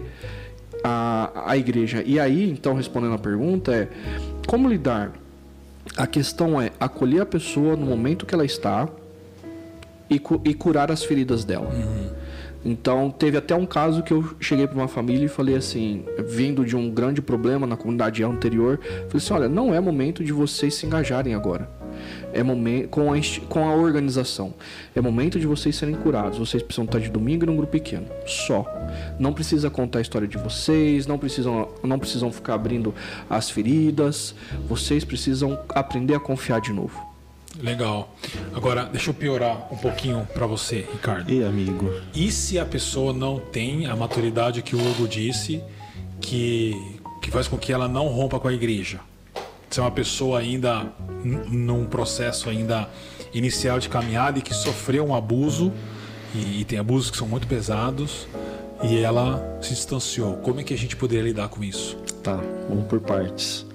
a, 0.84 1.52
a 1.52 1.58
igreja. 1.58 2.04
E 2.06 2.20
aí, 2.20 2.50
então, 2.50 2.74
respondendo 2.74 3.14
a 3.14 3.18
pergunta, 3.18 3.74
é 3.74 3.88
como 4.48 4.68
lidar? 4.68 5.12
A 5.98 6.08
questão 6.08 6.62
é 6.62 6.72
acolher 6.80 7.22
a 7.22 7.26
pessoa 7.26 7.76
no 7.76 7.86
momento 7.86 8.26
que 8.26 8.34
ela 8.34 8.46
está 8.46 8.88
e, 10.10 10.22
e 10.46 10.54
curar 10.54 10.92
as 10.92 11.04
feridas 11.04 11.44
dela. 11.44 11.70
Uhum. 11.74 12.10
Então, 12.66 13.12
teve 13.12 13.38
até 13.38 13.54
um 13.54 13.66
caso 13.66 14.02
que 14.04 14.14
eu 14.14 14.36
cheguei 14.40 14.66
para 14.66 14.78
uma 14.78 14.88
família 14.88 15.26
e 15.26 15.30
falei 15.30 15.56
assim, 15.56 16.06
vindo 16.26 16.66
de 16.66 16.76
um 16.76 16.90
grande 16.90 17.22
problema 17.22 17.68
na 17.68 17.76
comunidade 17.76 18.24
anterior, 18.24 18.80
falei 18.82 19.18
assim: 19.18 19.34
olha, 19.34 19.50
não 19.50 19.74
é 19.74 19.80
momento 19.80 20.24
de 20.24 20.32
vocês 20.32 20.74
se 20.76 20.86
engajarem 20.86 21.36
agora 21.36 21.83
é 22.34 22.44
momento 22.44 22.90
com 22.90 23.14
a, 23.14 23.18
com 23.48 23.68
a 23.68 23.76
organização. 23.76 24.54
É 24.96 25.02
momento 25.02 25.40
de 25.40 25.48
vocês 25.48 25.76
serem 25.76 25.96
curados. 25.96 26.38
Vocês 26.38 26.62
precisam 26.62 26.86
estar 26.86 27.00
de 27.00 27.10
domingo 27.10 27.46
num 27.46 27.56
grupo 27.56 27.72
pequeno, 27.72 28.08
só. 28.26 28.66
Não 29.20 29.32
precisa 29.34 29.70
contar 29.70 30.00
a 30.00 30.02
história 30.02 30.28
de 30.28 30.38
vocês, 30.38 31.08
não 31.08 31.18
precisam, 31.18 31.70
não 31.84 32.00
precisam 32.00 32.32
ficar 32.32 32.56
abrindo 32.56 32.94
as 33.30 33.50
feridas. 33.50 34.36
Vocês 34.68 35.04
precisam 35.04 35.60
aprender 35.70 36.16
a 36.16 36.20
confiar 36.20 36.60
de 36.60 36.74
novo. 36.74 37.14
Legal. 37.62 38.16
Agora, 38.56 38.86
deixa 38.86 39.12
eu 39.12 39.14
piorar 39.14 39.68
um 39.72 39.78
pouquinho 39.78 40.28
para 40.34 40.48
você, 40.48 40.88
Ricardo. 40.92 41.32
E 41.32 41.44
amigo? 41.44 41.92
E 42.16 42.32
se 42.32 42.58
a 42.58 42.66
pessoa 42.66 43.14
não 43.14 43.40
tem 43.40 43.86
a 43.86 43.96
maturidade 43.96 44.64
que 44.64 44.76
o 44.76 44.80
Hugo 44.80 45.08
disse, 45.08 45.62
que, 46.20 46.74
que 47.22 47.30
faz 47.30 47.48
com 47.48 47.58
que 47.58 47.72
ela 47.72 47.88
não 47.88 48.08
rompa 48.08 48.40
com 48.40 48.48
a 48.48 48.54
igreja? 48.54 49.00
Se 49.74 49.80
é 49.80 49.82
uma 49.84 49.90
pessoa 49.90 50.38
ainda 50.38 50.86
num 51.24 51.86
processo 51.86 52.48
ainda 52.48 52.88
inicial 53.34 53.80
de 53.80 53.90
caminhada 53.90 54.38
e 54.38 54.42
que 54.44 54.54
sofreu 54.54 55.04
um 55.04 55.16
abuso 55.16 55.74
e, 56.36 56.62
e 56.62 56.64
tem 56.64 56.78
abusos 56.78 57.10
que 57.10 57.18
são 57.18 57.28
muito 57.28 57.48
pesados 57.48 58.28
e 58.84 59.00
ela 59.00 59.58
se 59.64 59.70
distanciou. 59.70 60.36
Como 60.44 60.60
é 60.60 60.64
que 60.64 60.76
a 60.76 60.78
gente 60.78 60.96
poderia 60.96 61.24
lidar 61.24 61.48
com 61.48 61.64
isso? 61.64 61.98
Tá, 62.22 62.40
vamos 62.70 62.86
por 62.86 63.00
partes. 63.00 63.66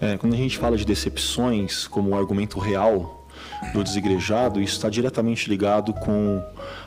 É, 0.00 0.16
quando 0.16 0.32
a 0.32 0.38
gente 0.38 0.56
fala 0.56 0.74
de 0.74 0.86
decepções 0.86 1.86
como 1.86 2.12
um 2.12 2.16
argumento 2.16 2.58
real 2.58 3.26
do 3.74 3.84
desigrejado, 3.84 4.58
isso 4.58 4.76
está 4.76 4.88
diretamente 4.88 5.50
ligado 5.50 5.92
com 5.92 6.42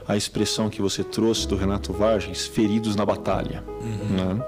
a 0.07 0.17
expressão 0.17 0.71
que 0.71 0.81
você 0.81 1.03
trouxe 1.03 1.47
do 1.47 1.55
Renato 1.55 1.93
Vargens, 1.93 2.47
feridos 2.47 2.95
na 2.95 3.05
batalha. 3.05 3.63
Uhum. 3.79 4.35
Né? 4.35 4.45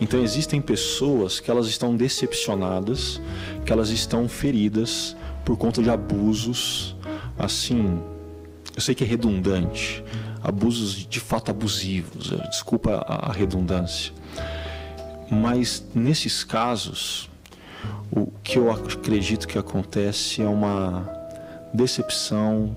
Então 0.00 0.22
existem 0.22 0.60
pessoas 0.60 1.40
que 1.40 1.50
elas 1.50 1.66
estão 1.66 1.94
decepcionadas, 1.94 3.20
que 3.64 3.72
elas 3.72 3.90
estão 3.90 4.28
feridas 4.28 5.14
por 5.44 5.56
conta 5.56 5.82
de 5.82 5.90
abusos, 5.90 6.96
assim, 7.38 8.00
eu 8.74 8.80
sei 8.80 8.94
que 8.94 9.04
é 9.04 9.06
redundante, 9.06 10.02
abusos 10.42 10.94
de 10.94 11.20
fato 11.20 11.50
abusivos, 11.50 12.30
desculpa 12.50 13.04
a 13.06 13.32
redundância. 13.32 14.12
Mas 15.30 15.84
nesses 15.94 16.42
casos, 16.42 17.28
o 18.10 18.26
que 18.42 18.58
eu 18.58 18.70
acredito 18.70 19.46
que 19.46 19.58
acontece 19.58 20.42
é 20.42 20.48
uma 20.48 21.08
decepção 21.72 22.74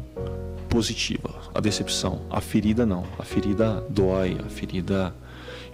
positiva. 0.69 1.34
A 1.53 1.59
decepção, 1.59 2.21
a 2.30 2.41
ferida 2.41 2.86
não. 2.86 3.05
A 3.17 3.24
ferida 3.24 3.84
dói, 3.89 4.38
a 4.45 4.49
ferida 4.49 5.13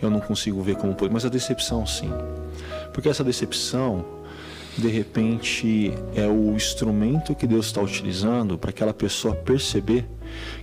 eu 0.01 0.09
não 0.09 0.19
consigo 0.19 0.61
ver 0.61 0.75
como 0.75 0.95
mas 1.11 1.25
a 1.25 1.29
decepção 1.29 1.85
sim. 1.85 2.11
Porque 2.93 3.09
essa 3.09 3.23
decepção 3.23 4.05
de 4.77 4.87
repente 4.87 5.93
é 6.15 6.27
o 6.27 6.55
instrumento 6.55 7.35
que 7.35 7.45
Deus 7.45 7.67
está 7.67 7.81
utilizando 7.81 8.57
para 8.57 8.69
aquela 8.69 8.93
pessoa 8.93 9.35
perceber 9.35 10.07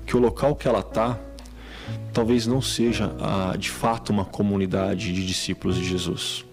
que 0.06 0.16
o 0.16 0.20
local 0.20 0.56
que 0.56 0.66
ela 0.66 0.80
está 0.80 1.18
talvez 2.12 2.46
não 2.46 2.62
seja 2.62 3.14
ah, 3.20 3.54
de 3.58 3.70
fato 3.70 4.10
uma 4.10 4.24
comunidade 4.24 5.12
de 5.12 5.26
discípulos 5.26 5.76
de 5.76 5.84
Jesus. 5.84 6.44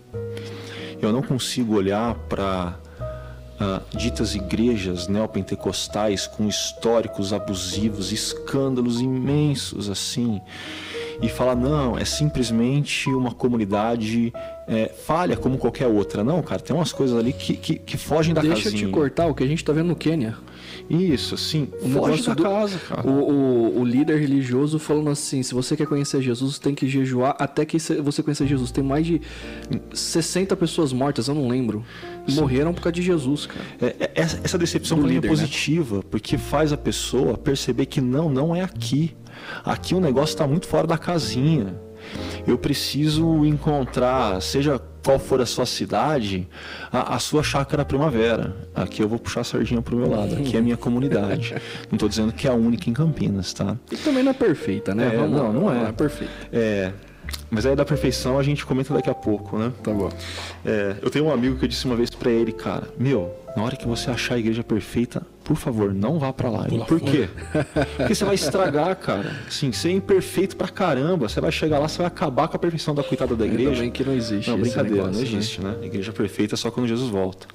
Eu 1.02 1.12
não 1.12 1.22
consigo 1.22 1.76
olhar 1.76 2.16
para 2.16 2.78
ah, 3.60 3.82
ditas 3.96 4.36
igrejas 4.36 5.08
neopentecostais 5.08 6.28
com 6.28 6.48
históricos 6.48 7.32
abusivos, 7.32 8.12
escândalos 8.12 9.00
imensos 9.00 9.90
assim, 9.90 10.42
e 11.22 11.30
falar, 11.30 11.55
não, 11.55 11.97
é 11.97 12.05
simplesmente 12.05 13.09
uma 13.09 13.32
comunidade 13.32 14.34
é, 14.68 14.88
falha 14.88 15.36
como 15.36 15.57
qualquer 15.57 15.88
outra. 15.88 16.24
Não, 16.24 16.41
cara, 16.41 16.61
tem 16.61 16.76
umas 16.76 16.91
coisas 16.91 17.18
ali 17.18 17.34
que, 17.34 17.55
que, 17.55 17.76
que 17.76 17.97
fogem 17.97 18.34
da 18.34 18.41
Deixa 18.41 18.55
casinha. 18.55 18.72
Deixa 18.72 18.86
eu 18.86 18.89
te 18.89 18.93
cortar, 18.93 19.28
o 19.28 19.36
que 19.36 19.43
a 19.43 19.47
gente 19.47 19.59
está 19.59 19.74
vendo 19.74 19.88
no 19.88 19.95
Quênia. 19.95 20.36
Isso, 20.89 21.38
sim. 21.38 21.70
O 21.82 21.89
foge 21.89 22.24
da 22.24 22.34
do, 22.34 22.43
casa, 22.43 22.78
cara. 22.78 23.07
O, 23.07 23.11
o, 23.11 23.80
o, 23.80 23.86
líder 23.86 24.20
religioso 24.20 24.78
falando 24.78 25.09
assim, 25.09 25.41
se 25.41 25.53
você 25.53 25.78
quer 25.78 25.88
conhecer 25.88 26.22
Jesus, 26.22 26.59
tem 26.59 26.76
que 26.76 26.88
jejuar 26.88 27.36
até 27.39 27.66
que 27.66 27.78
você 27.80 28.22
conhecer 28.22 28.47
Jesus. 28.47 28.72
Tem 28.72 28.84
mais 28.84 29.05
de 29.05 29.22
60 29.93 30.55
pessoas 30.55 30.91
mortas, 30.91 31.28
eu 31.28 31.36
não 31.36 31.47
lembro. 31.47 31.84
Sim. 32.28 32.36
Morreram 32.36 32.74
por 32.74 32.82
causa 32.82 32.93
de 32.93 33.01
Jesus, 33.01 33.45
cara. 33.45 33.66
É, 33.82 33.95
é, 33.99 34.11
essa 34.16 34.57
decepção 34.57 34.99
do 34.99 35.07
líder, 35.07 35.28
é 35.28 35.30
positiva, 35.30 35.97
né? 35.97 36.03
porque 36.09 36.38
faz 36.38 36.74
a 36.74 36.78
pessoa 36.78 37.38
perceber 37.38 37.86
que 37.86 38.01
não, 38.01 38.30
não 38.30 38.55
é 38.55 38.61
aqui. 38.61 39.16
Aqui 39.64 39.96
o 39.96 40.00
negócio 40.00 40.34
está 40.34 40.48
muito 40.48 40.68
fora 40.68 40.88
da 40.88 40.98
casinha. 40.98 41.76
Eu 42.46 42.58
preciso 42.58 43.46
encontrar, 43.46 44.41
seja 44.41 44.80
qual 45.04 45.20
for 45.20 45.41
a 45.41 45.46
sua 45.46 45.66
cidade, 45.66 46.48
a, 46.91 47.16
a, 47.16 47.20
sua 47.20 47.44
chácara 47.44 47.84
primavera. 47.84 48.56
Aqui 48.74 49.02
eu 49.02 49.08
vou 49.08 49.20
puxar 49.20 49.41
a 49.41 49.44
sardinha 49.44 49.82
pro 49.82 49.96
meu 49.96 50.10
lado. 50.10 50.36
Aqui 50.36 50.56
é 50.56 50.60
a 50.60 50.62
minha 50.62 50.78
comunidade. 50.78 51.54
Não 51.91 51.96
estou 51.96 52.10
dizendo 52.10 52.32
que 52.32 52.48
é 52.48 52.52
a 52.52 52.54
única 52.54 52.89
em 52.89 52.94
Campinas, 52.94 53.54
tá? 53.54 53.78
E 53.91 53.98
também 53.98 54.24
não 54.24 54.32
é 54.32 54.34
perfeita, 54.34 54.96
né? 54.96 55.08
É, 55.14 55.18
Vamos, 55.18 55.32
não, 55.32 55.54
não 55.54 55.72
é. 55.72 55.76
Não 55.76 55.88
é 55.88 55.91
perfeita. 55.91 56.34
É. 56.52 56.91
Mas 57.50 57.66
aí 57.66 57.76
da 57.76 57.86
perfeição 57.86 58.38
a 58.38 58.44
gente 58.44 58.66
comenta 58.66 58.94
daqui 58.94 59.10
a 59.10 59.14
pouco, 59.14 59.58
né? 59.58 59.72
Tá 59.84 59.91
bom. 59.91 60.10
É, 60.66 60.96
eu 61.02 61.10
tenho 61.10 61.26
um 61.26 61.32
amigo 61.32 61.58
que 61.58 61.66
eu 61.66 61.70
disse 61.70 61.86
uma 61.86 61.96
vez 61.96 62.10
para 62.10 62.32
ele, 62.32 62.52
cara, 62.52 62.88
meu, 62.98 63.34
na 63.56 63.64
hora 63.64 63.76
que 63.76 63.88
você 63.88 64.10
achar 64.10 64.36
a 64.36 64.39
igreja 64.39 64.64
perfeita, 64.64 65.26
por 65.44 65.58
favor, 65.58 65.94
não 65.94 66.18
vá 66.18 66.32
para 66.32 66.50
lá. 66.50 66.66
Por 66.88 67.02
quê? 67.02 67.28
Porque 67.98 68.16
você 68.16 68.24
vai 68.24 68.36
estragar, 68.36 68.96
cara. 68.96 69.36
Sim, 69.50 69.74
ser 69.74 69.91
imperfeito 69.91 70.56
pra 70.56 70.70
caramba. 70.70 71.28
Você 71.28 71.41
vai 71.41 71.52
chegar 71.52 71.80
lá, 71.80 71.88
você 71.88 71.98
vai 71.98 72.08
acabar 72.08 72.48
com 72.48 72.56
a 72.56 72.60
perfeição 72.60 72.96
da 72.96 73.04
coitada 73.04 73.36
da 73.36 73.46
igreja. 73.46 73.82
Bem 73.82 73.91
que 73.91 74.04
não 74.06 74.14
existe. 74.14 74.50
Não, 74.50 74.58
brincadeira, 74.58 75.08
negócio, 75.08 75.14
não 75.14 75.32
né? 75.32 75.38
existe, 75.38 75.62
né? 75.62 75.76
né? 75.80 75.86
Igreja 75.86 76.14
perfeita 76.14 76.56
é 76.56 76.58
só 76.58 76.72
quando 76.72 76.88
Jesus 76.88 77.10
volta. 77.10 77.48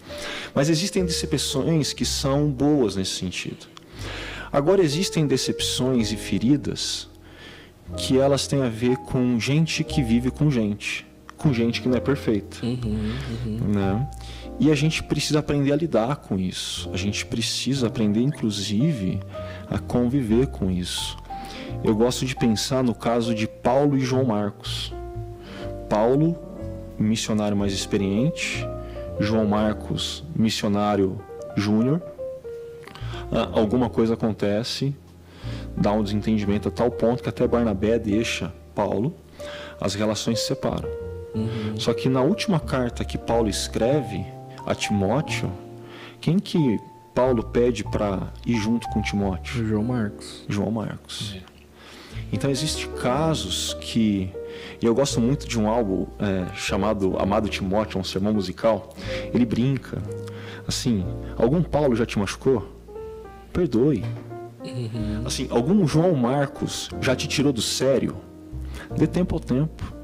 Mas 0.54 0.68
existem 0.68 1.04
decepções 1.06 1.94
que 1.94 2.04
são 2.04 2.50
boas 2.50 2.94
nesse 2.94 3.12
sentido. 3.12 3.66
Agora 4.52 4.82
existem 4.82 5.26
decepções 5.26 6.12
e 6.12 6.16
feridas 6.16 7.08
que 7.96 8.18
elas 8.18 8.46
têm 8.46 8.62
a 8.62 8.68
ver 8.68 8.96
com 8.98 9.40
gente 9.40 9.82
que 9.82 10.02
vive 10.02 10.30
com 10.30 10.50
gente, 10.50 11.06
com 11.38 11.54
gente 11.54 11.80
que 11.80 11.88
não 11.88 11.96
é 11.96 12.00
perfeita, 12.00 12.58
uhum, 12.62 12.78
uhum. 13.46 13.60
né? 13.68 14.10
E 14.60 14.72
a 14.72 14.74
gente 14.74 15.02
precisa 15.02 15.38
aprender 15.38 15.72
a 15.72 15.76
lidar 15.76 16.16
com 16.16 16.38
isso. 16.38 16.90
A 16.92 16.96
gente 16.96 17.24
precisa 17.24 17.86
aprender, 17.86 18.20
inclusive, 18.20 19.20
a 19.70 19.78
conviver 19.78 20.48
com 20.48 20.70
isso. 20.70 21.16
Eu 21.84 21.94
gosto 21.94 22.26
de 22.26 22.34
pensar 22.34 22.82
no 22.82 22.94
caso 22.94 23.34
de 23.34 23.46
Paulo 23.46 23.96
e 23.96 24.00
João 24.00 24.24
Marcos. 24.24 24.92
Paulo, 25.88 26.36
missionário 26.98 27.56
mais 27.56 27.72
experiente, 27.72 28.66
João 29.20 29.46
Marcos, 29.46 30.24
missionário 30.34 31.20
júnior. 31.56 32.02
Ah, 33.30 33.50
alguma 33.52 33.88
coisa 33.88 34.14
acontece, 34.14 34.94
dá 35.76 35.92
um 35.92 36.02
desentendimento 36.02 36.68
a 36.68 36.70
tal 36.70 36.90
ponto 36.90 37.22
que 37.22 37.28
até 37.28 37.46
Barnabé 37.46 37.98
deixa 37.98 38.52
Paulo, 38.74 39.14
as 39.80 39.94
relações 39.94 40.40
se 40.40 40.48
separam. 40.48 40.88
Uhum. 41.34 41.78
Só 41.78 41.94
que 41.94 42.08
na 42.08 42.22
última 42.22 42.58
carta 42.58 43.04
que 43.04 43.16
Paulo 43.16 43.48
escreve 43.48 44.24
a 44.68 44.74
Timóteo, 44.74 45.50
quem 46.20 46.38
que 46.38 46.78
Paulo 47.14 47.42
pede 47.42 47.82
para 47.82 48.30
ir 48.46 48.56
junto 48.56 48.86
com 48.90 49.00
Timóteo? 49.00 49.66
João 49.66 49.82
Marcos. 49.82 50.44
João 50.46 50.70
Marcos. 50.70 51.36
É. 51.36 51.42
Então 52.30 52.50
existem 52.50 52.86
casos 52.92 53.74
que 53.80 54.30
e 54.80 54.84
eu 54.84 54.94
gosto 54.94 55.20
muito 55.20 55.48
de 55.48 55.58
um 55.58 55.68
álbum 55.68 56.06
é, 56.18 56.54
chamado 56.54 57.18
Amado 57.18 57.48
Timóteo, 57.48 57.98
um 57.98 58.04
sermão 58.04 58.34
musical. 58.34 58.94
Ele 59.32 59.46
brinca 59.46 60.02
assim: 60.66 61.04
algum 61.36 61.62
Paulo 61.62 61.96
já 61.96 62.04
te 62.04 62.18
machucou? 62.18 62.68
Perdoe. 63.52 64.04
Uhum. 64.62 65.22
Assim, 65.24 65.46
algum 65.50 65.86
João 65.86 66.14
Marcos 66.14 66.90
já 67.00 67.16
te 67.16 67.26
tirou 67.26 67.52
do 67.52 67.62
sério? 67.62 68.16
Dê 68.96 69.06
tempo 69.06 69.34
ao 69.34 69.40
tempo. 69.40 69.94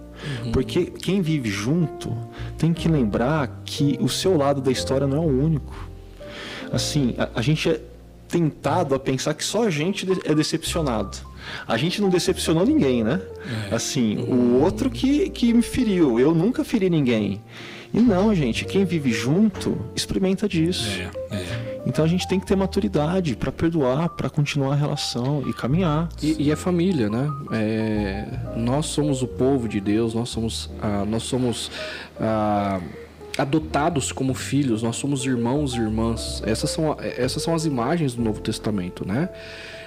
Uhum. 0.45 0.53
Porque 0.53 0.87
quem 0.87 1.21
vive 1.21 1.51
junto 1.51 2.17
tem 2.65 2.73
que 2.73 2.89
lembrar 2.89 3.61
que 3.62 3.99
o 4.01 4.09
seu 4.09 4.39
lado 4.39 4.62
da 4.62 4.73
história 4.73 5.07
não 5.07 5.19
é 5.19 5.21
o 5.21 5.45
único. 5.45 5.87
Assim, 6.73 7.15
a, 7.19 7.29
a 7.35 7.43
gente 7.43 7.69
é 7.69 7.79
tentado 8.27 8.95
a 8.95 8.99
pensar 8.99 9.35
que 9.35 9.45
só 9.45 9.65
a 9.65 9.71
gente 9.71 10.07
é 10.25 10.35
decepcionado. 10.35 11.19
A 11.69 11.77
gente 11.77 12.01
não 12.01 12.09
decepcionou 12.09 12.65
ninguém, 12.65 13.05
né? 13.05 13.21
É. 13.71 13.75
Assim, 13.75 14.17
o 14.17 14.62
outro 14.62 14.89
que, 14.89 15.29
que 15.29 15.53
me 15.53 15.61
feriu. 15.61 16.19
Eu 16.19 16.35
nunca 16.35 16.65
feri 16.65 16.89
ninguém. 16.89 17.39
E 17.93 18.01
não, 18.01 18.35
gente, 18.35 18.65
quem 18.65 18.87
vive 18.87 19.12
junto 19.12 19.79
experimenta 19.95 20.49
disso. 20.49 20.89
É. 20.99 21.11
Então 21.95 22.05
a 22.05 22.09
gente 22.09 22.26
tem 22.26 22.40
que 22.40 22.47
ter 22.47 22.57
maturidade 22.57 23.36
para 23.36 23.53
perdoar, 23.53 24.09
para 24.09 24.28
continuar 24.28 24.72
a 24.72 24.74
relação 24.74 25.49
e 25.49 25.53
caminhar. 25.53 26.09
E, 26.20 26.42
e 26.42 26.51
é 26.51 26.57
família, 26.57 27.09
né? 27.09 27.30
É, 27.53 28.26
nós 28.57 28.86
somos 28.86 29.22
o 29.22 29.28
povo 29.28 29.68
de 29.68 29.80
Deus, 29.80 30.12
nós 30.12 30.28
somos, 30.28 30.68
ah, 30.82 31.05
nós 31.07 31.22
somos 31.22 31.70
ah, 32.20 32.80
adotados 33.38 34.11
como 34.11 34.34
filhos, 34.34 34.82
nós 34.82 34.97
somos 34.97 35.24
irmãos 35.24 35.74
e 35.74 35.78
irmãs. 35.78 36.42
Essas 36.45 36.70
são, 36.70 36.97
essas 37.01 37.40
são 37.45 37.55
as 37.55 37.64
imagens 37.64 38.12
do 38.14 38.22
Novo 38.22 38.40
Testamento, 38.40 39.07
né? 39.07 39.28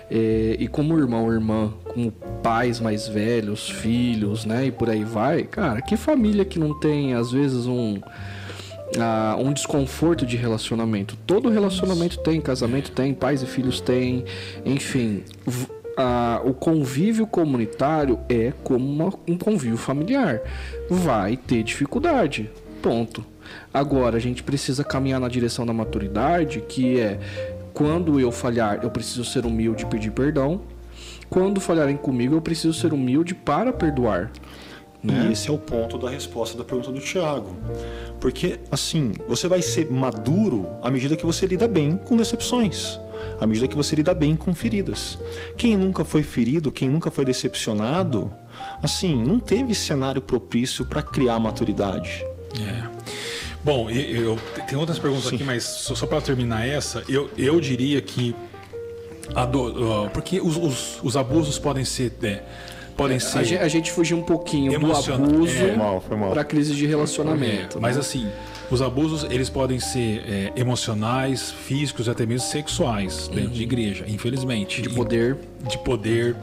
É, 0.10 0.56
e 0.58 0.66
como 0.70 0.98
irmão, 0.98 1.30
irmã, 1.30 1.74
como 1.84 2.10
pais 2.42 2.80
mais 2.80 3.10
velhos, 3.10 3.70
filhos, 3.70 4.46
né? 4.46 4.68
E 4.68 4.72
por 4.72 4.90
aí 4.90 5.04
vai, 5.04 5.44
cara, 5.44 5.82
que 5.82 5.98
família 5.98 6.46
que 6.46 6.58
não 6.58 6.74
tem, 6.80 7.16
às 7.16 7.34
vezes, 7.34 7.66
um 7.66 8.00
uh, 8.96 9.42
um 9.42 9.52
desconforto 9.52 10.26
de 10.26 10.38
relacionamento. 10.38 11.18
Todo 11.26 11.50
relacionamento 11.50 12.20
tem, 12.20 12.40
casamento 12.40 12.92
tem, 12.92 13.14
pais 13.14 13.42
e 13.42 13.46
filhos 13.46 13.82
têm, 13.82 14.26
enfim. 14.66 15.24
Uh, 15.48 16.50
o 16.50 16.54
convívio 16.54 17.26
comunitário 17.26 18.20
é 18.30 18.54
como 18.64 18.86
uma, 18.86 19.14
um 19.28 19.38
convívio 19.38 19.78
familiar. 19.78 20.42
Vai 20.90 21.36
ter 21.36 21.64
dificuldade. 21.64 22.50
Ponto. 22.82 23.26
Agora, 23.74 24.18
a 24.18 24.20
gente 24.20 24.44
precisa 24.44 24.84
caminhar 24.84 25.20
na 25.20 25.28
direção 25.28 25.66
da 25.66 25.74
maturidade, 25.74 26.62
que 26.68 27.00
é 27.00 27.20
quando 27.74 28.20
eu 28.20 28.32
falhar, 28.32 28.80
eu 28.84 28.90
preciso 28.90 29.24
ser 29.24 29.46
humilde 29.46 29.84
e 29.84 29.88
pedir 29.88 30.12
perdão. 30.12 30.62
Quando 31.30 31.60
falharem 31.60 31.98
comigo, 31.98 32.36
eu 32.36 32.42
preciso 32.42 32.74
ser 32.74 32.94
humilde 32.94 33.36
para 33.36 33.74
perdoar. 33.74 34.32
Né? 35.08 35.28
E 35.30 35.34
esse 35.34 35.50
é 35.50 35.52
o 35.52 35.58
ponto 35.58 35.98
da 35.98 36.10
resposta 36.10 36.58
da 36.58 36.64
pergunta 36.64 36.92
do 36.92 37.00
Tiago. 37.00 37.56
Porque, 38.20 38.60
assim, 38.70 39.14
você 39.28 39.48
vai 39.48 39.62
ser 39.62 39.90
maduro 39.90 40.68
à 40.82 40.92
medida 40.92 41.16
que 41.16 41.26
você 41.26 41.46
lida 41.46 41.68
bem 41.68 41.98
com 41.98 42.18
decepções, 42.18 43.00
à 43.40 43.48
medida 43.48 43.68
que 43.68 43.76
você 43.76 43.96
lida 43.96 44.14
bem 44.14 44.36
com 44.36 44.54
feridas. 44.54 45.18
Quem 45.56 45.78
nunca 45.78 46.04
foi 46.04 46.24
ferido, 46.24 46.72
quem 46.72 46.90
nunca 46.90 47.10
foi 47.10 47.24
decepcionado, 47.24 48.32
assim, 48.82 49.16
não 49.16 49.40
teve 49.40 49.74
cenário 49.74 50.22
propício 50.22 50.86
para 50.86 51.02
criar 51.02 51.40
maturidade. 51.40 52.26
É. 52.60 52.88
Bom, 53.64 53.90
eu, 53.90 54.02
eu 54.02 54.40
tem 54.68 54.78
outras 54.78 54.98
perguntas 54.98 55.30
Sim. 55.30 55.36
aqui, 55.36 55.44
mas 55.44 55.64
só, 55.64 55.94
só 55.94 56.08
para 56.08 56.22
terminar 56.22 56.66
essa, 56.66 57.04
eu, 57.08 57.30
eu 57.38 57.60
diria 57.60 58.02
que 58.02 58.36
do, 59.52 60.10
porque 60.14 60.40
os, 60.40 60.56
os, 60.56 61.00
os, 61.04 61.18
abusos 61.18 61.60
podem 61.60 61.84
ser 61.84 62.14
é, 62.24 62.44
podem 62.98 63.18
é, 63.18 63.20
ser 63.20 63.38
a 63.38 63.44
gente, 63.44 63.62
a 63.62 63.68
gente 63.68 63.92
fugiu 63.92 64.18
um 64.18 64.24
pouquinho 64.24 64.78
do 64.78 64.92
abuso 64.92 65.56
é, 65.56 66.30
para 66.30 66.44
crise 66.44 66.74
de 66.74 66.86
relacionamento. 66.86 67.78
É, 67.78 67.82
mas 67.82 67.96
né? 67.96 68.02
assim, 68.02 68.28
os 68.72 68.82
abusos 68.82 69.24
eles 69.30 69.50
podem 69.50 69.80
ser 69.80 70.24
é, 70.28 70.54
emocionais, 70.56 71.52
físicos, 71.52 72.10
até 72.10 72.26
mesmo 72.26 72.48
sexuais 72.48 73.28
dentro 73.28 73.50
uhum. 73.50 73.52
de 73.52 73.64
igreja, 73.64 74.06
infelizmente. 74.08 74.82
De 74.82 74.90
poder. 74.90 75.38
De 75.62 75.78
poder. 75.78 76.36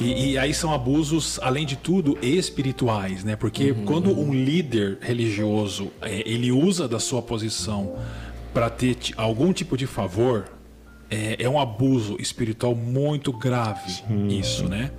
E, 0.00 0.32
e, 0.32 0.38
aí 0.38 0.52
são 0.52 0.72
abusos, 0.72 1.38
além 1.40 1.64
de 1.64 1.76
tudo, 1.76 2.18
espirituais, 2.20 3.22
né? 3.22 3.36
Porque 3.36 3.70
uhum. 3.70 3.84
quando 3.84 4.18
um 4.18 4.34
líder 4.34 4.98
religioso 5.00 5.92
é, 6.00 6.28
ele 6.28 6.50
usa 6.50 6.88
da 6.88 6.98
sua 6.98 7.22
posição 7.22 7.94
para 8.52 8.68
ter 8.68 8.96
algum 9.16 9.52
tipo 9.52 9.76
de 9.76 9.86
favor, 9.86 10.50
é, 11.08 11.36
é, 11.38 11.48
um 11.48 11.60
abuso 11.60 12.16
espiritual 12.18 12.74
muito 12.74 13.32
grave 13.32 13.90
Sim. 13.90 14.28
isso, 14.28 14.68
né? 14.68 14.90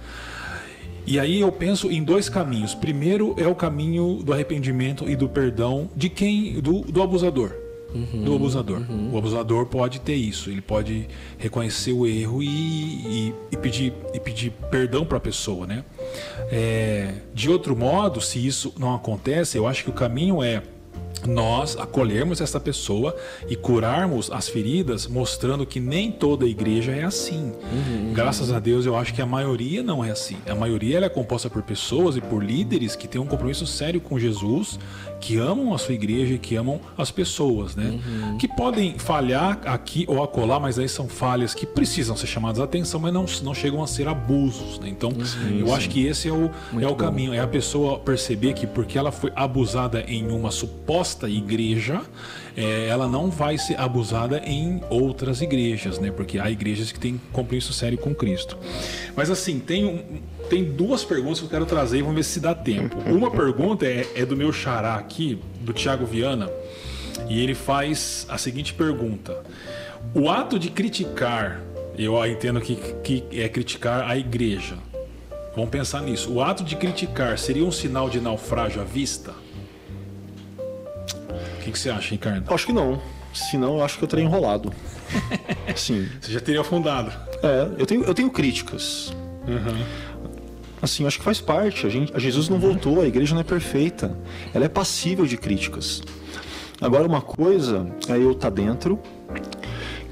E 1.05 1.19
aí 1.19 1.41
eu 1.41 1.51
penso 1.51 1.91
em 1.91 2.03
dois 2.03 2.29
caminhos. 2.29 2.73
Primeiro 2.73 3.35
é 3.37 3.47
o 3.47 3.55
caminho 3.55 4.21
do 4.23 4.33
arrependimento 4.33 5.09
e 5.09 5.15
do 5.15 5.27
perdão 5.27 5.89
de 5.95 6.09
quem, 6.09 6.59
do, 6.61 6.81
do 6.81 7.01
abusador. 7.01 7.63
Uhum, 7.93 8.23
do 8.23 8.35
abusador. 8.35 8.81
Uhum. 8.89 9.11
O 9.13 9.17
abusador 9.17 9.67
pode 9.67 10.01
ter 10.01 10.15
isso, 10.15 10.49
ele 10.49 10.61
pode 10.61 11.07
reconhecer 11.37 11.91
o 11.91 12.07
erro 12.07 12.41
e, 12.41 12.47
e, 12.47 13.33
e 13.51 13.57
pedir, 13.57 13.93
e 14.13 14.19
pedir 14.19 14.51
perdão 14.71 15.05
para 15.05 15.17
a 15.17 15.21
pessoa, 15.21 15.67
né? 15.67 15.83
É, 16.51 17.13
de 17.33 17.49
outro 17.49 17.75
modo, 17.75 18.19
se 18.19 18.43
isso 18.43 18.73
não 18.79 18.95
acontece, 18.95 19.57
eu 19.57 19.67
acho 19.67 19.83
que 19.83 19.91
o 19.91 19.93
caminho 19.93 20.41
é 20.41 20.63
nós 21.27 21.77
acolhermos 21.77 22.41
essa 22.41 22.59
pessoa 22.59 23.15
e 23.47 23.55
curarmos 23.55 24.31
as 24.31 24.47
feridas, 24.47 25.07
mostrando 25.07 25.65
que 25.65 25.79
nem 25.79 26.11
toda 26.11 26.45
igreja 26.45 26.91
é 26.91 27.03
assim. 27.03 27.51
Uhum, 27.71 28.07
uhum. 28.07 28.13
Graças 28.13 28.51
a 28.51 28.59
Deus, 28.59 28.85
eu 28.85 28.95
acho 28.95 29.13
que 29.13 29.21
a 29.21 29.25
maioria 29.25 29.81
não 29.83 30.03
é 30.03 30.11
assim. 30.11 30.37
A 30.47 30.55
maioria 30.55 30.99
é 30.99 31.09
composta 31.09 31.49
por 31.49 31.63
pessoas 31.63 32.15
e 32.15 32.21
por 32.21 32.43
líderes 32.43 32.95
que 32.95 33.07
têm 33.07 33.19
um 33.19 33.25
compromisso 33.25 33.65
sério 33.65 33.99
com 33.99 34.19
Jesus 34.19 34.79
que 35.23 35.37
amam 35.37 35.73
a 35.73 35.77
sua 35.77 35.93
igreja 35.93 36.33
e 36.33 36.37
que 36.37 36.57
amam 36.57 36.81
as 36.97 37.09
pessoas, 37.09 37.77
né? 37.77 37.97
Uhum. 38.05 38.37
Que 38.37 38.45
podem 38.45 38.99
falhar 38.99 39.57
aqui 39.63 40.03
ou 40.09 40.21
acolá, 40.21 40.59
mas 40.59 40.77
aí 40.77 40.89
são 40.89 41.07
falhas 41.07 41.53
que 41.53 41.65
precisam 41.65 42.17
ser 42.17 42.27
chamadas 42.27 42.59
a 42.59 42.65
atenção, 42.65 42.99
mas 42.99 43.13
não, 43.13 43.25
não 43.41 43.53
chegam 43.53 43.81
a 43.81 43.87
ser 43.87 44.05
abusos, 44.05 44.79
né? 44.79 44.89
Então, 44.89 45.11
uhum, 45.11 45.59
eu 45.59 45.67
sim. 45.67 45.73
acho 45.73 45.89
que 45.89 46.05
esse 46.05 46.27
é 46.27 46.33
o, 46.33 46.51
é 46.77 46.87
o 46.87 46.95
caminho, 46.95 47.33
é 47.33 47.39
a 47.39 47.47
pessoa 47.47 47.99
perceber 47.99 48.51
que 48.53 48.67
porque 48.67 48.97
ela 48.97 49.13
foi 49.13 49.31
abusada 49.33 50.01
em 50.01 50.29
uma 50.29 50.51
suposta 50.51 51.29
igreja, 51.29 52.01
é, 52.55 52.87
ela 52.87 53.07
não 53.07 53.29
vai 53.29 53.57
ser 53.57 53.79
abusada 53.79 54.39
em 54.45 54.81
outras 54.89 55.41
igrejas, 55.41 55.99
né? 55.99 56.11
Porque 56.11 56.39
há 56.39 56.49
igrejas 56.49 56.91
que 56.91 56.99
têm 56.99 57.19
compromisso 57.31 57.73
sério 57.73 57.97
com 57.97 58.13
Cristo. 58.13 58.57
Mas 59.15 59.29
assim, 59.29 59.59
tem 59.59 59.85
um, 59.85 60.03
tem 60.49 60.63
duas 60.63 61.03
perguntas 61.03 61.39
que 61.39 61.45
eu 61.45 61.49
quero 61.49 61.65
trazer 61.65 61.97
e 61.97 62.01
vamos 62.01 62.15
ver 62.15 62.23
se 62.23 62.39
dá 62.39 62.53
tempo. 62.53 62.97
Uma 63.09 63.31
pergunta 63.31 63.85
é, 63.85 64.07
é 64.15 64.25
do 64.25 64.37
meu 64.37 64.53
xará 64.53 64.95
aqui, 64.95 65.39
do 65.61 65.73
Tiago 65.73 66.05
Viana, 66.05 66.49
e 67.27 67.41
ele 67.41 67.55
faz 67.55 68.25
a 68.29 68.37
seguinte 68.37 68.73
pergunta: 68.73 69.43
O 70.13 70.29
ato 70.29 70.59
de 70.59 70.69
criticar, 70.69 71.61
eu 71.97 72.23
entendo 72.25 72.61
que, 72.61 72.75
que 73.03 73.23
é 73.31 73.49
criticar 73.49 74.09
a 74.09 74.17
igreja. 74.17 74.77
Vamos 75.55 75.69
pensar 75.69 76.01
nisso. 76.01 76.31
O 76.33 76.41
ato 76.41 76.63
de 76.63 76.75
criticar 76.75 77.37
seria 77.37 77.63
um 77.63 77.71
sinal 77.71 78.09
de 78.09 78.19
naufrágio 78.19 78.81
à 78.81 78.83
vista? 78.83 79.42
O 81.63 81.65
que, 81.65 81.71
que 81.71 81.79
você 81.79 81.89
acha, 81.89 82.09
Ricardo? 82.09 82.53
Acho 82.53 82.65
que 82.65 82.73
não. 82.73 83.01
Senão 83.33 83.77
eu 83.77 83.85
acho 83.85 83.97
que 83.97 84.03
eu 84.03 84.07
teria 84.07 84.25
enrolado. 84.25 84.73
Sim. 85.77 86.09
Você 86.19 86.33
já 86.33 86.41
teria 86.41 86.59
afundado. 86.59 87.09
É, 87.41 87.69
eu 87.81 87.85
tenho, 87.85 88.03
eu 88.03 88.13
tenho 88.13 88.29
críticas. 88.29 89.15
Uhum. 89.47 89.85
Assim, 90.81 91.07
acho 91.07 91.19
que 91.19 91.23
faz 91.23 91.39
parte. 91.39 91.87
A, 91.87 91.89
gente, 91.89 92.13
a 92.13 92.19
Jesus 92.19 92.49
não 92.49 92.59
voltou, 92.59 92.99
a 92.99 93.07
igreja 93.07 93.33
não 93.33 93.39
é 93.39 93.45
perfeita. 93.45 94.13
Ela 94.53 94.65
é 94.65 94.67
passível 94.67 95.25
de 95.25 95.37
críticas. 95.37 96.01
Agora, 96.81 97.07
uma 97.07 97.21
coisa 97.21 97.87
é 98.09 98.17
eu 98.17 98.33
estar 98.33 98.51
tá 98.51 98.55
dentro, 98.55 98.99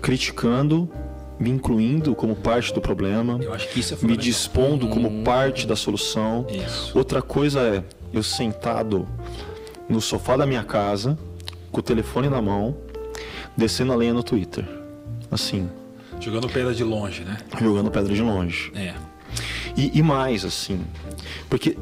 criticando, 0.02 0.89
me 1.38 1.49
incluindo 1.49 2.16
como 2.16 2.34
parte 2.34 2.74
do 2.74 2.80
problema, 2.80 3.41
é 3.43 4.06
me 4.06 4.16
dispondo 4.16 4.88
como 4.88 5.10
hum. 5.10 5.24
parte 5.26 5.68
da 5.68 5.76
solução. 5.76 6.47
Isso. 6.49 6.97
Outra 6.97 7.22
coisa 7.22 7.60
é 7.60 7.84
eu 8.14 8.24
sentado 8.24 9.06
no 9.89 9.99
sofá 9.99 10.38
da 10.38 10.45
minha 10.45 10.64
casa, 10.64 11.18
com 11.72 11.80
o 11.80 11.84
telefone 11.84 12.30
na 12.30 12.42
mão, 12.42 12.76
descendo 13.56 13.94
a 13.94 13.96
lenha 13.96 14.14
no 14.14 14.24
Twitter. 14.24 14.68
Assim. 15.30 15.70
Jogando 16.20 16.50
pedra 16.50 16.74
de 16.74 16.84
longe, 16.84 17.24
né? 17.24 17.38
Jogando 17.60 17.90
pedra 17.90 18.14
de 18.14 18.22
longe. 18.22 18.72
É. 18.76 18.94
E, 19.78 19.98
e 19.98 20.04
mais, 20.04 20.44
assim, 20.44 20.82
porque 21.50 21.78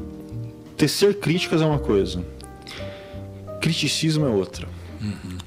tecer 0.76 1.18
críticas 1.18 1.60
é 1.60 1.66
uma 1.66 1.78
coisa, 1.78 2.24
criticismo 3.60 4.26
é 4.26 4.28
outra. 4.28 4.68
Uhum. 5.00 5.38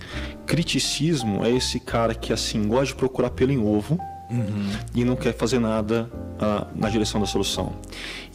Criticismo 0.46 1.46
é 1.46 1.52
esse 1.52 1.80
cara 1.80 2.14
que, 2.14 2.34
assim, 2.34 2.68
gosta 2.68 2.88
de 2.88 2.96
procurar 2.96 3.30
pelo 3.30 3.52
em 3.52 3.58
ovo 3.58 3.98
uhum. 4.30 4.70
e 4.94 5.06
não 5.06 5.16
quer 5.16 5.34
fazer 5.34 5.60
nada 5.60 6.10
uh, 6.14 6.68
na 6.76 6.90
direção 6.90 7.22
da 7.22 7.28
solução. 7.28 7.74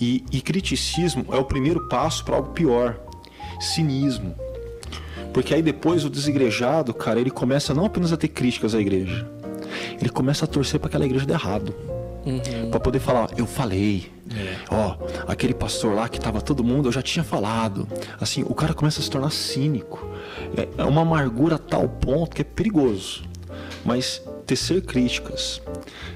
E, 0.00 0.24
e 0.32 0.40
criticismo 0.40 1.26
é 1.30 1.36
o 1.36 1.44
primeiro 1.44 1.88
passo 1.88 2.24
para 2.24 2.36
algo 2.36 2.50
pior, 2.50 2.98
cinismo. 3.60 4.34
Porque 5.32 5.54
aí 5.54 5.62
depois 5.62 6.04
o 6.04 6.10
desigrejado, 6.10 6.92
cara, 6.94 7.20
ele 7.20 7.30
começa 7.30 7.74
não 7.74 7.84
apenas 7.84 8.12
a 8.12 8.16
ter 8.16 8.28
críticas 8.28 8.74
à 8.74 8.80
igreja, 8.80 9.28
ele 10.00 10.10
começa 10.10 10.44
a 10.44 10.48
torcer 10.48 10.80
para 10.80 10.88
aquela 10.88 11.04
igreja 11.04 11.26
dar 11.26 11.34
errado. 11.34 11.74
Uhum. 12.26 12.70
Para 12.70 12.80
poder 12.80 12.98
falar, 12.98 13.30
eu 13.36 13.46
falei. 13.46 14.10
É. 14.30 14.56
Ó, 14.70 14.96
aquele 15.26 15.54
pastor 15.54 15.94
lá 15.94 16.08
que 16.08 16.20
tava 16.20 16.40
todo 16.40 16.62
mundo, 16.62 16.88
eu 16.88 16.92
já 16.92 17.00
tinha 17.00 17.24
falado. 17.24 17.88
Assim, 18.20 18.44
o 18.46 18.54
cara 18.54 18.74
começa 18.74 19.00
a 19.00 19.02
se 19.02 19.10
tornar 19.10 19.30
cínico. 19.30 20.06
É, 20.56 20.68
é 20.76 20.84
uma 20.84 21.02
amargura 21.02 21.54
a 21.56 21.58
tal 21.58 21.88
ponto 21.88 22.36
que 22.36 22.42
é 22.42 22.44
perigoso. 22.44 23.22
Mas 23.84 24.22
tecer 24.44 24.82
críticas, 24.82 25.62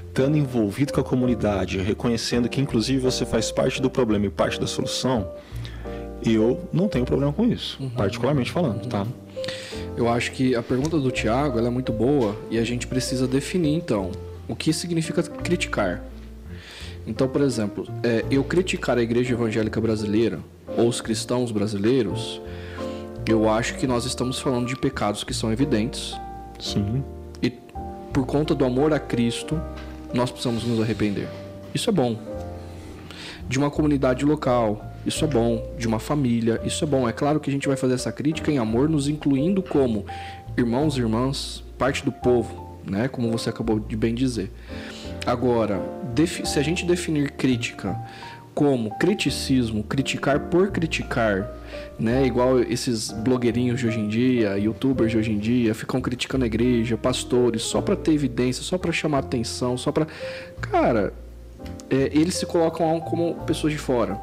estando 0.07 0.37
envolvido 0.37 0.93
com 0.93 0.99
a 0.99 1.03
comunidade, 1.03 1.79
reconhecendo 1.79 2.47
que 2.47 2.61
inclusive 2.61 2.99
você 2.99 3.25
faz 3.25 3.51
parte 3.51 3.81
do 3.81 3.89
problema 3.89 4.27
e 4.27 4.29
parte 4.29 4.59
da 4.59 4.67
solução, 4.67 5.27
eu 6.25 6.67
não 6.71 6.87
tenho 6.87 7.05
problema 7.05 7.33
com 7.33 7.45
isso, 7.45 7.77
uhum. 7.81 7.89
particularmente 7.89 8.51
falando, 8.51 8.87
tá? 8.87 9.05
Eu 9.95 10.09
acho 10.09 10.31
que 10.31 10.55
a 10.55 10.63
pergunta 10.63 10.99
do 10.99 11.11
Tiago 11.11 11.59
é 11.59 11.69
muito 11.69 11.91
boa 11.91 12.35
e 12.49 12.57
a 12.57 12.63
gente 12.63 12.87
precisa 12.87 13.27
definir 13.27 13.75
então 13.75 14.11
o 14.47 14.55
que 14.55 14.73
significa 14.73 15.23
criticar? 15.23 16.03
Então, 17.05 17.27
por 17.27 17.41
exemplo, 17.41 17.87
é, 18.01 18.23
eu 18.31 18.43
criticar 18.43 18.97
a 18.97 19.01
igreja 19.01 19.33
evangélica 19.33 19.79
brasileira 19.79 20.39
ou 20.77 20.87
os 20.87 21.01
cristãos 21.01 21.51
brasileiros, 21.51 22.41
eu 23.27 23.49
acho 23.49 23.75
que 23.75 23.85
nós 23.85 24.05
estamos 24.05 24.39
falando 24.39 24.67
de 24.67 24.75
pecados 24.75 25.23
que 25.23 25.33
são 25.33 25.51
evidentes. 25.51 26.15
Sim. 26.59 27.03
E 27.41 27.49
por 28.11 28.25
conta 28.25 28.55
do 28.55 28.65
amor 28.65 28.93
a 28.93 28.99
Cristo, 28.99 29.59
nós 30.13 30.31
precisamos 30.31 30.63
nos 30.63 30.81
arrepender. 30.81 31.27
Isso 31.73 31.89
é 31.89 31.93
bom. 31.93 32.17
De 33.47 33.57
uma 33.57 33.69
comunidade 33.69 34.23
local, 34.23 34.92
isso 35.05 35.23
é 35.25 35.27
bom. 35.27 35.73
De 35.77 35.87
uma 35.87 35.99
família, 35.99 36.61
isso 36.63 36.83
é 36.83 36.87
bom. 36.87 37.07
É 37.07 37.13
claro 37.13 37.39
que 37.39 37.49
a 37.49 37.53
gente 37.53 37.67
vai 37.67 37.77
fazer 37.77 37.95
essa 37.95 38.11
crítica 38.11 38.51
em 38.51 38.57
amor, 38.57 38.89
nos 38.89 39.07
incluindo 39.07 39.61
como 39.61 40.05
irmãos 40.57 40.97
e 40.97 41.01
irmãs, 41.01 41.63
parte 41.77 42.03
do 42.03 42.11
povo, 42.11 42.79
né? 42.85 43.07
Como 43.07 43.31
você 43.31 43.49
acabou 43.49 43.79
de 43.79 43.95
bem 43.95 44.13
dizer. 44.13 44.51
Agora, 45.25 45.81
se 46.45 46.59
a 46.59 46.61
gente 46.61 46.85
definir 46.85 47.31
crítica 47.31 47.97
como 48.53 48.91
criticismo, 48.99 49.83
criticar 49.83 50.39
por 50.41 50.69
criticar, 50.71 51.49
né? 51.97 52.25
Igual 52.25 52.59
esses 52.59 53.11
blogueirinhos 53.11 53.79
de 53.79 53.87
hoje 53.87 53.99
em 53.99 54.07
dia, 54.07 54.57
youtubers 54.57 55.11
de 55.11 55.17
hoje 55.17 55.31
em 55.31 55.39
dia, 55.39 55.73
ficam 55.73 55.99
criticando 55.99 56.43
a 56.43 56.47
igreja, 56.47 56.97
pastores, 56.97 57.63
só 57.63 57.81
para 57.81 57.95
ter 57.95 58.13
evidência, 58.13 58.63
só 58.63 58.77
para 58.77 58.91
chamar 58.91 59.19
atenção, 59.19 59.77
só 59.77 59.91
para, 59.91 60.07
cara, 60.61 61.13
é, 61.89 62.11
eles 62.13 62.35
se 62.35 62.45
colocam 62.45 62.99
como 62.99 63.35
pessoas 63.45 63.73
de 63.73 63.79
fora, 63.79 64.19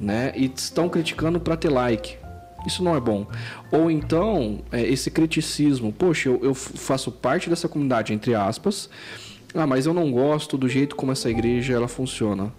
né? 0.00 0.32
E 0.36 0.50
estão 0.54 0.88
criticando 0.88 1.40
para 1.40 1.56
ter 1.56 1.68
like. 1.68 2.16
Isso 2.66 2.82
não 2.82 2.96
é 2.96 3.00
bom. 3.00 3.26
Ou 3.70 3.90
então, 3.90 4.60
é, 4.72 4.82
esse 4.82 5.10
criticismo, 5.10 5.92
poxa, 5.92 6.28
eu, 6.28 6.40
eu 6.42 6.54
faço 6.54 7.10
parte 7.10 7.48
dessa 7.48 7.68
comunidade, 7.68 8.12
entre 8.12 8.34
aspas, 8.34 8.90
ah, 9.54 9.66
mas 9.66 9.86
eu 9.86 9.94
não 9.94 10.10
gosto 10.10 10.58
do 10.58 10.68
jeito 10.68 10.96
como 10.96 11.12
essa 11.12 11.30
igreja 11.30 11.74
ela 11.74 11.88
funciona. 11.88 12.52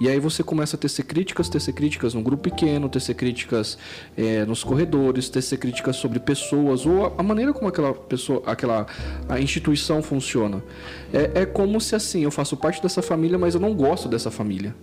E 0.00 0.08
aí 0.08 0.18
você 0.18 0.42
começa 0.42 0.76
a 0.76 0.78
tecer 0.78 1.04
críticas, 1.04 1.48
tecer 1.48 1.72
críticas 1.74 2.14
no 2.14 2.22
grupo 2.22 2.42
pequeno, 2.44 2.88
tecer 2.88 3.14
críticas 3.14 3.78
é, 4.16 4.44
nos 4.44 4.64
corredores, 4.64 5.28
tecer 5.28 5.58
críticas 5.58 5.96
sobre 5.96 6.18
pessoas 6.18 6.84
ou 6.86 7.14
a 7.16 7.22
maneira 7.22 7.52
como 7.52 7.68
aquela 7.68 7.94
pessoa, 7.94 8.42
aquela 8.46 8.86
a 9.28 9.38
instituição 9.38 10.02
funciona. 10.02 10.62
É, 11.12 11.42
é 11.42 11.46
como 11.46 11.80
se 11.80 11.94
assim, 11.94 12.24
eu 12.24 12.30
faço 12.30 12.56
parte 12.56 12.82
dessa 12.82 13.02
família, 13.02 13.38
mas 13.38 13.54
eu 13.54 13.60
não 13.60 13.74
gosto 13.74 14.08
dessa 14.08 14.30
família. 14.30 14.74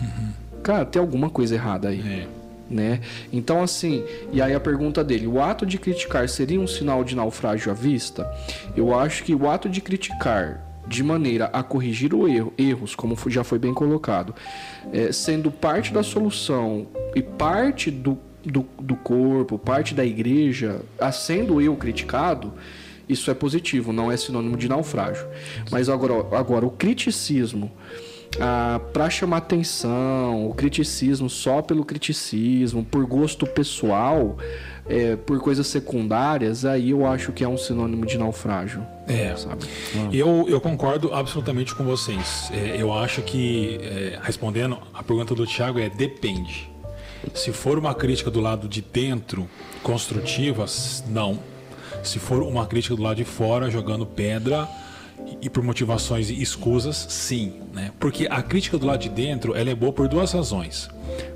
Uhum. 0.00 0.41
Cara, 0.62 0.84
tem 0.84 1.00
alguma 1.00 1.28
coisa 1.28 1.54
errada 1.54 1.88
aí. 1.88 2.00
É 2.00 2.42
né? 2.72 3.00
Então 3.32 3.62
assim, 3.62 4.02
e 4.32 4.40
aí 4.40 4.54
a 4.54 4.60
pergunta 4.60 5.04
dele, 5.04 5.26
o 5.26 5.40
ato 5.40 5.66
de 5.66 5.78
criticar 5.78 6.28
seria 6.28 6.58
um 6.58 6.66
sinal 6.66 7.04
de 7.04 7.14
naufrágio 7.14 7.70
à 7.70 7.74
vista? 7.74 8.28
Eu 8.76 8.98
acho 8.98 9.22
que 9.22 9.34
o 9.34 9.48
ato 9.48 9.68
de 9.68 9.80
criticar 9.80 10.66
de 10.86 11.02
maneira 11.02 11.46
a 11.52 11.62
corrigir 11.62 12.12
o 12.12 12.26
erro, 12.26 12.52
erros, 12.58 12.94
como 12.94 13.16
já 13.28 13.44
foi 13.44 13.58
bem 13.58 13.72
colocado, 13.72 14.34
é, 14.92 15.12
sendo 15.12 15.50
parte 15.50 15.92
da 15.92 16.02
solução 16.02 16.88
e 17.14 17.22
parte 17.22 17.90
do, 17.90 18.18
do, 18.44 18.66
do 18.80 18.96
corpo, 18.96 19.58
parte 19.58 19.94
da 19.94 20.04
igreja, 20.04 20.80
sendo 21.12 21.60
eu 21.60 21.76
criticado, 21.76 22.52
isso 23.08 23.30
é 23.30 23.34
positivo, 23.34 23.92
não 23.92 24.10
é 24.10 24.16
sinônimo 24.16 24.56
de 24.56 24.68
naufrágio. 24.68 25.26
Mas 25.70 25.88
agora, 25.88 26.36
agora 26.36 26.66
o 26.66 26.70
criticismo 26.70 27.70
ah, 28.40 28.80
para 28.92 29.10
chamar 29.10 29.38
atenção, 29.38 30.48
o 30.48 30.54
criticismo 30.54 31.28
só 31.28 31.60
pelo 31.60 31.84
criticismo, 31.84 32.84
por 32.84 33.04
gosto 33.04 33.46
pessoal, 33.46 34.36
é, 34.88 35.16
por 35.16 35.38
coisas 35.40 35.66
secundárias, 35.66 36.64
aí 36.64 36.90
eu 36.90 37.06
acho 37.06 37.32
que 37.32 37.44
é 37.44 37.48
um 37.48 37.58
sinônimo 37.58 38.06
de 38.06 38.18
naufrágio. 38.18 38.84
É, 39.06 39.34
sabe? 39.36 39.64
Eu, 40.12 40.46
eu 40.48 40.60
concordo 40.60 41.12
absolutamente 41.12 41.74
com 41.74 41.84
vocês. 41.84 42.50
É, 42.52 42.76
eu 42.80 42.92
acho 42.92 43.22
que, 43.22 43.78
é, 43.82 44.18
respondendo 44.22 44.78
a 44.94 45.02
pergunta 45.02 45.34
do 45.34 45.46
Thiago, 45.46 45.78
é 45.78 45.88
depende. 45.88 46.70
Se 47.34 47.52
for 47.52 47.78
uma 47.78 47.94
crítica 47.94 48.30
do 48.30 48.40
lado 48.40 48.68
de 48.68 48.80
dentro, 48.80 49.48
construtiva, 49.82 50.64
não. 51.08 51.38
Se 52.02 52.18
for 52.18 52.42
uma 52.42 52.66
crítica 52.66 52.96
do 52.96 53.02
lado 53.02 53.16
de 53.16 53.24
fora, 53.24 53.70
jogando 53.70 54.04
pedra, 54.04 54.68
e 55.40 55.50
por 55.50 55.62
motivações 55.62 56.30
escusas, 56.30 57.06
sim, 57.08 57.54
né? 57.72 57.90
Porque 57.98 58.26
a 58.30 58.42
crítica 58.42 58.78
do 58.78 58.86
lado 58.86 59.00
de 59.00 59.08
dentro, 59.08 59.54
ela 59.54 59.70
é 59.70 59.74
boa 59.74 59.92
por 59.92 60.08
duas 60.08 60.32
razões. 60.32 60.88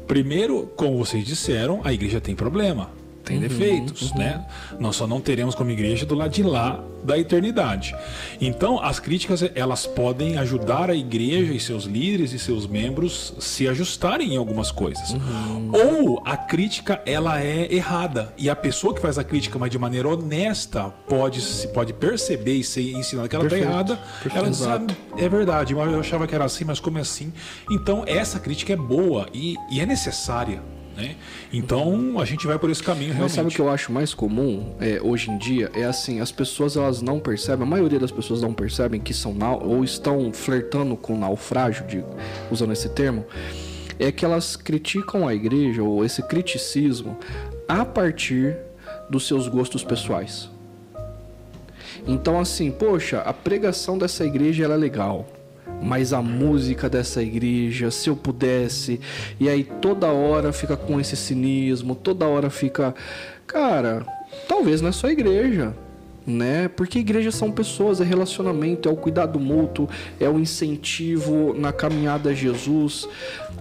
Primeiro, 0.07 0.73
como 0.77 0.97
vocês 0.99 1.25
disseram, 1.25 1.81
a 1.85 1.93
igreja 1.93 2.21
tem 2.21 2.35
problema 2.35 2.91
tem 3.27 3.39
uhum, 3.39 3.43
defeitos, 3.43 4.13
uhum. 4.13 4.19
né? 4.19 4.47
Nós 4.79 4.95
só 4.95 5.07
não 5.07 5.21
teremos 5.21 5.55
como 5.55 5.71
igreja 5.71 6.07
do 6.07 6.15
lado 6.15 6.31
de 6.31 6.45
lá 6.45 6.83
da 7.03 7.19
eternidade. 7.19 7.95
Então, 8.41 8.81
as 8.81 9.01
críticas 9.01 9.45
elas 9.55 9.87
podem 9.87 10.39
ajudar 10.39 10.91
a 10.91 10.95
igreja 10.95 11.53
e 11.53 11.61
seus 11.61 11.85
líderes 11.85 12.33
e 12.33 12.39
seus 12.39 12.67
membros 12.67 13.35
se 13.41 13.69
ajustarem 13.69 14.35
em 14.35 14.37
algumas 14.37 14.71
coisas. 14.71 15.11
Uhum. 15.11 15.73
Ou 15.73 16.23
a 16.25 16.37
crítica 16.37 17.03
ela 17.05 17.41
é 17.43 17.73
errada 17.73 18.33
e 18.39 18.49
a 18.49 18.55
pessoa 18.55 18.95
que 18.95 19.01
faz 19.01 19.19
a 19.19 19.25
crítica, 19.25 19.59
mas 19.59 19.71
de 19.71 19.79
maneira 19.79 20.09
honesta, 20.09 20.85
pode 21.09 21.41
se 21.41 21.69
pode 21.69 21.93
perceber 21.93 22.55
e 22.55 22.65
ser 22.65 22.93
ensinada 22.93 23.29
que 23.29 23.35
ela 23.35 23.45
está 23.45 23.59
errada. 23.59 23.97
Perfeito, 24.23 24.39
ela 24.39 24.51
diz, 24.51 24.63
ah, 24.63 24.83
é 25.17 25.29
verdade, 25.29 25.73
eu 25.73 26.01
achava 26.01 26.27
que 26.27 26.35
era 26.35 26.45
assim, 26.45 26.65
mas 26.65 26.79
como 26.79 26.99
é 26.99 27.01
assim? 27.01 27.33
Então, 27.71 28.05
essa 28.07 28.39
crítica 28.39 28.73
é 28.73 28.77
boa 28.77 29.27
e, 29.35 29.57
e 29.71 29.81
é 29.81 29.87
necessária. 29.87 30.76
Né? 30.97 31.15
Então 31.53 32.19
a 32.19 32.25
gente 32.25 32.47
vai 32.47 32.59
por 32.59 32.71
esse 32.71 32.83
caminho 32.83 33.13
realmente. 33.13 33.23
Mas 33.23 33.33
sabe 33.33 33.49
o 33.49 33.53
que 33.53 33.61
eu 33.61 33.69
acho 33.69 33.93
mais 33.93 34.15
comum 34.15 34.75
é, 34.81 34.99
hoje 35.03 35.31
em 35.31 35.37
dia? 35.37 35.71
É 35.75 35.85
assim, 35.85 36.21
as 36.21 36.33
pessoas 36.33 36.77
elas 36.77 37.03
não 37.03 37.21
percebem, 37.21 37.67
a 37.67 37.71
maioria 37.71 38.01
das 38.01 38.11
pessoas 38.11 38.41
não 38.41 38.55
percebem 38.55 38.99
que 38.99 39.13
são 39.13 39.37
ou 39.61 39.85
estão 39.85 40.33
flertando 40.33 40.97
com 40.97 41.19
naufrágio, 41.19 41.87
de, 41.87 42.03
usando 42.51 42.73
esse 42.73 42.89
termo, 42.89 43.27
é 43.99 44.11
que 44.11 44.25
elas 44.25 44.57
criticam 44.57 45.29
a 45.29 45.35
igreja 45.35 45.83
ou 45.83 46.03
esse 46.03 46.23
criticismo 46.23 47.19
a 47.69 47.85
partir 47.85 48.57
dos 49.11 49.27
seus 49.27 49.49
gostos 49.49 49.85
pessoais. 49.85 50.49
Então 52.07 52.41
assim, 52.41 52.71
poxa, 52.71 53.21
a 53.21 53.33
pregação 53.35 53.99
dessa 53.99 54.25
igreja 54.25 54.65
ela 54.65 54.75
é 54.75 54.79
legal 54.79 55.27
mas 55.83 56.13
a 56.13 56.23
música 56.23 56.89
dessa 56.89 57.23
igreja, 57.23 57.91
se 57.91 58.09
eu 58.09 58.17
pudesse. 58.17 59.01
E 59.39 59.49
aí 59.49 59.65
toda 59.65 60.09
hora 60.09 60.53
fica 60.53 60.77
com 60.77 61.01
esse 61.01 61.17
cinismo, 61.17 61.95
toda 61.95 62.27
hora 62.27 62.51
fica. 62.51 62.95
Cara, 63.47 64.05
talvez 64.49 64.81
não 64.81 64.89
é 64.89 64.93
só 64.93 65.09
igreja. 65.09 65.75
Né? 66.27 66.67
Porque 66.67 66.99
igrejas 66.99 67.37
são 67.37 67.53
pessoas, 67.53 68.01
é 68.01 68.05
relacionamento, 68.05 68.89
é 68.89 68.93
o 68.93 68.97
cuidado 68.97 69.39
mútuo, 69.39 69.89
é 70.19 70.29
o 70.29 70.41
incentivo 70.41 71.55
na 71.57 71.73
caminhada 71.73 72.31
a 72.31 72.35
Jesus. 72.35 73.09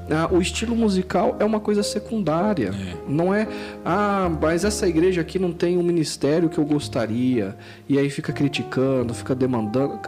Ah, 0.09 0.27
o 0.31 0.41
estilo 0.41 0.75
musical 0.75 1.35
é 1.39 1.45
uma 1.45 1.59
coisa 1.59 1.83
secundária. 1.83 2.69
É. 2.69 2.95
Não 3.07 3.31
é, 3.31 3.47
ah, 3.85 4.31
mas 4.41 4.65
essa 4.65 4.87
igreja 4.87 5.21
aqui 5.21 5.37
não 5.37 5.51
tem 5.51 5.77
um 5.77 5.83
ministério 5.83 6.49
que 6.49 6.57
eu 6.57 6.65
gostaria. 6.65 7.55
E 7.87 7.99
aí 7.99 8.09
fica 8.09 8.33
criticando, 8.33 9.13
fica 9.13 9.35
demandando 9.35 9.99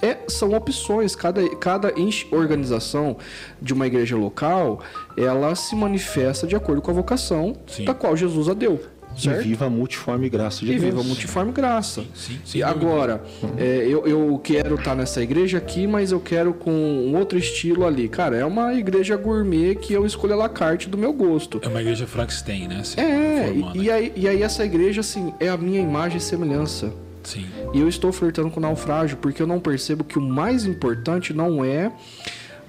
é, 0.00 0.18
são 0.28 0.52
opções. 0.52 1.14
Cada, 1.14 1.48
cada 1.56 1.92
organização 2.30 3.16
de 3.60 3.72
uma 3.72 3.86
igreja 3.86 4.16
local, 4.16 4.80
ela 5.16 5.54
se 5.54 5.74
manifesta 5.74 6.46
de 6.46 6.56
acordo 6.56 6.82
com 6.82 6.90
a 6.90 6.94
vocação 6.94 7.56
Sim. 7.66 7.84
da 7.84 7.94
qual 7.94 8.16
Jesus 8.16 8.48
a 8.48 8.54
deu. 8.54 8.80
Certo? 9.16 9.40
E 9.40 9.48
viva 9.48 9.66
a 9.66 9.70
multiforme 9.70 10.28
graça 10.28 10.60
de 10.60 10.66
e 10.66 10.70
Deus. 10.70 10.82
viva 10.82 11.00
a 11.00 11.04
multiforme 11.04 11.52
graça. 11.52 12.02
Sim, 12.14 12.38
sim, 12.44 12.58
e 12.58 12.62
agora, 12.62 13.22
é, 13.58 13.86
eu, 13.86 14.06
eu 14.06 14.40
quero 14.42 14.76
estar 14.76 14.90
tá 14.90 14.94
nessa 14.96 15.22
igreja 15.22 15.58
aqui, 15.58 15.86
mas 15.86 16.12
eu 16.12 16.20
quero 16.20 16.54
com 16.54 16.70
um 16.70 17.16
outro 17.16 17.38
estilo 17.38 17.86
ali. 17.86 18.08
Cara, 18.08 18.36
é 18.36 18.44
uma 18.44 18.74
igreja 18.74 19.16
gourmet 19.16 19.74
que 19.74 19.92
eu 19.92 20.06
escolho 20.06 20.32
a 20.34 20.36
la 20.36 20.48
carte 20.48 20.88
do 20.88 20.96
meu 20.96 21.12
gosto. 21.12 21.60
É 21.62 21.68
uma 21.68 21.80
igreja 21.80 22.06
Frankenstein, 22.06 22.68
né? 22.68 22.78
Assim, 22.80 23.00
é, 23.00 23.52
e, 23.52 23.82
e, 23.82 23.90
aí, 23.90 24.12
e 24.16 24.28
aí 24.28 24.42
essa 24.42 24.64
igreja, 24.64 25.00
assim, 25.00 25.34
é 25.38 25.48
a 25.48 25.56
minha 25.56 25.80
imagem 25.80 26.18
e 26.18 26.20
semelhança. 26.20 26.92
Sim. 27.22 27.46
E 27.72 27.80
eu 27.80 27.88
estou 27.88 28.12
flertando 28.12 28.50
com 28.50 28.58
o 28.58 28.62
naufrágio 28.62 29.16
porque 29.16 29.42
eu 29.42 29.46
não 29.46 29.60
percebo 29.60 30.04
que 30.04 30.18
o 30.18 30.22
mais 30.22 30.64
importante 30.64 31.32
não 31.32 31.64
é 31.64 31.92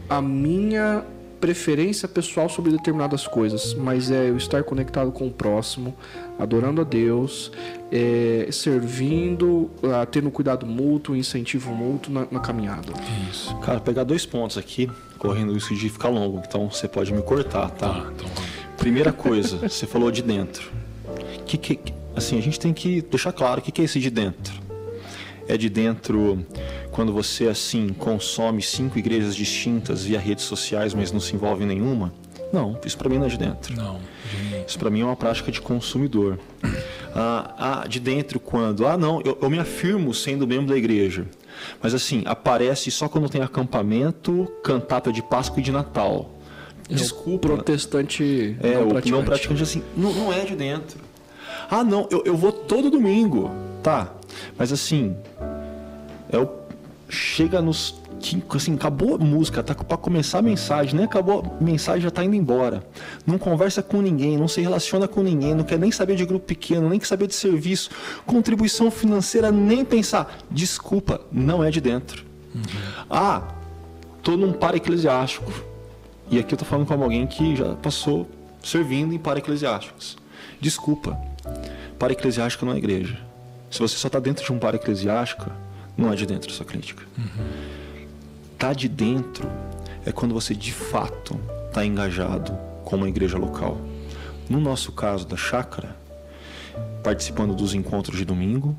a 0.10 0.22
minha 0.22 1.04
preferência 1.44 2.08
pessoal 2.08 2.48
sobre 2.48 2.72
determinadas 2.72 3.28
coisas, 3.28 3.74
mas 3.74 4.10
é 4.10 4.30
eu 4.30 4.38
estar 4.38 4.64
conectado 4.64 5.12
com 5.12 5.28
o 5.28 5.30
próximo, 5.30 5.94
adorando 6.40 6.80
a 6.80 6.86
Deus, 6.86 7.52
é, 7.92 8.48
servindo, 8.50 9.70
uh, 9.84 10.06
tendo 10.10 10.32
cuidado 10.32 10.66
mútuo, 10.66 11.18
incentivo 11.18 11.72
mútuo 11.76 12.14
na, 12.14 12.26
na, 12.32 12.40
caminhada. 12.40 12.94
Isso. 13.30 13.54
Cara, 13.58 13.82
pegar 13.82 14.06
dois 14.06 14.26
pontos 14.26 14.58
aqui, 14.58 14.90
correndo 15.18 15.56
isso 15.58 15.76
de 15.76 15.90
ficar 15.90 16.08
longo, 16.08 16.42
então 16.48 16.70
você 16.70 16.88
pode 16.88 17.12
me 17.14 17.22
cortar, 17.22 17.70
tá? 17.72 17.90
tá 17.90 18.12
então... 18.16 18.30
Primeira 18.78 19.12
coisa, 19.12 19.58
você 19.68 19.86
falou 19.86 20.12
de 20.12 20.22
dentro. 20.22 20.72
Que, 21.46 21.58
que, 21.58 21.94
assim, 22.16 22.38
a 22.38 22.42
gente 22.42 22.60
tem 22.60 22.74
que 22.74 23.02
deixar 23.02 23.32
claro 23.32 23.60
o 23.60 23.64
que 23.64 23.82
é 23.82 23.86
esse 23.86 24.00
de 24.00 24.10
dentro. 24.10 24.54
É 25.48 25.58
de 25.58 25.70
dentro 25.70 26.46
quando 26.92 27.12
você 27.12 27.48
assim 27.48 27.90
consome 27.90 28.62
cinco 28.62 28.98
igrejas 28.98 29.36
distintas 29.36 30.04
via 30.04 30.20
redes 30.20 30.46
sociais, 30.46 30.94
mas 30.94 31.12
não 31.12 31.20
se 31.20 31.36
envolve 31.36 31.64
em 31.64 31.68
nenhuma? 31.68 32.14
Não, 32.54 32.80
isso 32.86 32.98
para 32.98 33.10
mim 33.10 33.18
não 33.18 33.26
é 33.26 33.30
de 33.30 33.38
dentro. 33.38 33.76
Não. 33.76 34.00
Isso 34.66 34.78
para 34.78 34.90
mim 34.90 35.02
é 35.02 35.06
uma 35.06 35.16
prática 35.16 35.52
de 35.52 35.60
consumidor. 35.60 36.40
Ah, 37.16 37.82
ah, 37.84 37.88
de 37.88 38.00
dentro 38.00 38.40
quando? 38.40 38.88
Ah, 38.88 38.98
não, 38.98 39.22
eu, 39.26 39.38
eu 39.42 39.50
me 39.50 39.60
afirmo 39.60 40.14
sendo 40.14 40.48
membro 40.48 40.68
da 40.68 40.78
igreja. 40.78 41.26
Mas 41.82 41.94
assim, 41.94 42.24
aparece 42.26 42.90
só 42.90 43.08
quando 43.08 43.30
tem 43.30 43.42
acampamento, 43.42 44.52
cantata 44.64 45.12
de 45.12 45.22
Páscoa 45.22 45.60
e 45.60 45.64
de 45.64 45.72
Natal. 45.72 46.32
É 46.90 46.96
Desculpa. 46.96 47.50
protestante 47.50 48.58
é, 48.62 48.74
não 48.74 48.88
praticante. 48.88 49.12
Não 49.12 49.24
praticante 49.24 49.64
assim, 49.64 49.84
não, 49.96 50.14
não 50.14 50.34
é 50.34 50.44
de 50.44 50.56
dentro. 50.56 51.00
Ah, 51.74 51.84
não, 51.84 52.08
eu, 52.12 52.22
eu 52.24 52.38
vou 52.38 52.52
todo 52.52 52.92
domingo. 52.92 53.50
Tá, 53.82 54.14
mas 54.56 54.72
assim, 54.72 55.18
é 56.32 56.38
o, 56.38 56.48
chega 57.10 57.60
nos. 57.64 58.00
Assim, 58.56 58.76
acabou 58.76 59.16
a 59.16 59.18
música, 59.18 59.64
tá 59.64 59.74
para 59.74 59.98
começar 59.98 60.38
a 60.38 60.42
mensagem, 60.44 60.96
nem 60.96 61.06
acabou 61.06 61.44
a 61.60 61.64
mensagem, 61.64 62.04
já 62.04 62.12
tá 62.12 62.24
indo 62.24 62.36
embora. 62.36 62.86
Não 63.26 63.40
conversa 63.40 63.82
com 63.82 64.04
ninguém, 64.04 64.38
não 64.38 64.48
se 64.48 64.62
relaciona 64.62 65.08
com 65.08 65.24
ninguém, 65.24 65.56
não 65.56 65.64
quer 65.64 65.80
nem 65.80 65.92
saber 65.92 66.16
de 66.16 66.24
grupo 66.26 66.46
pequeno, 66.46 66.88
nem 66.88 67.00
quer 67.00 67.08
saber 67.08 67.26
de 67.26 67.34
serviço, 67.34 67.90
contribuição 68.24 68.92
financeira, 68.92 69.52
nem 69.52 69.84
pensar. 69.84 70.38
Desculpa, 70.52 71.22
não 71.32 71.64
é 71.64 71.72
de 71.72 71.82
dentro. 71.82 72.24
Uhum. 72.54 72.62
Ah, 73.10 73.42
tô 74.22 74.38
num 74.38 74.54
par 74.54 74.76
eclesiástico. 74.76 75.52
E 76.30 76.38
aqui 76.38 76.54
eu 76.54 76.58
tô 76.58 76.66
falando 76.66 76.86
como 76.86 77.04
alguém 77.04 77.26
que 77.26 77.56
já 77.56 77.74
passou 77.74 78.30
servindo 78.62 79.12
em 79.12 79.18
par 79.18 79.38
eclesiásticos. 79.38 80.18
Desculpa, 80.62 81.20
para 82.04 82.12
eclesiástico 82.12 82.66
não 82.66 82.74
é 82.74 82.78
igreja. 82.78 83.18
Se 83.72 83.80
você 83.80 83.96
só 83.96 84.10
está 84.10 84.20
dentro 84.20 84.44
de 84.44 84.52
um 84.52 84.60
para 84.60 84.76
eclesiástico, 84.76 85.50
não 85.96 86.12
é 86.12 86.18
de 86.18 86.26
dentro 86.26 86.50
da 86.50 86.54
sua 86.54 86.66
crítica. 86.66 87.02
Uhum. 87.18 88.06
Tá 88.58 88.74
de 88.74 88.90
dentro 88.90 89.50
é 90.06 90.12
quando 90.12 90.34
você 90.34 90.54
de 90.54 90.74
fato 90.74 91.40
está 91.70 91.86
engajado 91.86 92.52
com 92.84 92.98
uma 92.98 93.08
igreja 93.08 93.38
local. 93.38 93.80
No 94.50 94.60
nosso 94.60 94.92
caso 94.92 95.26
da 95.26 95.38
chácara, 95.38 95.96
participando 97.02 97.56
dos 97.56 97.74
encontros 97.74 98.18
de 98.18 98.26
domingo, 98.26 98.78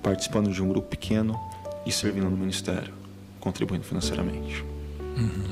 participando 0.00 0.52
de 0.52 0.62
um 0.62 0.68
grupo 0.68 0.86
pequeno 0.86 1.36
e 1.84 1.90
servindo 1.90 2.30
no 2.30 2.36
ministério, 2.36 2.94
contribuindo 3.40 3.82
financeiramente. 3.82 4.64
Uhum. 5.16 5.44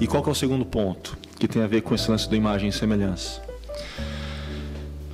E 0.00 0.08
qual 0.08 0.24
que 0.24 0.28
é 0.28 0.32
o 0.32 0.34
segundo 0.34 0.66
ponto 0.66 1.16
que 1.38 1.46
tem 1.46 1.62
a 1.62 1.68
ver 1.68 1.82
com 1.82 1.94
esse 1.94 2.10
lance 2.10 2.28
da 2.28 2.34
imagem 2.34 2.68
e 2.68 2.72
semelhança? 2.72 3.40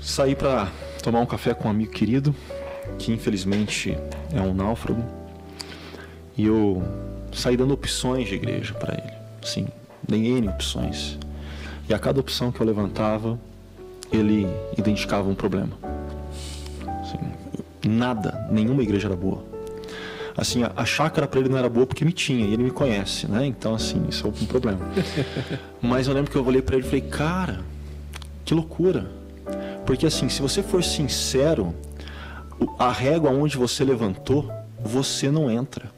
Sair 0.01 0.37
para 0.37 0.73
tomar 1.05 1.21
um 1.21 1.27
café 1.27 1.53
com 1.53 1.69
um 1.69 1.71
amigo 1.71 1.93
querido, 1.93 2.35
que 2.99 3.13
infelizmente 3.13 3.97
é 4.33 4.41
um 4.41 4.55
náufrago, 4.55 5.05
e 6.35 6.47
eu 6.47 6.83
saí 7.31 7.59
dando 7.59 7.75
opções 7.75 8.27
de 8.27 8.35
igreja 8.35 8.73
para 8.73 8.95
ele. 8.95 9.13
Sim, 9.43 9.69
dei 10.09 10.27
N 10.27 10.49
opções. 10.49 11.19
E 11.87 11.93
a 11.93 11.99
cada 11.99 12.19
opção 12.19 12.51
que 12.51 12.59
eu 12.59 12.67
levantava, 12.67 13.39
ele 14.11 14.47
identificava 14.79 15.29
um 15.29 15.35
problema. 15.35 15.77
Assim, 17.03 17.19
nada, 17.87 18.49
nenhuma 18.51 18.83
igreja 18.83 19.07
era 19.07 19.17
boa. 19.17 19.45
Assim, 20.35 20.63
a, 20.63 20.73
a 20.75 20.87
chácara 20.87 21.27
para 21.27 21.39
ele 21.39 21.51
não 21.51 21.59
era 21.59 21.69
boa 21.69 21.87
porque 21.87 22.03
me 22.03 22.13
tinha, 22.13 22.47
e 22.47 22.55
ele 22.55 22.63
me 22.63 22.71
conhece, 22.71 23.31
né? 23.31 23.45
Então, 23.45 23.75
assim, 23.75 24.07
isso 24.09 24.27
é 24.27 24.31
um 24.31 24.47
problema. 24.47 24.81
Mas 25.83 26.09
eu 26.09 26.15
lembro 26.15 26.31
que 26.31 26.37
eu 26.39 26.47
olhei 26.47 26.63
para 26.63 26.77
ele 26.77 26.87
e 26.87 26.89
falei, 26.89 27.03
cara, 27.03 27.61
que 28.43 28.55
loucura. 28.55 29.24
Porque 29.87 30.07
assim, 30.07 30.29
se 30.29 30.41
você 30.41 30.63
for 30.63 30.83
sincero, 30.83 31.75
a 32.79 32.91
régua 32.91 33.31
onde 33.31 33.57
você 33.57 33.85
levantou, 33.85 34.51
você 34.81 35.31
não 35.31 35.51
entra. 35.51 35.91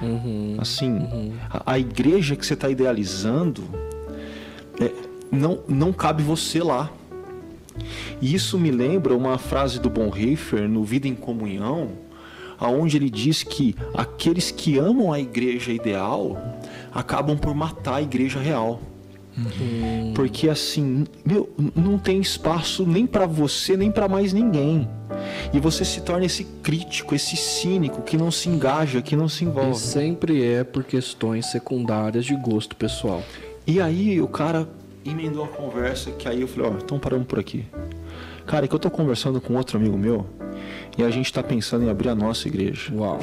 Uhum, 0.00 0.56
assim, 0.58 0.90
uhum. 0.90 1.32
A, 1.50 1.74
a, 1.74 1.78
igreja 1.78 2.34
que 2.34 2.44
você 2.44 2.54
está 2.54 2.70
idealizando, 2.70 3.62
é, 4.80 4.90
não, 5.30 5.60
não 5.68 5.92
cabe 5.92 6.22
você 6.22 6.62
lá. 6.62 6.90
E 8.20 8.34
isso 8.34 8.58
me 8.58 8.70
lembra 8.70 9.14
uma 9.14 9.38
frase 9.38 9.78
do 9.78 9.90
Bonhoeffer 9.90 10.68
no 10.68 10.84
Vida 10.84 11.06
em 11.06 11.14
Comunhão, 11.14 11.92
aonde 12.58 12.96
ele 12.96 13.10
diz 13.10 13.42
que 13.42 13.74
aqueles 13.94 14.50
que 14.50 14.78
amam 14.78 15.12
a 15.12 15.20
igreja 15.20 15.72
ideal 15.72 16.36
acabam 16.92 17.36
por 17.36 17.54
matar 17.54 17.96
a 17.96 18.02
igreja 18.02 18.38
real. 18.38 18.80
Uhum. 19.40 20.12
Porque 20.14 20.48
assim, 20.48 21.04
meu, 21.24 21.48
não 21.74 21.98
tem 21.98 22.20
espaço 22.20 22.86
nem 22.86 23.06
para 23.06 23.26
você, 23.26 23.76
nem 23.76 23.90
para 23.90 24.08
mais 24.08 24.32
ninguém. 24.32 24.88
E 25.52 25.58
você 25.58 25.84
se 25.84 26.00
torna 26.02 26.26
esse 26.26 26.44
crítico, 26.62 27.14
esse 27.14 27.36
cínico 27.36 28.02
que 28.02 28.16
não 28.16 28.30
se 28.30 28.48
engaja, 28.48 29.02
que 29.02 29.16
não 29.16 29.28
se 29.28 29.44
envolve. 29.44 29.72
E 29.72 29.76
sempre 29.76 30.44
é 30.44 30.64
por 30.64 30.84
questões 30.84 31.46
secundárias 31.46 32.24
de 32.24 32.34
gosto 32.36 32.76
pessoal. 32.76 33.22
E 33.66 33.80
aí 33.80 34.20
o 34.20 34.28
cara 34.28 34.68
emendou 35.04 35.44
a 35.44 35.48
conversa 35.48 36.10
que 36.10 36.28
aí 36.28 36.40
eu 36.40 36.48
falei, 36.48 36.70
ó, 36.70 36.74
oh, 36.74 36.78
então 36.82 36.98
paramos 36.98 37.26
por 37.26 37.38
aqui. 37.38 37.64
Cara, 38.46 38.64
é 38.64 38.68
que 38.68 38.74
eu 38.74 38.78
tô 38.78 38.90
conversando 38.90 39.40
com 39.40 39.54
outro 39.54 39.78
amigo 39.78 39.96
meu 39.96 40.26
e 40.98 41.02
a 41.02 41.10
gente 41.10 41.32
tá 41.32 41.42
pensando 41.42 41.84
em 41.84 41.88
abrir 41.88 42.08
a 42.08 42.14
nossa 42.14 42.48
igreja. 42.48 42.92
Uau. 42.94 43.20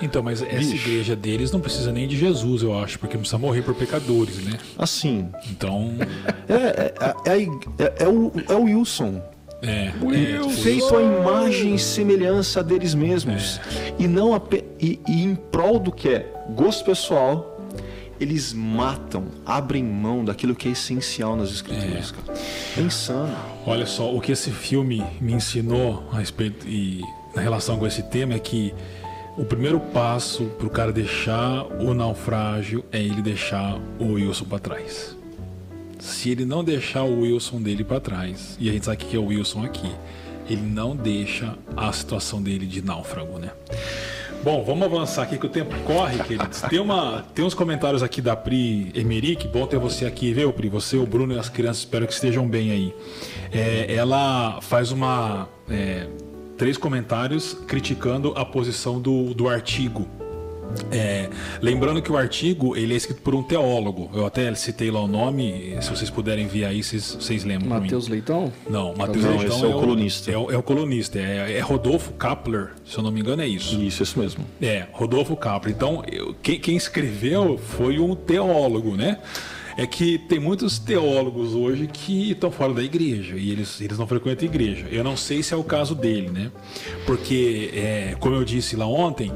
Então, 0.00 0.22
mas 0.22 0.42
essa 0.42 0.56
Bicho. 0.56 0.88
igreja 0.88 1.14
deles 1.14 1.50
não 1.52 1.60
precisa 1.60 1.92
nem 1.92 2.08
de 2.08 2.16
Jesus, 2.16 2.62
eu 2.62 2.76
acho, 2.76 2.98
porque 2.98 3.16
precisa 3.16 3.38
morrer 3.38 3.62
por 3.62 3.74
pecadores, 3.74 4.36
né? 4.38 4.58
Assim. 4.78 5.28
Então. 5.50 5.92
É, 6.48 6.54
é, 6.54 6.94
é, 7.26 7.42
é, 7.78 8.04
é 8.04 8.08
o, 8.08 8.32
é 8.48 8.54
o 8.54 8.62
Wilson. 8.64 9.22
É, 9.62 9.92
é, 9.92 10.48
feito 10.50 10.96
a 10.96 11.00
imagem 11.00 11.76
e 11.76 11.78
semelhança 11.78 12.64
deles 12.64 12.94
mesmos. 12.94 13.60
É. 13.76 13.94
E 14.00 14.08
não 14.08 14.34
a, 14.34 14.42
e, 14.80 14.98
e 15.08 15.22
em 15.22 15.36
prol 15.36 15.78
do 15.78 15.92
que 15.92 16.08
é 16.08 16.32
gosto 16.50 16.84
pessoal, 16.84 17.60
eles 18.18 18.52
matam, 18.52 19.26
abrem 19.46 19.84
mão 19.84 20.24
daquilo 20.24 20.54
que 20.54 20.68
é 20.68 20.72
essencial 20.72 21.36
nas 21.36 21.50
escrituras, 21.50 22.12
é. 22.76 22.80
É 22.80 22.82
insano. 22.82 23.36
Olha 23.64 23.86
só, 23.86 24.12
o 24.14 24.20
que 24.20 24.32
esse 24.32 24.50
filme 24.50 25.02
me 25.20 25.32
ensinou 25.32 26.08
a 26.12 26.18
respeito 26.18 26.66
e 26.68 27.00
na 27.34 27.40
relação 27.40 27.78
com 27.78 27.86
esse 27.86 28.02
tema 28.02 28.34
é 28.34 28.38
que 28.38 28.74
o 29.36 29.44
primeiro 29.44 29.80
passo 29.80 30.44
para 30.58 30.66
o 30.66 30.70
cara 30.70 30.92
deixar 30.92 31.64
o 31.80 31.94
naufrágio 31.94 32.84
é 32.92 32.98
ele 32.98 33.22
deixar 33.22 33.80
o 33.98 34.12
Wilson 34.12 34.44
para 34.44 34.58
trás. 34.58 35.16
Se 35.98 36.30
ele 36.30 36.44
não 36.44 36.62
deixar 36.62 37.04
o 37.04 37.20
Wilson 37.20 37.62
dele 37.62 37.84
para 37.84 38.00
trás, 38.00 38.56
e 38.60 38.68
a 38.68 38.72
gente 38.72 38.84
sabe 38.84 38.98
que 38.98 39.16
é 39.16 39.18
o 39.18 39.26
Wilson 39.26 39.64
aqui, 39.64 39.90
ele 40.48 40.62
não 40.62 40.94
deixa 40.94 41.56
a 41.76 41.90
situação 41.92 42.42
dele 42.42 42.66
de 42.66 42.82
náufrago, 42.82 43.38
né? 43.38 43.52
Bom, 44.42 44.64
vamos 44.64 44.84
avançar 44.84 45.22
aqui 45.22 45.38
que 45.38 45.46
o 45.46 45.48
tempo 45.48 45.72
corre, 45.86 46.18
queridos. 46.24 46.62
Tem, 46.62 46.80
uma, 46.80 47.24
tem 47.32 47.44
uns 47.44 47.54
comentários 47.54 48.02
aqui 48.02 48.20
da 48.20 48.34
Pri 48.34 48.90
Emerick. 48.92 49.46
Bom 49.46 49.64
ter 49.68 49.78
você 49.78 50.04
aqui, 50.04 50.32
viu, 50.32 50.52
Pri? 50.52 50.68
Você, 50.68 50.96
o 50.96 51.06
Bruno 51.06 51.32
e 51.32 51.38
as 51.38 51.48
crianças, 51.48 51.78
espero 51.78 52.08
que 52.08 52.12
estejam 52.12 52.46
bem 52.48 52.72
aí. 52.72 52.94
É, 53.52 53.94
ela 53.94 54.60
faz 54.60 54.90
uma. 54.90 55.48
É, 55.70 56.08
três 56.56 56.76
comentários 56.76 57.54
criticando 57.66 58.32
a 58.36 58.44
posição 58.44 59.00
do, 59.00 59.34
do 59.34 59.48
artigo 59.48 60.08
é, 60.90 61.28
lembrando 61.60 62.00
que 62.00 62.10
o 62.10 62.16
artigo 62.16 62.76
ele 62.76 62.94
é 62.94 62.96
escrito 62.96 63.20
por 63.22 63.34
um 63.34 63.42
teólogo. 63.42 64.10
Eu 64.14 64.26
até 64.26 64.52
citei 64.54 64.90
lá 64.90 65.00
o 65.00 65.06
nome, 65.06 65.76
se 65.80 65.90
vocês 65.90 66.10
puderem 66.10 66.46
ver 66.46 66.64
aí, 66.64 66.82
vocês, 66.82 67.16
vocês 67.18 67.44
lembram. 67.44 67.68
Matheus 67.68 68.08
Leitão? 68.08 68.52
Não, 68.68 68.94
Matheus 68.94 69.24
Leitão 69.24 69.64
é, 69.64 69.70
é, 69.70 69.74
o 69.74 69.80
colunista. 69.80 70.30
É 70.30 70.38
o, 70.38 70.50
é 70.50 70.56
o 70.56 70.62
colunista, 70.62 71.18
é, 71.18 71.58
é, 71.58 71.60
Rodolfo 71.60 72.12
Kapler, 72.12 72.70
se 72.84 72.96
eu 72.96 73.02
não 73.02 73.10
me 73.10 73.20
engano 73.20 73.42
é 73.42 73.46
isso. 73.46 73.80
Isso, 73.80 74.02
isso 74.02 74.18
mesmo. 74.18 74.44
É, 74.60 74.86
Rodolfo 74.92 75.36
Kapler. 75.36 75.74
Então, 75.74 76.02
eu, 76.10 76.34
quem, 76.42 76.58
quem 76.58 76.76
escreveu 76.76 77.58
foi 77.58 77.98
um 77.98 78.14
teólogo, 78.14 78.96
né? 78.96 79.18
É 79.76 79.86
que 79.86 80.18
tem 80.18 80.38
muitos 80.38 80.78
teólogos 80.78 81.54
hoje 81.54 81.86
que 81.86 82.32
estão 82.32 82.50
fora 82.50 82.74
da 82.74 82.82
igreja 82.82 83.36
e 83.36 83.50
eles, 83.50 83.80
eles 83.80 83.98
não 83.98 84.06
frequentam 84.06 84.46
a 84.46 84.50
igreja. 84.50 84.86
Eu 84.90 85.02
não 85.02 85.16
sei 85.16 85.42
se 85.42 85.54
é 85.54 85.56
o 85.56 85.64
caso 85.64 85.94
dele, 85.94 86.30
né? 86.30 86.50
Porque, 87.06 87.70
é, 87.74 88.16
como 88.20 88.34
eu 88.34 88.44
disse 88.44 88.76
lá 88.76 88.86
ontem, 88.86 89.32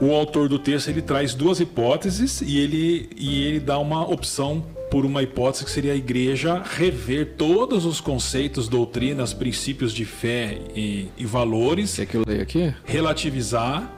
o 0.00 0.12
autor 0.12 0.48
do 0.48 0.58
texto 0.58 0.88
ele 0.88 1.02
traz 1.02 1.34
duas 1.34 1.60
hipóteses 1.60 2.40
e 2.40 2.58
ele, 2.58 3.08
e 3.16 3.44
ele 3.44 3.60
dá 3.60 3.78
uma 3.78 4.08
opção 4.08 4.64
por 4.90 5.06
uma 5.06 5.22
hipótese 5.22 5.64
que 5.64 5.70
seria 5.70 5.92
a 5.92 5.96
igreja 5.96 6.62
rever 6.62 7.34
todos 7.38 7.86
os 7.86 7.98
conceitos, 7.98 8.68
doutrinas, 8.68 9.32
princípios 9.32 9.92
de 9.92 10.04
fé 10.04 10.58
e, 10.76 11.08
e 11.16 11.24
valores. 11.24 11.96
Quer 11.96 12.06
que 12.06 12.16
eu 12.16 12.24
leia 12.26 12.42
aqui? 12.42 12.74
Relativizar. 12.84 13.90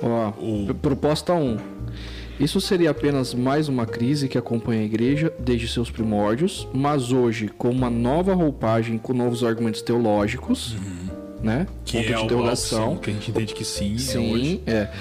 Ó, 0.00 0.28
o... 0.38 0.74
Proposta 0.74 1.32
1. 1.32 1.56
Isso 2.42 2.60
seria 2.60 2.90
apenas 2.90 3.34
mais 3.34 3.68
uma 3.68 3.86
crise 3.86 4.28
que 4.28 4.36
acompanha 4.36 4.82
a 4.82 4.84
igreja 4.84 5.32
desde 5.38 5.68
seus 5.68 5.92
primórdios, 5.92 6.66
mas 6.74 7.12
hoje 7.12 7.46
com 7.46 7.70
uma 7.70 7.88
nova 7.88 8.34
roupagem 8.34 8.98
com 8.98 9.14
novos 9.14 9.44
argumentos 9.44 9.80
teológicos. 9.80 10.72
Uhum 10.72 11.12
né? 11.40 11.66
Que 11.84 11.98
Ponto 11.98 12.12
é 12.12 12.16
de 12.16 12.24
interrogação. 12.24 12.96
que 12.96 13.10
a 13.10 13.12
gente 13.12 13.30
entende 13.32 13.52
que 13.52 13.64
sim. 13.64 13.96
É 13.96 13.98
sim, 13.98 14.60
é, 14.64 14.72
é. 14.72 14.92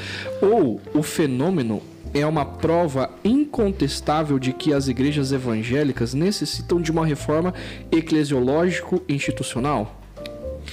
Ou 0.41 0.81
o 0.91 1.03
fenômeno 1.03 1.83
é 2.15 2.25
uma 2.25 2.43
prova 2.43 3.11
incontestável 3.23 4.39
de 4.39 4.51
que 4.51 4.73
as 4.73 4.87
igrejas 4.87 5.31
evangélicas 5.31 6.15
necessitam 6.15 6.81
de 6.81 6.89
uma 6.89 7.05
reforma 7.05 7.53
eclesiológico-institucional? 7.91 10.00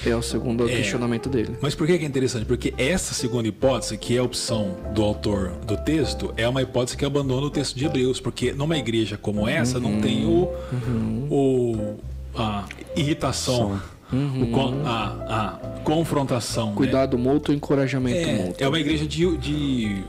É 0.04 0.14
o 0.14 0.22
segundo 0.22 0.68
é, 0.68 0.76
questionamento 0.76 1.28
dele. 1.28 1.56
Mas 1.60 1.74
por 1.74 1.86
que 1.86 1.92
é 1.92 2.04
interessante? 2.04 2.44
Porque 2.44 2.72
essa 2.78 3.14
segunda 3.14 3.48
hipótese, 3.48 3.96
que 3.98 4.16
é 4.16 4.18
a 4.18 4.22
opção 4.22 4.76
do 4.94 5.02
autor 5.02 5.52
do 5.66 5.76
texto, 5.76 6.32
é 6.36 6.48
uma 6.48 6.62
hipótese 6.62 6.96
que 6.96 7.04
abandona 7.04 7.46
o 7.46 7.50
texto 7.50 7.76
de 7.76 7.84
Hebreus, 7.84 8.20
porque 8.20 8.52
numa 8.52 8.76
igreja 8.76 9.16
como 9.16 9.48
essa 9.48 9.78
uhum, 9.78 9.90
não 9.90 10.00
tem 10.00 10.24
o, 10.24 10.50
uhum. 10.72 11.26
o 11.30 11.96
a 12.34 12.64
irritação. 12.96 13.56
Som 13.56 13.98
Uhum. 14.10 14.54
O, 14.54 14.86
a, 14.86 15.04
a, 15.28 15.80
confrontação. 15.84 16.70
Né? 16.70 16.76
Cuidado 16.76 17.18
né? 17.18 17.24
mútuo, 17.24 17.54
encorajamento 17.54 18.16
é, 18.16 18.36
mútuo. 18.38 18.54
É 18.58 18.66
uma 18.66 18.80
igreja 18.80 19.06
de, 19.06 19.36
de 19.36 20.02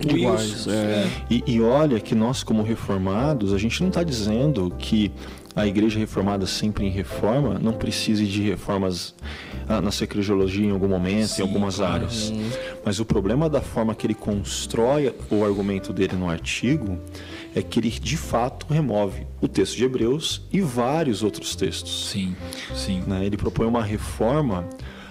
Iguais, 0.00 0.66
é. 0.68 1.08
E, 1.30 1.42
e, 1.46 1.60
olha 1.60 1.98
que 1.98 2.14
nós, 2.14 2.42
como 2.42 2.62
reformados, 2.62 3.54
a 3.54 3.58
gente 3.58 3.80
não 3.80 3.88
está 3.88 4.02
dizendo 4.02 4.70
que 4.78 5.10
a 5.56 5.66
igreja 5.66 5.98
reformada 5.98 6.46
sempre 6.46 6.84
em 6.84 6.90
reforma 6.90 7.58
não 7.58 7.72
precise 7.72 8.26
de 8.26 8.42
reformas 8.42 9.14
ah, 9.66 9.80
na 9.80 9.90
secretiologia 9.90 10.66
em 10.66 10.70
algum 10.70 10.86
momento, 10.86 11.28
Sim, 11.28 11.42
em 11.42 11.46
algumas 11.46 11.76
claro. 11.76 11.94
áreas. 11.94 12.30
Mas 12.84 13.00
o 13.00 13.06
problema 13.06 13.48
da 13.48 13.62
forma 13.62 13.94
que 13.94 14.06
ele 14.06 14.14
constrói 14.14 15.14
o 15.30 15.42
argumento 15.42 15.94
dele 15.94 16.14
no 16.14 16.28
artigo 16.28 16.98
é 17.54 17.62
que 17.62 17.80
ele 17.80 17.88
de 17.88 18.18
fato 18.18 18.66
remove 18.68 19.26
o 19.40 19.48
texto 19.48 19.76
de 19.76 19.84
Hebreus 19.84 20.42
e 20.52 20.60
vários 20.60 21.22
outros 21.22 21.56
textos. 21.56 22.10
Sim, 22.10 22.36
sim. 22.74 23.02
Né? 23.06 23.24
Ele 23.24 23.38
propõe 23.38 23.66
uma 23.66 23.82
reforma 23.82 24.68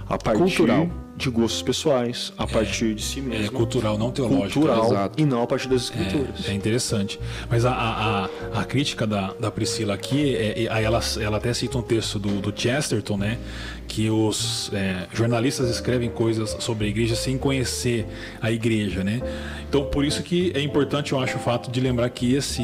a 0.07 0.17
partir 0.17 0.39
Cultural. 0.39 0.89
de 1.17 1.29
gostos 1.29 1.61
pessoais, 1.61 2.33
a 2.37 2.43
é, 2.43 2.47
partir 2.47 2.93
de 2.93 3.01
si 3.01 3.21
mesmo. 3.21 3.45
É 3.45 3.49
cultural, 3.49 3.97
não 3.97 4.11
teológico. 4.11 4.59
Cultural 4.59 4.85
Exato. 4.85 5.21
e 5.21 5.25
não 5.25 5.41
a 5.41 5.47
partir 5.47 5.67
das 5.67 5.83
escrituras. 5.83 6.47
É, 6.47 6.51
é 6.51 6.53
interessante. 6.53 7.19
Mas 7.49 7.65
a, 7.65 7.71
a, 7.71 8.29
a, 8.59 8.63
crítica 8.65 9.07
da, 9.07 9.33
da 9.33 9.49
Priscila 9.49 9.93
aqui, 9.93 10.35
é, 10.35 10.63
é, 10.63 10.83
ela, 10.83 10.99
ela 11.19 11.37
até 11.37 11.53
cita 11.53 11.77
um 11.77 11.81
texto 11.81 12.19
do, 12.19 12.39
do 12.39 12.53
Chesterton, 12.55 13.17
né? 13.17 13.39
que 13.87 14.09
os 14.09 14.71
é, 14.73 15.07
jornalistas 15.13 15.69
escrevem 15.69 16.09
coisas 16.09 16.55
sobre 16.59 16.87
a 16.87 16.89
igreja 16.89 17.15
sem 17.15 17.37
conhecer 17.37 18.05
a 18.41 18.51
igreja, 18.51 19.03
né? 19.03 19.21
Então, 19.69 19.85
por 19.85 20.03
isso 20.03 20.23
que 20.23 20.51
é 20.55 20.61
importante, 20.61 21.13
eu 21.13 21.19
acho, 21.19 21.37
o 21.37 21.39
fato 21.39 21.71
de 21.71 21.79
lembrar 21.79 22.09
que 22.09 22.33
esse, 22.33 22.61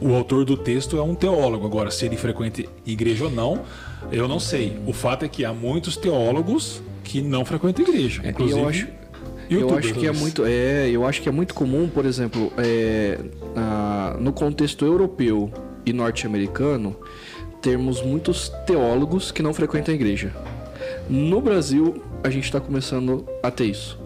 o, 0.00 0.10
o 0.10 0.14
autor 0.14 0.44
do 0.44 0.56
texto 0.56 0.96
é 0.96 1.02
um 1.02 1.14
teólogo. 1.14 1.66
Agora, 1.66 1.90
se 1.90 2.06
ele 2.06 2.16
frequenta 2.16 2.62
igreja 2.86 3.24
ou 3.24 3.30
não, 3.30 3.64
eu 4.10 4.26
não 4.26 4.40
sei. 4.40 4.78
O 4.86 4.92
fato 4.92 5.24
é 5.24 5.28
que 5.28 5.44
há 5.44 5.52
muitos 5.52 5.96
teólogos 5.96 6.82
que 7.04 7.20
não 7.20 7.44
frequentam 7.44 7.84
igreja. 7.84 8.22
É, 8.24 8.30
inclusive, 8.30 8.60
eu 8.60 8.68
acho, 8.68 8.88
eu 9.50 9.74
acho 9.76 9.94
que 9.94 10.06
é 10.06 10.12
muito, 10.12 10.44
é, 10.44 10.88
eu 10.88 11.04
acho 11.04 11.20
que 11.20 11.28
é 11.28 11.32
muito 11.32 11.54
comum, 11.54 11.88
por 11.88 12.06
exemplo, 12.06 12.52
é, 12.56 13.18
no 14.18 14.32
contexto 14.32 14.84
europeu 14.84 15.50
e 15.84 15.92
norte-americano, 15.92 16.96
termos 17.60 18.02
muitos 18.02 18.48
teólogos 18.66 19.30
que 19.30 19.42
não 19.42 19.52
frequentam 19.52 19.92
a 19.92 19.94
igreja. 19.94 20.32
No 21.08 21.40
Brasil, 21.40 22.02
a 22.22 22.30
gente 22.30 22.44
está 22.44 22.60
começando 22.60 23.26
a 23.42 23.50
ter 23.50 23.64
isso. 23.64 23.98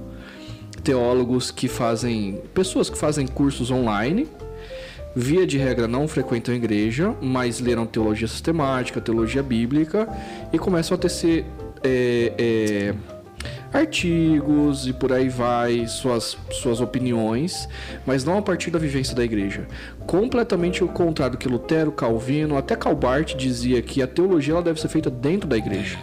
Teólogos 0.82 1.50
que 1.50 1.68
fazem. 1.68 2.40
pessoas 2.52 2.90
que 2.90 2.96
fazem 2.96 3.26
cursos 3.26 3.70
online 3.70 4.26
via 5.14 5.46
de 5.46 5.58
regra 5.58 5.86
não 5.86 6.08
frequentam 6.08 6.54
a 6.54 6.56
igreja, 6.56 7.14
mas 7.20 7.60
leram 7.60 7.86
teologia 7.86 8.28
sistemática, 8.28 9.00
teologia 9.00 9.42
bíblica 9.42 10.08
e 10.52 10.58
começam 10.58 10.94
a 10.94 10.98
tecer 10.98 11.44
é, 11.82 12.32
é, 12.38 12.94
artigos 13.72 14.86
e 14.86 14.92
por 14.92 15.12
aí 15.12 15.28
vai, 15.28 15.86
suas, 15.86 16.36
suas 16.50 16.80
opiniões, 16.80 17.68
mas 18.06 18.24
não 18.24 18.38
a 18.38 18.42
partir 18.42 18.70
da 18.70 18.78
vivência 18.78 19.14
da 19.14 19.24
igreja. 19.24 19.66
Completamente 20.06 20.82
o 20.82 20.88
contrário 20.88 21.36
do 21.36 21.38
que 21.38 21.48
Lutero, 21.48 21.92
Calvino, 21.92 22.56
até 22.56 22.74
Calbart 22.74 23.34
dizia 23.34 23.82
que 23.82 24.02
a 24.02 24.06
teologia 24.06 24.54
ela 24.54 24.62
deve 24.62 24.80
ser 24.80 24.88
feita 24.88 25.10
dentro 25.10 25.48
da 25.48 25.56
igreja. 25.56 25.98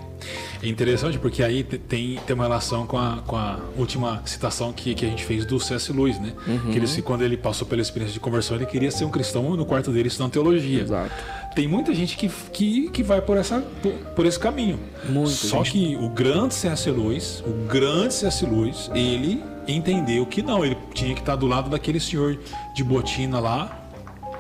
É 0.64 0.68
interessante 0.68 1.18
porque 1.18 1.42
aí 1.42 1.64
tem, 1.64 2.20
tem 2.26 2.34
uma 2.36 2.44
relação 2.44 2.86
com 2.86 2.98
a, 2.98 3.24
com 3.26 3.36
a 3.36 3.60
última 3.76 4.22
citação 4.26 4.72
que, 4.72 4.94
que 4.94 5.06
a 5.06 5.10
gente 5.10 5.26
fez 5.26 5.46
do 5.46 5.60
C.S. 5.60 5.92
Lewis, 5.92 6.20
né? 6.20 6.34
Uhum. 6.48 6.72
Que 6.72 6.78
ele, 6.78 7.02
quando 7.02 7.24
ele 7.24 7.36
passou 7.36 7.68
pela 7.68 7.82
experiência 7.82 8.14
de 8.14 8.20
conversão, 8.20 8.56
ele 8.58 8.68
queria 8.68 8.92
ser 8.92 9.06
um 9.06 9.10
cristão 9.10 9.56
no 9.56 9.66
quarto 9.66 9.92
dele 9.92 10.08
estudando 10.08 10.32
teologia. 10.32 10.82
Exato. 10.82 11.12
Tem 11.56 11.68
muita 11.68 11.94
gente 11.94 12.16
que, 12.16 12.30
que, 12.54 12.90
que 12.90 13.04
vai 13.04 13.22
por, 13.22 13.38
essa, 13.38 13.60
por, 13.82 13.92
por 13.92 14.26
esse 14.26 14.40
caminho. 14.40 14.80
Muita 15.10 15.32
Só 15.32 15.64
gente. 15.64 15.72
que 15.72 15.96
o 15.96 16.10
grande 16.10 16.54
C.S. 16.54 16.90
Lewis, 16.90 17.44
o 17.46 17.68
grande 17.68 18.14
C.S. 18.14 18.46
Lewis, 18.46 18.90
ele 18.94 19.44
entendeu 19.68 20.26
que 20.26 20.42
não, 20.42 20.64
ele 20.64 20.78
tinha 20.94 21.14
que 21.14 21.22
estar 21.22 21.36
do 21.36 21.48
lado 21.48 21.70
daquele 21.70 22.00
senhor 22.00 22.38
de 22.76 22.84
botina 22.84 23.40
lá, 23.40 23.80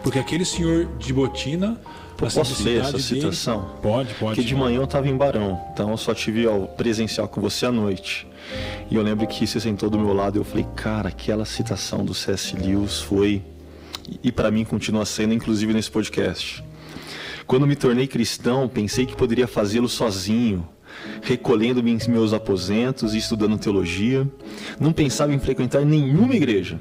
porque 0.03 0.19
aquele 0.19 0.45
senhor 0.45 0.87
de 0.97 1.13
botina 1.13 1.79
posso 2.27 2.63
ler 2.63 2.81
essa 2.81 2.99
citação? 2.99 3.59
Dele... 3.59 3.71
Pode, 3.81 4.13
pode. 4.15 4.35
Porque 4.35 4.43
de 4.43 4.55
manhã 4.55 4.77
eu 4.77 4.83
estava 4.83 5.07
em 5.07 5.15
Barão, 5.15 5.59
então 5.73 5.91
eu 5.91 5.97
só 5.97 6.13
tive 6.13 6.45
ao 6.45 6.67
presencial 6.67 7.27
com 7.27 7.41
você 7.41 7.65
à 7.65 7.71
noite. 7.71 8.27
E 8.89 8.95
eu 8.95 9.01
lembro 9.01 9.25
que 9.27 9.47
você 9.47 9.59
sentou 9.59 9.89
do 9.89 9.97
meu 9.97 10.13
lado 10.13 10.37
e 10.37 10.39
eu 10.39 10.43
falei, 10.43 10.65
cara, 10.75 11.09
aquela 11.09 11.45
citação 11.45 12.03
do 12.03 12.13
C.S. 12.13 12.55
Lewis 12.55 12.99
foi. 12.99 13.41
E 14.23 14.31
para 14.31 14.51
mim 14.51 14.65
continua 14.65 15.05
sendo, 15.05 15.33
inclusive 15.33 15.73
nesse 15.73 15.89
podcast. 15.89 16.63
Quando 17.47 17.67
me 17.67 17.75
tornei 17.75 18.07
cristão, 18.07 18.67
pensei 18.67 19.05
que 19.05 19.15
poderia 19.15 19.47
fazê-lo 19.47 19.87
sozinho, 19.87 20.67
recolhendo-me 21.21 21.91
em 21.91 22.11
meus 22.11 22.33
aposentos 22.33 23.13
e 23.13 23.17
estudando 23.17 23.57
teologia. 23.57 24.27
Não 24.79 24.91
pensava 24.91 25.33
em 25.33 25.39
frequentar 25.39 25.85
nenhuma 25.85 26.35
igreja. 26.35 26.79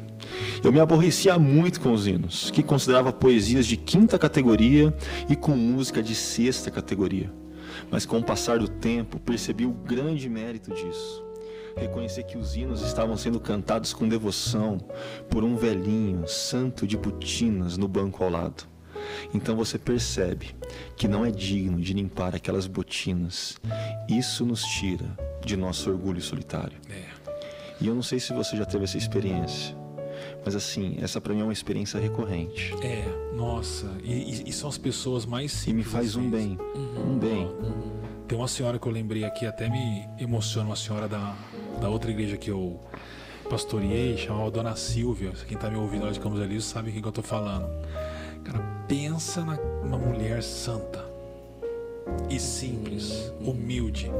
Eu 0.62 0.72
me 0.72 0.80
aborrecia 0.80 1.38
muito 1.38 1.80
com 1.80 1.92
os 1.92 2.06
hinos, 2.06 2.50
que 2.50 2.62
considerava 2.62 3.12
poesias 3.12 3.66
de 3.66 3.76
quinta 3.76 4.18
categoria 4.18 4.94
e 5.28 5.36
com 5.36 5.52
música 5.52 6.02
de 6.02 6.14
sexta 6.14 6.70
categoria. 6.70 7.32
Mas 7.90 8.04
com 8.04 8.18
o 8.18 8.24
passar 8.24 8.58
do 8.58 8.68
tempo, 8.68 9.18
percebi 9.18 9.66
o 9.66 9.72
grande 9.72 10.28
mérito 10.28 10.72
disso. 10.72 11.24
Reconhecer 11.76 12.24
que 12.24 12.36
os 12.36 12.56
hinos 12.56 12.82
estavam 12.82 13.16
sendo 13.16 13.40
cantados 13.40 13.92
com 13.92 14.08
devoção 14.08 14.78
por 15.28 15.44
um 15.44 15.56
velhinho, 15.56 16.26
santo 16.26 16.86
de 16.86 16.96
botinas, 16.96 17.76
no 17.76 17.88
banco 17.88 18.22
ao 18.22 18.30
lado. 18.30 18.64
Então 19.32 19.56
você 19.56 19.78
percebe 19.78 20.54
que 20.96 21.08
não 21.08 21.24
é 21.24 21.30
digno 21.30 21.80
de 21.80 21.92
limpar 21.92 22.34
aquelas 22.34 22.66
botinas. 22.66 23.56
Isso 24.08 24.44
nos 24.44 24.62
tira 24.62 25.06
de 25.44 25.56
nosso 25.56 25.90
orgulho 25.90 26.20
solitário. 26.20 26.76
É. 26.90 27.04
E 27.80 27.86
eu 27.86 27.94
não 27.94 28.02
sei 28.02 28.20
se 28.20 28.32
você 28.32 28.56
já 28.56 28.64
teve 28.64 28.84
essa 28.84 28.98
experiência. 28.98 29.79
Mas 30.44 30.54
assim, 30.56 30.96
essa 31.00 31.20
pra 31.20 31.34
mim 31.34 31.40
é 31.40 31.44
uma 31.44 31.52
experiência 31.52 32.00
recorrente. 32.00 32.74
É, 32.82 33.04
nossa. 33.34 33.86
E, 34.02 34.48
e, 34.48 34.52
são 34.52 34.68
as 34.68 34.78
pessoas 34.78 35.26
mais 35.26 35.52
simples. 35.52 35.72
E 35.72 35.74
me 35.74 35.84
faz 35.84 36.16
um 36.16 36.30
bem. 36.30 36.58
Uhum, 36.74 37.12
um 37.12 37.18
bem. 37.18 37.46
Uhum. 37.46 38.00
Tem 38.26 38.38
uma 38.38 38.48
senhora 38.48 38.78
que 38.78 38.86
eu 38.86 38.92
lembrei 38.92 39.24
aqui, 39.24 39.44
até 39.44 39.68
me 39.68 40.08
emociona, 40.18 40.68
uma 40.68 40.76
senhora 40.76 41.08
da, 41.08 41.36
da 41.80 41.88
outra 41.88 42.10
igreja 42.10 42.36
que 42.36 42.50
eu 42.50 42.80
pastoreei, 43.50 44.16
chamava 44.16 44.50
Dona 44.50 44.76
Silvia. 44.76 45.32
Quem 45.46 45.58
tá 45.58 45.68
me 45.68 45.76
ouvindo 45.76 46.04
lá 46.04 46.12
de 46.12 46.20
Campos 46.20 46.40
Elíseos 46.40 46.66
sabe 46.66 46.92
quem 46.92 47.02
que 47.02 47.08
eu 47.08 47.12
tô 47.12 47.22
falando. 47.22 47.68
Cara, 48.44 48.60
pensa 48.86 49.44
numa 49.82 49.98
mulher 49.98 50.42
santa 50.42 51.04
e 52.30 52.38
simples, 52.38 53.32
humilde. 53.40 54.10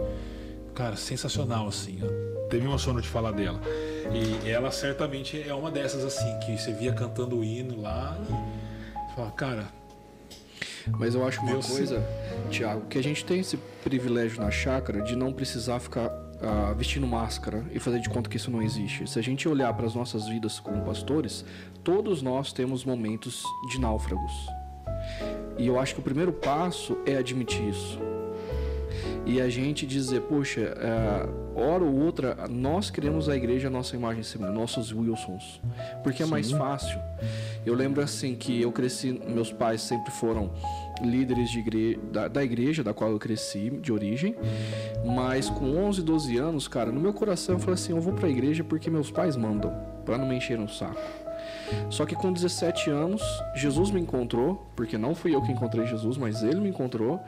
Cara, 0.74 0.96
sensacional 0.96 1.68
assim. 1.68 1.98
Teve 2.50 2.66
uma 2.66 2.78
sono 2.78 3.00
de 3.00 3.08
falar 3.08 3.30
dela. 3.30 3.60
E 4.12 4.50
ela 4.50 4.72
certamente 4.72 5.40
é 5.40 5.54
uma 5.54 5.70
dessas 5.70 6.04
assim, 6.04 6.36
que 6.40 6.58
você 6.58 6.72
via 6.72 6.92
cantando 6.92 7.38
o 7.38 7.44
hino 7.44 7.80
lá 7.80 8.18
e 8.28 9.14
fala, 9.14 9.30
cara. 9.30 9.68
Mas 10.98 11.14
eu 11.14 11.24
acho 11.24 11.40
uma 11.42 11.62
coisa, 11.62 12.04
Tiago, 12.50 12.86
que 12.86 12.98
a 12.98 13.02
gente 13.02 13.24
tem 13.24 13.40
esse 13.40 13.56
privilégio 13.84 14.40
na 14.40 14.50
chácara 14.50 15.00
de 15.02 15.14
não 15.14 15.32
precisar 15.32 15.78
ficar 15.78 16.08
uh, 16.08 16.74
vestindo 16.74 17.06
máscara 17.06 17.64
e 17.70 17.78
fazer 17.78 18.00
de 18.00 18.08
conta 18.08 18.28
que 18.28 18.36
isso 18.36 18.50
não 18.50 18.60
existe. 18.60 19.08
Se 19.08 19.18
a 19.18 19.22
gente 19.22 19.48
olhar 19.48 19.72
para 19.74 19.86
as 19.86 19.94
nossas 19.94 20.26
vidas 20.26 20.58
como 20.58 20.82
pastores, 20.84 21.44
todos 21.84 22.20
nós 22.20 22.52
temos 22.52 22.84
momentos 22.84 23.44
de 23.70 23.78
náufragos. 23.78 24.32
E 25.56 25.66
eu 25.66 25.78
acho 25.78 25.94
que 25.94 26.00
o 26.00 26.02
primeiro 26.04 26.32
passo 26.32 26.98
é 27.06 27.16
admitir 27.16 27.62
isso 27.68 27.98
e 29.26 29.40
a 29.40 29.48
gente 29.48 29.86
dizer, 29.86 30.22
poxa, 30.22 30.60
é, 30.60 31.60
hora 31.60 31.84
ou 31.84 31.94
outra, 31.94 32.36
nós 32.48 32.90
queremos 32.90 33.28
a 33.28 33.36
igreja 33.36 33.68
a 33.68 33.70
nossa 33.70 33.94
imagem 33.94 34.22
semelhante, 34.22 34.54
nossos 34.54 34.92
Wilsons, 34.92 35.60
porque 36.02 36.22
é 36.22 36.26
Sim. 36.26 36.30
mais 36.30 36.50
fácil. 36.50 36.98
Eu 37.64 37.74
lembro 37.74 38.02
assim 38.02 38.34
que 38.34 38.60
eu 38.60 38.72
cresci, 38.72 39.12
meus 39.28 39.52
pais 39.52 39.82
sempre 39.82 40.10
foram 40.10 40.50
líderes 41.02 41.50
de 41.50 41.58
igre... 41.58 42.00
da, 42.10 42.28
da, 42.28 42.44
igreja 42.44 42.82
da 42.82 42.92
qual 42.92 43.10
eu 43.10 43.18
cresci, 43.18 43.70
de 43.70 43.92
origem, 43.92 44.34
mas 45.04 45.48
com 45.48 45.76
11, 45.76 46.02
12 46.02 46.36
anos, 46.36 46.68
cara, 46.68 46.90
no 46.90 47.00
meu 47.00 47.12
coração 47.12 47.54
eu 47.54 47.58
falei 47.58 47.74
assim, 47.74 47.92
eu 47.92 48.00
vou 48.00 48.12
para 48.12 48.26
a 48.26 48.30
igreja 48.30 48.64
porque 48.64 48.90
meus 48.90 49.10
pais 49.10 49.36
mandam, 49.36 49.72
para 50.04 50.18
não 50.18 50.26
me 50.26 50.36
encher 50.36 50.58
um 50.58 50.68
saco. 50.68 51.00
Só 51.88 52.06
que 52.06 52.14
com 52.14 52.32
17 52.32 52.90
anos, 52.90 53.22
Jesus 53.54 53.90
me 53.90 54.00
encontrou, 54.00 54.70
porque 54.76 54.96
não 54.96 55.14
fui 55.14 55.34
eu 55.34 55.42
que 55.42 55.52
encontrei 55.52 55.86
Jesus, 55.86 56.16
mas 56.16 56.42
ele 56.42 56.60
me 56.60 56.68
encontrou. 56.68 57.20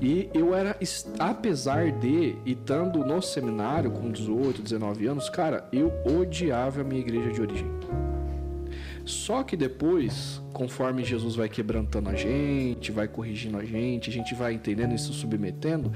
E 0.00 0.28
eu 0.34 0.54
era, 0.54 0.76
apesar 1.18 1.90
de, 1.92 2.36
e 2.44 2.52
estando 2.52 3.04
no 3.04 3.22
seminário 3.22 3.90
com 3.90 4.10
18, 4.10 4.62
19 4.62 5.06
anos, 5.06 5.28
cara, 5.28 5.68
eu 5.72 5.92
odiava 6.18 6.80
a 6.80 6.84
minha 6.84 7.00
igreja 7.00 7.32
de 7.32 7.40
origem. 7.40 7.66
Só 9.06 9.44
que 9.44 9.56
depois, 9.56 10.42
conforme 10.52 11.04
Jesus 11.04 11.36
vai 11.36 11.48
quebrantando 11.48 12.10
a 12.10 12.14
gente, 12.14 12.90
vai 12.90 13.06
corrigindo 13.06 13.56
a 13.56 13.64
gente, 13.64 14.10
a 14.10 14.12
gente 14.12 14.34
vai 14.34 14.52
entendendo 14.52 14.92
e 14.94 14.98
se 14.98 15.12
submetendo, 15.12 15.92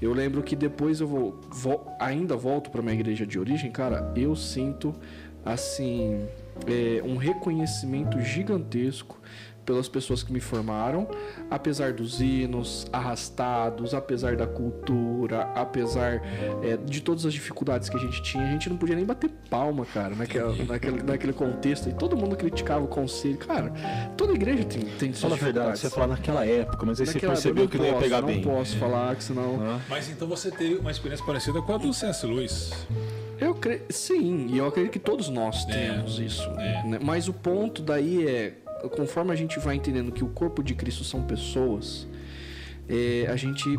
eu 0.00 0.12
lembro 0.12 0.44
que 0.44 0.54
depois 0.54 1.00
eu 1.00 1.08
vou, 1.08 1.40
vou 1.50 1.92
ainda 1.98 2.36
volto 2.36 2.70
para 2.70 2.80
minha 2.80 2.94
igreja 2.94 3.26
de 3.26 3.36
origem, 3.36 3.72
cara, 3.72 4.12
eu 4.14 4.36
sinto 4.36 4.94
assim 5.44 6.24
é, 6.66 7.02
um 7.02 7.16
reconhecimento 7.16 8.20
gigantesco 8.20 9.18
pelas 9.64 9.88
pessoas 9.88 10.22
que 10.22 10.32
me 10.32 10.40
formaram, 10.40 11.08
apesar 11.50 11.92
dos 11.92 12.20
hinos 12.20 12.86
arrastados, 12.92 13.94
apesar 13.94 14.36
da 14.36 14.46
cultura, 14.46 15.42
apesar 15.54 16.20
é, 16.62 16.76
de 16.76 17.00
todas 17.00 17.24
as 17.24 17.32
dificuldades 17.32 17.88
que 17.88 17.96
a 17.96 18.00
gente 18.00 18.22
tinha, 18.22 18.44
a 18.44 18.50
gente 18.50 18.68
não 18.68 18.76
podia 18.76 18.96
nem 18.96 19.04
bater 19.04 19.30
palma, 19.48 19.86
cara, 19.86 20.14
naquela, 20.14 20.54
naquele, 20.64 21.02
naquele 21.02 21.32
contexto. 21.32 21.88
E 21.88 21.92
todo 21.92 22.16
mundo 22.16 22.36
criticava 22.36 22.84
o 22.84 22.88
conselho. 22.88 23.38
Cara, 23.38 23.72
toda 24.16 24.32
igreja 24.32 24.64
tem, 24.64 24.80
tem 24.82 25.12
Fala 25.12 25.34
a 25.34 25.38
verdade, 25.38 25.78
você 25.78 25.86
ia 25.86 25.90
falar 25.90 26.08
naquela 26.08 26.44
época, 26.44 26.84
mas 26.84 27.00
aí 27.00 27.06
naquela 27.06 27.36
você 27.36 27.52
percebeu 27.52 27.68
que 27.68 27.78
não 27.78 27.86
ia 27.86 27.94
pegar 27.94 28.20
não 28.20 28.28
bem. 28.28 28.36
Não 28.44 28.52
posso 28.52 28.76
é. 28.76 28.78
falar, 28.78 29.14
que 29.14 29.24
senão. 29.24 29.80
Mas 29.88 30.10
então 30.10 30.26
você 30.26 30.50
teve 30.50 30.76
uma 30.76 30.90
experiência 30.90 31.24
parecida 31.24 31.62
com 31.62 31.72
a 31.72 31.78
do 31.78 31.92
C.S. 31.92 32.26
Lewis. 32.26 32.72
Creio, 33.62 33.82
sim, 33.88 34.48
e 34.50 34.58
eu 34.58 34.66
acredito 34.66 34.92
que 34.92 34.98
todos 34.98 35.28
nós 35.28 35.64
temos 35.64 36.18
é, 36.18 36.24
isso. 36.24 36.50
É. 36.58 36.82
Né? 36.84 36.98
Mas 37.00 37.28
o 37.28 37.32
ponto 37.32 37.80
daí 37.80 38.26
é, 38.26 38.54
conforme 38.88 39.32
a 39.32 39.36
gente 39.36 39.58
vai 39.58 39.76
entendendo 39.76 40.10
que 40.12 40.24
o 40.24 40.28
corpo 40.28 40.62
de 40.62 40.74
Cristo 40.74 41.04
são 41.04 41.22
pessoas, 41.22 42.06
é, 42.88 43.26
a 43.30 43.36
gente 43.36 43.78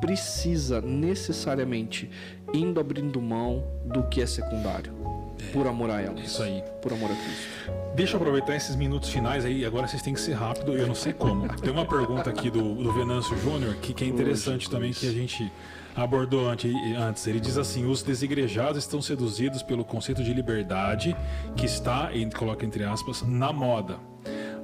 precisa 0.00 0.80
necessariamente 0.80 2.10
indo 2.52 2.80
abrindo 2.80 3.20
mão 3.20 3.62
do 3.84 4.04
que 4.04 4.22
é 4.22 4.26
secundário. 4.26 4.92
É, 5.38 5.52
por 5.52 5.66
amor 5.66 5.90
a 5.90 6.00
elas. 6.00 6.24
Isso 6.24 6.42
aí. 6.42 6.62
Por 6.80 6.92
amor 6.92 7.10
a 7.10 7.14
Cristo. 7.14 7.70
Deixa 7.94 8.14
eu 8.14 8.20
aproveitar 8.20 8.56
esses 8.56 8.76
minutos 8.76 9.10
finais 9.10 9.44
aí. 9.44 9.64
Agora 9.64 9.86
vocês 9.86 10.02
têm 10.02 10.14
que 10.14 10.20
ser 10.20 10.32
rápido, 10.32 10.72
eu 10.72 10.86
não 10.86 10.94
sei 10.94 11.12
como. 11.12 11.48
Tem 11.56 11.70
uma 11.70 11.86
pergunta 11.86 12.30
aqui 12.30 12.50
do, 12.50 12.74
do 12.74 12.92
Venâncio 12.92 13.36
Júnior 13.38 13.74
que, 13.76 13.92
que 13.92 14.04
é 14.04 14.06
interessante 14.06 14.70
também, 14.70 14.92
que 14.92 15.06
a 15.06 15.12
gente 15.12 15.50
abordou 15.94 16.48
antes. 16.48 17.26
Ele 17.26 17.40
diz 17.40 17.58
assim: 17.58 17.86
os 17.86 18.02
desigrejados 18.02 18.78
estão 18.78 19.00
seduzidos 19.00 19.62
pelo 19.62 19.84
conceito 19.84 20.22
de 20.22 20.32
liberdade 20.32 21.16
que 21.56 21.66
está, 21.66 22.10
e 22.12 22.28
coloca 22.30 22.64
entre 22.64 22.84
aspas, 22.84 23.22
na 23.22 23.52
moda. 23.52 23.98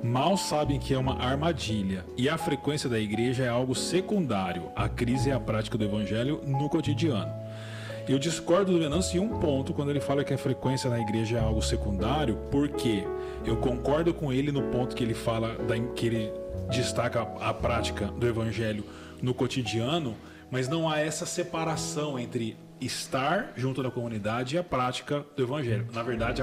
Mal 0.03 0.37
sabem 0.37 0.79
que 0.79 0.93
é 0.95 0.99
uma 0.99 1.19
armadilha 1.19 2.05
e 2.17 2.29
a 2.29 2.37
frequência 2.37 2.89
da 2.89 2.99
igreja 2.99 3.45
é 3.45 3.49
algo 3.49 3.75
secundário. 3.75 4.71
A 4.77 4.89
crise 4.89 5.31
é 5.31 5.33
a 5.33 5.41
prática 5.41 5.79
do 5.79 5.85
evangelho 5.85 6.43
no 6.47 6.69
cotidiano. 6.69 7.33
Eu 8.09 8.19
discordo 8.19 8.73
do 8.73 8.79
Venâncio 8.79 9.21
em 9.21 9.27
um 9.27 9.41
ponto 9.41 9.75
quando 9.75 9.91
ele 9.91 9.99
fala 9.99 10.23
que 10.23 10.33
a 10.33 10.39
frequência 10.39 10.89
na 10.89 11.01
igreja 11.01 11.39
é 11.39 11.41
algo 11.41 11.61
secundário, 11.61 12.39
porque 12.53 13.05
eu 13.45 13.57
concordo 13.57 14.15
com 14.15 14.33
ele 14.33 14.53
no 14.53 14.63
ponto 14.65 14.95
que 14.95 15.03
ele 15.03 15.15
fala 15.15 15.57
que 15.97 16.07
ele 16.07 16.33
destaca 16.71 17.23
a 17.41 17.53
prática 17.53 18.07
do 18.07 18.27
evangelho 18.29 18.85
no 19.21 19.35
cotidiano, 19.35 20.15
mas 20.51 20.69
não 20.69 20.89
há 20.89 20.99
essa 20.99 21.27
separação 21.27 22.19
entre 22.19 22.57
estar 22.81 23.53
junto 23.57 23.83
da 23.83 23.91
comunidade 23.91 24.57
e 24.57 24.59
a 24.59 24.65
prática 24.65 25.25
do 25.35 25.43
evangelho. 25.43 25.87
Na 25.93 26.03
verdade, 26.03 26.43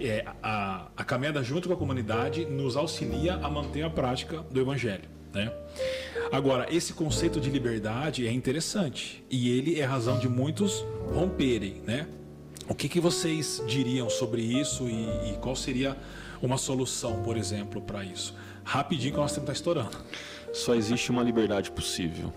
é, 0.00 0.24
a, 0.42 0.88
a 0.96 1.04
caminhada 1.04 1.42
junto 1.42 1.68
com 1.68 1.74
a 1.74 1.76
comunidade 1.76 2.44
nos 2.44 2.76
auxilia 2.76 3.34
a 3.34 3.48
manter 3.48 3.82
a 3.82 3.90
prática 3.90 4.38
do 4.50 4.60
evangelho. 4.60 5.08
Né? 5.32 5.52
Agora, 6.32 6.66
esse 6.74 6.92
conceito 6.92 7.40
de 7.40 7.50
liberdade 7.50 8.26
é 8.26 8.32
interessante 8.32 9.24
e 9.30 9.50
ele 9.56 9.78
é 9.78 9.84
razão 9.84 10.18
de 10.18 10.28
muitos 10.28 10.84
romperem. 11.12 11.82
Né? 11.86 12.06
O 12.68 12.74
que, 12.74 12.88
que 12.88 13.00
vocês 13.00 13.62
diriam 13.66 14.08
sobre 14.08 14.42
isso 14.42 14.88
e, 14.88 15.30
e 15.30 15.38
qual 15.40 15.54
seria 15.54 15.96
uma 16.40 16.56
solução, 16.58 17.22
por 17.22 17.36
exemplo, 17.36 17.80
para 17.80 18.04
isso? 18.04 18.34
Rapidinho 18.64 19.12
que 19.12 19.18
nós 19.18 19.32
temos 19.32 19.50
que 19.50 19.52
estar 19.52 19.72
estourando. 19.74 19.96
Só 20.52 20.74
existe 20.74 21.10
uma 21.10 21.22
liberdade 21.22 21.70
possível: 21.70 22.32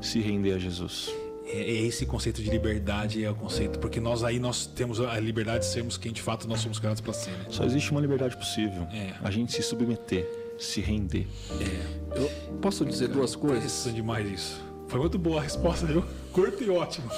se 0.00 0.20
render 0.20 0.52
a 0.52 0.58
Jesus. 0.58 1.12
É, 1.46 1.58
é 1.58 1.82
esse 1.82 2.06
conceito 2.06 2.42
de 2.42 2.50
liberdade 2.50 3.24
é 3.24 3.30
o 3.30 3.34
conceito, 3.34 3.78
porque 3.78 4.00
nós 4.00 4.22
aí 4.22 4.38
nós 4.38 4.66
temos 4.66 5.00
a 5.00 5.18
liberdade 5.18 5.64
de 5.64 5.72
sermos 5.72 5.96
quem 5.96 6.12
de 6.12 6.22
fato 6.22 6.48
nós 6.48 6.60
somos 6.60 6.78
criados 6.78 7.00
para 7.00 7.12
ser. 7.12 7.30
Né? 7.30 7.46
Só 7.50 7.64
existe 7.64 7.90
uma 7.90 8.00
liberdade 8.00 8.36
possível: 8.36 8.86
é. 8.92 9.14
a 9.22 9.30
gente 9.30 9.52
se 9.52 9.62
submeter, 9.62 10.28
se 10.58 10.80
render. 10.80 11.26
É. 11.60 12.18
Eu 12.18 12.30
posso 12.60 12.84
dizer 12.84 13.08
duas 13.08 13.34
coisas? 13.34 13.58
Interessante 13.58 13.94
demais 13.96 14.30
isso. 14.30 14.70
Foi 14.90 14.98
muito 14.98 15.18
boa 15.20 15.38
a 15.38 15.42
resposta, 15.44 15.86
viu? 15.86 16.04
Curta 16.32 16.64
e 16.64 16.68
ótima. 16.68 17.08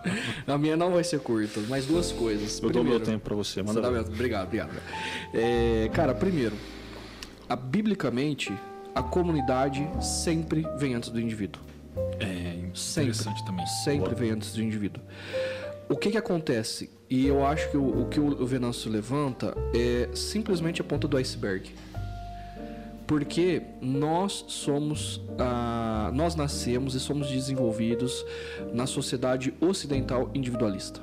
a 0.46 0.58
minha 0.58 0.76
não 0.76 0.92
vai 0.92 1.02
ser 1.02 1.18
curta, 1.20 1.60
mas 1.66 1.86
duas 1.86 2.12
coisas. 2.12 2.60
Eu 2.60 2.68
primeiro, 2.68 2.90
dou 2.90 2.98
meu 2.98 3.00
tempo 3.00 3.24
para 3.24 3.34
você, 3.34 3.62
manda. 3.62 3.80
Você 3.80 4.10
obrigado, 4.10 4.44
obrigado. 4.44 4.70
É, 5.32 5.88
cara, 5.94 6.14
primeiro, 6.14 6.54
a, 7.48 7.56
biblicamente, 7.56 8.52
a 8.94 9.02
comunidade 9.02 9.88
sempre 10.02 10.66
vem 10.76 10.94
antes 10.94 11.08
do 11.08 11.18
indivíduo. 11.18 11.71
É 12.20 12.54
interessante 12.54 13.16
sempre, 13.16 13.44
também. 13.44 13.66
Sempre 13.66 14.10
Boa. 14.10 14.14
vem 14.14 14.30
antes 14.30 14.52
do 14.52 14.62
indivíduo. 14.62 15.02
O 15.88 15.96
que 15.96 16.10
que 16.10 16.16
acontece? 16.16 16.90
E 17.10 17.26
eu 17.26 17.44
acho 17.44 17.70
que 17.70 17.76
o, 17.76 18.02
o 18.02 18.08
que 18.08 18.18
o 18.18 18.46
Venâncio 18.46 18.90
levanta 18.90 19.54
é 19.74 20.08
simplesmente 20.14 20.80
a 20.80 20.84
ponta 20.84 21.06
do 21.06 21.16
iceberg. 21.16 21.74
Porque 23.06 23.62
nós 23.80 24.44
somos, 24.48 25.20
ah, 25.38 26.10
nós 26.14 26.34
nascemos 26.34 26.94
e 26.94 27.00
somos 27.00 27.28
desenvolvidos 27.28 28.24
na 28.72 28.86
sociedade 28.86 29.52
ocidental 29.60 30.30
individualista. 30.32 31.00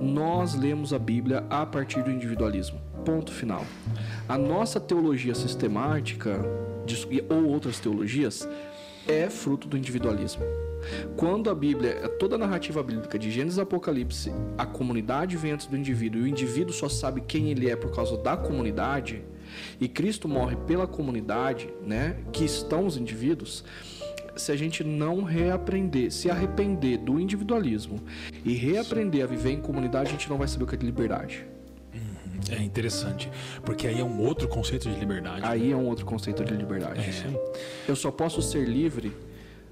Nós 0.00 0.54
lemos 0.54 0.92
a 0.92 0.98
Bíblia 0.98 1.44
a 1.48 1.64
partir 1.64 2.02
do 2.02 2.10
individualismo. 2.10 2.80
Ponto 3.04 3.30
final. 3.30 3.64
A 4.28 4.38
nossa 4.38 4.80
teologia 4.80 5.34
sistemática 5.34 6.40
ou 7.28 7.48
outras 7.48 7.78
teologias 7.78 8.48
é 9.08 9.28
fruto 9.28 9.68
do 9.68 9.76
individualismo. 9.76 10.42
Quando 11.16 11.50
a 11.50 11.54
Bíblia, 11.54 12.08
toda 12.18 12.34
a 12.34 12.38
narrativa 12.38 12.82
bíblica 12.82 13.18
de 13.18 13.30
Gênesis 13.30 13.58
e 13.58 13.60
Apocalipse, 13.60 14.32
a 14.58 14.66
comunidade 14.66 15.36
vem 15.36 15.52
antes 15.52 15.66
do 15.66 15.76
indivíduo 15.76 16.20
e 16.20 16.24
o 16.24 16.28
indivíduo 16.28 16.74
só 16.74 16.88
sabe 16.88 17.22
quem 17.22 17.50
ele 17.50 17.70
é 17.70 17.76
por 17.76 17.94
causa 17.94 18.16
da 18.16 18.36
comunidade, 18.36 19.24
e 19.80 19.88
Cristo 19.88 20.28
morre 20.28 20.56
pela 20.66 20.86
comunidade, 20.86 21.68
né, 21.82 22.16
que 22.32 22.44
estão 22.44 22.86
os 22.86 22.96
indivíduos, 22.96 23.64
se 24.36 24.50
a 24.50 24.56
gente 24.56 24.82
não 24.82 25.22
reaprender, 25.22 26.10
se 26.10 26.28
arrepender 26.28 26.98
do 26.98 27.20
individualismo 27.20 28.00
e 28.44 28.52
reaprender 28.54 29.22
a 29.22 29.26
viver 29.26 29.52
em 29.52 29.60
comunidade, 29.60 30.08
a 30.08 30.12
gente 30.12 30.28
não 30.28 30.38
vai 30.38 30.48
saber 30.48 30.64
o 30.64 30.66
que 30.66 30.74
é 30.74 30.78
liberdade. 30.78 31.46
É 32.50 32.62
interessante, 32.62 33.30
porque 33.64 33.86
aí 33.86 34.00
é 34.00 34.04
um 34.04 34.20
outro 34.20 34.48
conceito 34.48 34.88
de 34.88 34.98
liberdade. 34.98 35.42
Aí 35.44 35.68
né? 35.68 35.70
é 35.70 35.76
um 35.76 35.86
outro 35.86 36.04
conceito 36.04 36.44
de 36.44 36.54
liberdade. 36.54 37.00
É. 37.00 37.40
Eu 37.88 37.96
só 37.96 38.10
posso 38.10 38.42
ser 38.42 38.66
livre 38.66 39.12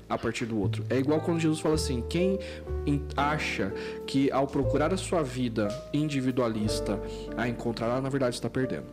a 0.08 0.18
partir 0.18 0.44
do 0.44 0.58
outro. 0.58 0.84
É 0.90 0.98
igual 0.98 1.20
quando 1.20 1.40
Jesus 1.40 1.60
fala 1.60 1.74
assim: 1.74 2.02
quem 2.08 2.38
acha 3.16 3.72
que 4.06 4.30
ao 4.30 4.46
procurar 4.46 4.92
a 4.92 4.96
sua 4.96 5.22
vida 5.22 5.68
individualista 5.92 7.00
a 7.36 7.48
encontrará, 7.48 8.00
na 8.00 8.08
verdade 8.08 8.34
está 8.34 8.50
perdendo. 8.50 8.86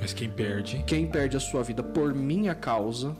Mas 0.00 0.12
quem 0.12 0.28
perde? 0.28 0.82
Quem 0.86 1.06
perde 1.06 1.36
a 1.36 1.40
sua 1.40 1.62
vida 1.62 1.82
por 1.82 2.14
minha 2.14 2.54
causa 2.54 3.16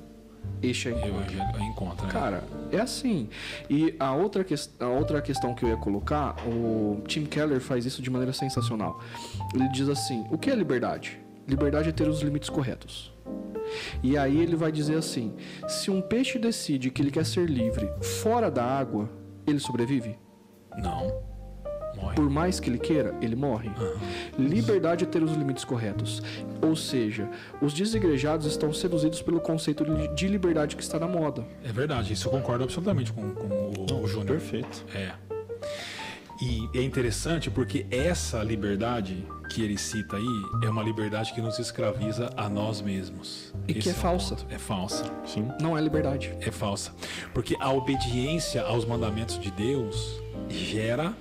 este 0.63 0.89
é 0.89 0.93
encontro. 0.93 1.63
encontro 1.63 2.07
né? 2.07 2.13
Cara, 2.13 2.45
é 2.71 2.79
assim. 2.79 3.29
E 3.69 3.97
a 3.99 4.15
outra, 4.15 4.45
que, 4.45 4.55
a 4.79 4.87
outra 4.87 5.21
questão 5.21 5.55
que 5.55 5.65
eu 5.65 5.71
ia 5.71 5.77
colocar, 5.77 6.37
o 6.47 7.03
Tim 7.07 7.25
Keller 7.25 7.61
faz 7.61 7.85
isso 7.85 8.01
de 8.01 8.09
maneira 8.09 8.33
sensacional. 8.33 9.01
Ele 9.55 9.69
diz 9.69 9.89
assim: 9.89 10.27
o 10.31 10.39
que 10.39 10.51
é 10.51 10.55
liberdade? 10.55 11.21
Liberdade 11.47 11.89
é 11.89 11.93
ter 11.93 12.09
os 12.09 12.21
limites 12.21 12.49
corretos. 12.49 13.13
E 14.03 14.17
aí 14.17 14.41
ele 14.41 14.57
vai 14.57 14.73
dizer 14.73 14.97
assim: 14.97 15.35
se 15.69 15.91
um 15.91 16.01
peixe 16.01 16.39
decide 16.39 16.91
que 16.91 17.03
ele 17.03 17.11
quer 17.11 17.25
ser 17.25 17.49
livre 17.49 17.91
fora 18.01 18.51
da 18.51 18.65
água, 18.65 19.09
ele 19.47 19.59
sobrevive? 19.59 20.19
Não. 20.79 21.33
Morre. 21.97 22.17
Por 22.17 22.31
mais 22.31 22.59
que 22.59 22.71
ele 22.71 22.79
queira, 22.79 23.15
ele 23.21 23.37
morre. 23.37 23.69
Uhum. 23.69 24.47
Liberdade 24.47 25.05
é 25.05 25.07
ter 25.07 25.23
os 25.23 25.33
limites 25.33 25.65
corretos. 25.65 26.23
Ou 26.61 26.75
seja, 26.75 27.29
os 27.61 27.73
desigrejados 27.73 28.47
estão 28.47 28.73
seduzidos 28.73 29.21
pelo 29.23 29.41
conceito 29.41 29.85
de 30.15 30.29
liberdade 30.29 30.75
que 30.75 30.83
está 30.83 30.99
na 30.99 31.07
moda. 31.07 31.47
É 31.63 31.71
verdade, 31.71 32.13
isso 32.13 32.29
eu 32.29 32.33
concordo 32.33 32.65
absolutamente 32.65 33.13
com, 33.13 33.31
com 33.31 33.47
o, 33.47 34.03
o 34.03 34.09
Júnior. 34.09 34.39
Perfeito. 34.39 34.85
É. 34.95 35.13
E 36.43 36.69
é 36.75 36.83
interessante 36.83 37.49
porque 37.49 37.87
essa 37.89 38.43
liberdade 38.43 39.25
que 39.49 39.63
ele 39.63 39.79
cita 39.79 40.17
aí 40.17 40.43
é 40.65 40.69
uma 40.69 40.83
liberdade 40.83 41.33
que 41.33 41.41
nos 41.41 41.57
escraviza 41.61 42.31
a 42.37 42.49
nós 42.49 42.81
mesmos. 42.83 43.55
E 43.69 43.71
Esse 43.71 43.81
que 43.81 43.89
é, 43.91 43.93
é 43.93 43.95
falsa. 43.95 44.37
É 44.51 44.59
falsa. 44.59 45.05
Sim. 45.25 45.49
Não 45.61 45.79
é 45.79 45.81
liberdade. 45.81 46.35
É 46.41 46.51
falsa. 46.51 46.91
Porque 47.33 47.55
a 47.61 47.71
obediência 47.71 48.61
aos 48.63 48.85
mandamentos 48.85 49.39
de 49.39 49.53
Deus 49.53 50.21
gera 50.49 51.15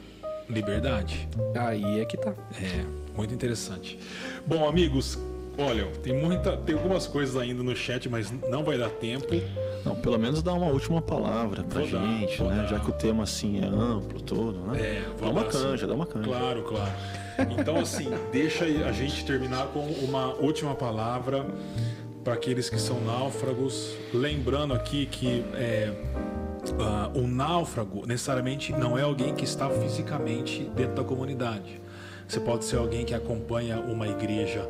liberdade. 0.49 1.29
Aí 1.55 1.99
é 1.99 2.05
que 2.05 2.17
tá. 2.17 2.33
É, 2.59 2.83
muito 3.15 3.31
interessante. 3.31 3.99
Bom, 4.47 4.67
amigos, 4.67 5.19
olha, 5.61 5.85
tem 6.03 6.13
muita, 6.13 6.57
tem 6.57 6.75
algumas 6.75 7.07
coisas 7.07 7.35
ainda 7.37 7.63
no 7.63 7.75
chat, 7.75 8.09
mas 8.09 8.31
não 8.49 8.63
vai 8.63 8.77
dar 8.77 8.89
tempo. 8.89 9.27
Não, 9.85 9.95
pelo 9.95 10.17
menos 10.17 10.43
dá 10.43 10.53
uma 10.53 10.67
última 10.67 11.01
palavra 11.01 11.63
pra 11.63 11.79
vou 11.79 11.89
gente, 11.89 12.41
dar, 12.41 12.49
né? 12.49 12.61
Dar. 12.63 12.67
Já 12.67 12.79
que 12.79 12.89
o 12.89 12.93
tema 12.93 13.23
assim 13.23 13.61
é 13.61 13.67
amplo 13.67 14.21
todo, 14.21 14.59
né? 14.59 14.79
É, 14.79 15.03
dá 15.19 15.29
uma 15.29 15.43
canja, 15.45 15.73
assim. 15.73 15.87
dá 15.87 15.93
uma 15.93 16.05
canja. 16.05 16.27
Claro, 16.27 16.63
claro. 16.63 16.91
Então 17.57 17.77
assim, 17.77 18.09
deixa 18.31 18.65
a 18.65 18.91
gente 18.91 19.25
terminar 19.25 19.67
com 19.67 19.79
uma 19.79 20.33
última 20.35 20.75
palavra 20.75 21.45
para 22.23 22.33
aqueles 22.33 22.69
que 22.69 22.79
são 22.79 23.01
náufragos, 23.01 23.95
lembrando 24.13 24.73
aqui 24.73 25.07
que 25.07 25.43
é, 25.55 25.91
uh, 26.69 27.19
o 27.19 27.27
náufrago 27.27 28.05
necessariamente 28.05 28.71
não 28.71 28.97
é 28.97 29.01
alguém 29.01 29.33
que 29.33 29.43
está 29.43 29.69
fisicamente 29.69 30.63
dentro 30.75 30.95
da 30.95 31.03
comunidade. 31.03 31.81
Você 32.31 32.39
pode 32.39 32.63
ser 32.63 32.77
alguém 32.77 33.03
que 33.03 33.13
acompanha 33.13 33.77
uma 33.81 34.07
igreja 34.07 34.65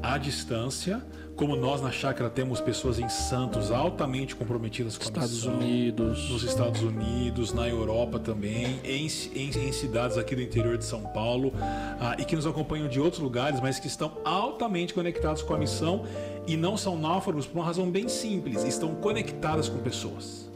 à 0.00 0.16
distância, 0.16 1.02
como 1.34 1.56
nós 1.56 1.82
na 1.82 1.90
chácara 1.90 2.30
temos 2.30 2.60
pessoas 2.60 3.00
em 3.00 3.08
Santos 3.08 3.72
altamente 3.72 4.36
comprometidas 4.36 4.96
com 4.96 5.02
Estados 5.02 5.32
missão, 5.32 5.54
Unidos, 5.54 6.30
nos 6.30 6.44
Estados 6.44 6.80
Unidos, 6.82 7.52
na 7.52 7.68
Europa 7.68 8.20
também, 8.20 8.78
em, 8.84 9.08
em, 9.34 9.48
em 9.48 9.72
cidades 9.72 10.16
aqui 10.18 10.36
do 10.36 10.40
interior 10.40 10.78
de 10.78 10.84
São 10.84 11.02
Paulo 11.02 11.52
ah, 12.00 12.14
e 12.16 12.24
que 12.24 12.36
nos 12.36 12.46
acompanham 12.46 12.86
de 12.86 13.00
outros 13.00 13.20
lugares, 13.20 13.58
mas 13.58 13.80
que 13.80 13.88
estão 13.88 14.12
altamente 14.24 14.94
conectados 14.94 15.42
com 15.42 15.52
a 15.52 15.58
missão 15.58 16.04
e 16.46 16.56
não 16.56 16.76
são 16.76 16.96
náufragos 16.96 17.44
por 17.44 17.58
uma 17.58 17.64
razão 17.64 17.90
bem 17.90 18.08
simples, 18.08 18.62
estão 18.62 18.94
conectadas 18.94 19.68
com 19.68 19.78
pessoas 19.78 20.49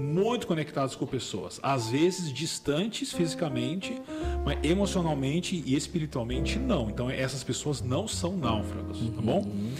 muito 0.00 0.46
conectados 0.46 0.96
com 0.96 1.06
pessoas, 1.06 1.60
às 1.62 1.90
vezes 1.90 2.32
distantes 2.32 3.12
fisicamente, 3.12 4.00
mas 4.44 4.58
emocionalmente 4.64 5.62
e 5.66 5.76
espiritualmente 5.76 6.58
não. 6.58 6.88
Então 6.88 7.10
essas 7.10 7.44
pessoas 7.44 7.80
não 7.82 8.08
são 8.08 8.36
náufragos, 8.36 8.98
tá 8.98 9.22
bom? 9.22 9.40
Uhum. 9.40 9.72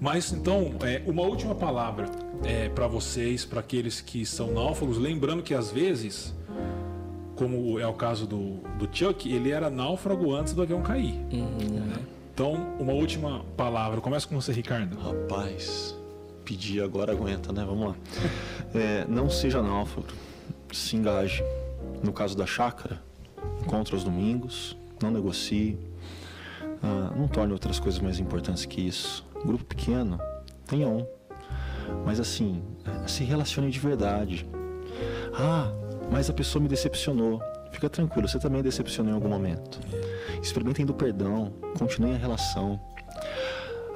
Mas 0.00 0.32
então, 0.32 0.74
é, 0.82 1.02
uma 1.06 1.22
última 1.22 1.54
palavra 1.54 2.06
é, 2.44 2.68
para 2.68 2.86
vocês, 2.86 3.44
para 3.44 3.60
aqueles 3.60 4.00
que 4.00 4.26
são 4.26 4.52
náufragos, 4.52 4.98
lembrando 4.98 5.42
que 5.42 5.54
às 5.54 5.70
vezes, 5.70 6.34
como 7.36 7.78
é 7.78 7.86
o 7.86 7.94
caso 7.94 8.26
do, 8.26 8.58
do 8.78 8.88
Chuck, 8.92 9.32
ele 9.32 9.50
era 9.50 9.70
náufrago 9.70 10.34
antes 10.34 10.52
do 10.52 10.62
avião 10.62 10.82
cair. 10.82 11.14
Uhum. 11.32 11.80
Né? 11.86 11.96
Então, 12.34 12.74
uma 12.80 12.92
última 12.92 13.44
palavra. 13.56 14.00
Começa 14.00 14.26
com 14.26 14.34
você, 14.40 14.52
Ricardo. 14.52 14.98
Rapaz, 14.98 15.96
pedir 16.44 16.82
agora 16.82 17.12
aguenta, 17.12 17.52
né? 17.52 17.64
Vamos 17.64 17.88
lá. 17.88 17.96
É, 18.74 19.04
não 19.08 19.30
seja 19.30 19.62
náufrago, 19.62 20.08
se 20.72 20.96
engaje. 20.96 21.42
No 22.02 22.12
caso 22.12 22.36
da 22.36 22.44
chácara, 22.44 23.00
encontre 23.62 23.94
os 23.94 24.04
domingos, 24.04 24.76
não 25.02 25.10
negocie, 25.10 25.78
ah, 26.82 27.12
não 27.16 27.26
torne 27.26 27.52
outras 27.52 27.78
coisas 27.78 28.00
mais 28.00 28.18
importantes 28.18 28.64
que 28.64 28.80
isso. 28.80 29.24
Grupo 29.44 29.64
pequeno, 29.64 30.18
tenha 30.66 30.86
um. 30.86 31.06
Mas 32.04 32.20
assim, 32.20 32.62
se 33.06 33.24
relacione 33.24 33.70
de 33.70 33.78
verdade. 33.78 34.46
Ah, 35.34 35.72
mas 36.10 36.28
a 36.28 36.32
pessoa 36.32 36.62
me 36.62 36.68
decepcionou. 36.68 37.40
Fica 37.72 37.88
tranquilo, 37.88 38.28
você 38.28 38.38
também 38.38 38.62
decepcionou 38.62 39.12
em 39.12 39.14
algum 39.14 39.28
momento. 39.28 39.80
Experimentem 40.42 40.84
do 40.84 40.94
perdão, 40.94 41.52
continue 41.78 42.12
a 42.12 42.18
relação. 42.18 42.80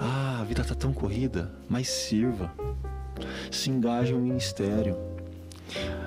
Ah, 0.00 0.38
a 0.40 0.44
vida 0.44 0.62
tá 0.64 0.74
tão 0.74 0.92
corrida, 0.92 1.52
mas 1.68 1.88
sirva. 1.88 2.52
Se 3.50 3.70
engaje 3.70 4.12
no 4.12 4.20
ministério. 4.20 4.96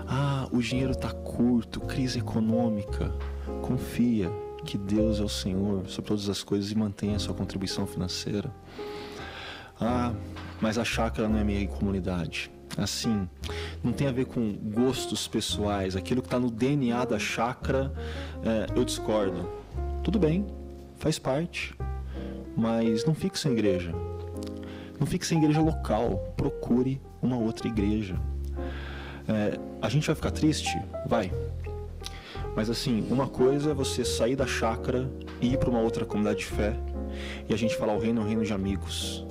Ah, 0.08 0.48
o 0.52 0.62
dinheiro 0.62 0.96
tá 0.96 1.12
curto, 1.12 1.82
crise 1.82 2.20
econômica. 2.20 3.12
Confia, 3.62 4.32
que 4.66 4.78
Deus 4.78 5.20
é 5.20 5.24
o 5.24 5.30
Senhor 5.30 5.88
sobre 5.88 6.10
todas 6.10 6.30
as 6.30 6.44
coisas 6.44 6.72
e 6.72 6.78
mantenha 6.78 7.16
a 7.16 7.20
sua 7.20 7.34
contribuição 7.34 7.86
financeira. 7.86 8.52
Ah, 9.80 10.14
mas 10.62 10.78
a 10.78 10.86
chácara 10.86 11.28
não 11.28 11.39
é 11.39 11.44
minha 11.44 11.68
comunidade. 11.68 12.52
Assim, 12.78 13.28
não 13.84 13.92
tem 13.92 14.08
a 14.08 14.12
ver 14.12 14.26
com 14.26 14.54
gostos 14.54 15.28
pessoais, 15.28 15.96
aquilo 15.96 16.22
que 16.22 16.28
está 16.28 16.39
no 16.39 16.50
DNA 16.50 17.04
da 17.04 17.20
chácara, 17.20 17.94
é, 18.44 18.68
eu 18.78 18.86
discordo. 18.86 19.50
Tudo 20.04 20.18
bem, 20.18 20.48
faz 20.98 21.20
parte, 21.20 21.76
mas 22.56 23.06
não 23.06 23.14
fique 23.14 23.38
sem 23.38 23.54
igreja. 23.54 23.93
Não 24.99 25.08
fique 25.08 25.26
sem 25.26 25.38
igreja 25.38 25.62
local, 25.62 26.34
procure 26.38 27.02
uma 27.22 27.38
outra 27.38 27.68
igreja. 27.68 28.16
É, 29.28 29.60
a 29.82 29.89
gente 29.89 30.06
vai 30.08 30.16
ficar 30.16 30.32
triste? 30.32 30.78
Vai. 31.08 31.32
Mas 32.56 32.70
assim, 32.70 33.08
uma 33.10 33.28
coisa 33.28 33.72
é 33.72 33.74
você 33.74 34.04
sair 34.04 34.36
da 34.36 34.45
chácara 34.45 35.10
e 35.39 35.54
ir 35.54 35.58
para 35.58 35.70
uma 35.70 35.80
outra 35.80 36.06
comunidade 36.06 36.39
de 36.39 36.45
fé 36.45 36.76
e 37.49 37.54
a 37.54 37.58
gente 37.58 37.76
falar 37.76 37.93
o 37.93 37.99
reino 37.99 38.22
é 38.22 38.24
um 38.24 38.28
reino 38.28 38.43
de 38.43 38.54
amigos. 38.54 39.26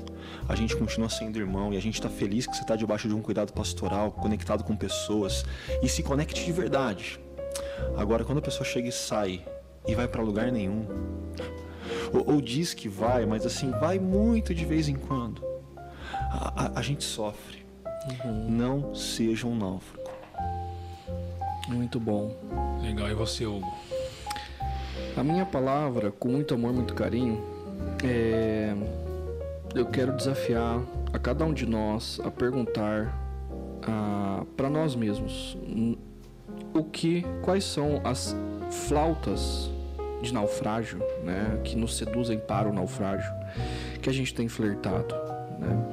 A 0.49 0.55
gente 0.55 0.77
continua 0.77 1.09
sendo 1.09 1.39
irmão 1.39 1.73
e 1.73 1.77
a 1.77 1.81
gente 1.81 1.95
está 1.95 2.09
feliz 2.09 2.47
que 2.47 2.57
você 2.57 2.62
está 2.62 2.75
debaixo 2.75 3.07
de 3.07 3.14
um 3.14 3.23
cuidado 3.23 3.53
pastoral, 3.53 4.11
conectado 4.11 4.64
com 4.64 4.75
pessoas 4.75 5.45
e 5.83 5.89
se 5.89 6.03
conecte 6.03 6.45
de 6.45 6.53
verdade. 6.53 7.21
Agora, 7.97 8.25
quando 8.25 8.39
a 8.39 8.43
pessoa 8.43 8.64
chega 8.64 8.89
e 8.89 8.93
sai 8.93 9.45
e 9.87 9.95
vai 9.95 10.09
para 10.09 10.23
lugar 10.23 10.51
nenhum, 10.51 10.87
ou, 12.13 12.35
ou, 12.35 12.41
diz 12.41 12.75
que 12.75 12.89
vai, 12.89 13.25
mas 13.27 13.47
assim, 13.47 13.71
vai 13.73 13.99
muito 13.99 14.55
de 14.55 14.65
vez 14.65 14.89
em 14.89 14.97
quando, 14.97 15.43
a, 16.13 16.65
a, 16.65 16.79
a 16.79 16.83
gente 16.83 17.05
sofre. 17.05 17.65
Uhum. 18.25 18.51
Não 18.51 18.95
seja 18.95 19.47
um 19.47 19.57
náufrago. 19.57 20.11
Muito 21.69 22.01
bom. 22.01 22.35
Legal, 22.83 23.09
e 23.09 23.15
você, 23.15 23.47
Hugo? 23.47 23.73
A 25.17 25.23
minha 25.23 25.45
palavra, 25.45 26.11
com 26.11 26.29
muito 26.29 26.55
amor, 26.55 26.73
muito 26.73 26.95
carinho, 26.95 27.43
é... 28.03 28.75
eu 29.75 29.87
quero 29.87 30.17
desafiar 30.17 30.81
a 31.13 31.19
cada 31.19 31.45
um 31.45 31.53
de 31.53 31.67
nós 31.67 32.21
a 32.25 32.31
perguntar 32.31 33.17
para 34.57 34.69
nós 34.69 34.95
mesmos 34.95 35.57
o 36.75 36.85
que, 36.85 37.25
quais 37.43 37.65
são 37.65 38.01
as 38.05 38.37
flautas 38.89 39.71
de 40.23 40.33
naufrágio, 40.33 40.99
né, 41.25 41.61
que 41.64 41.77
nos 41.77 41.97
seduzem 41.97 42.39
para 42.39 42.68
o 42.68 42.73
naufrágio, 42.73 43.33
que 44.01 44.09
a 44.09 44.12
gente 44.12 44.35
tem 44.35 44.49
flertado, 44.49 45.14
né? 45.59 45.87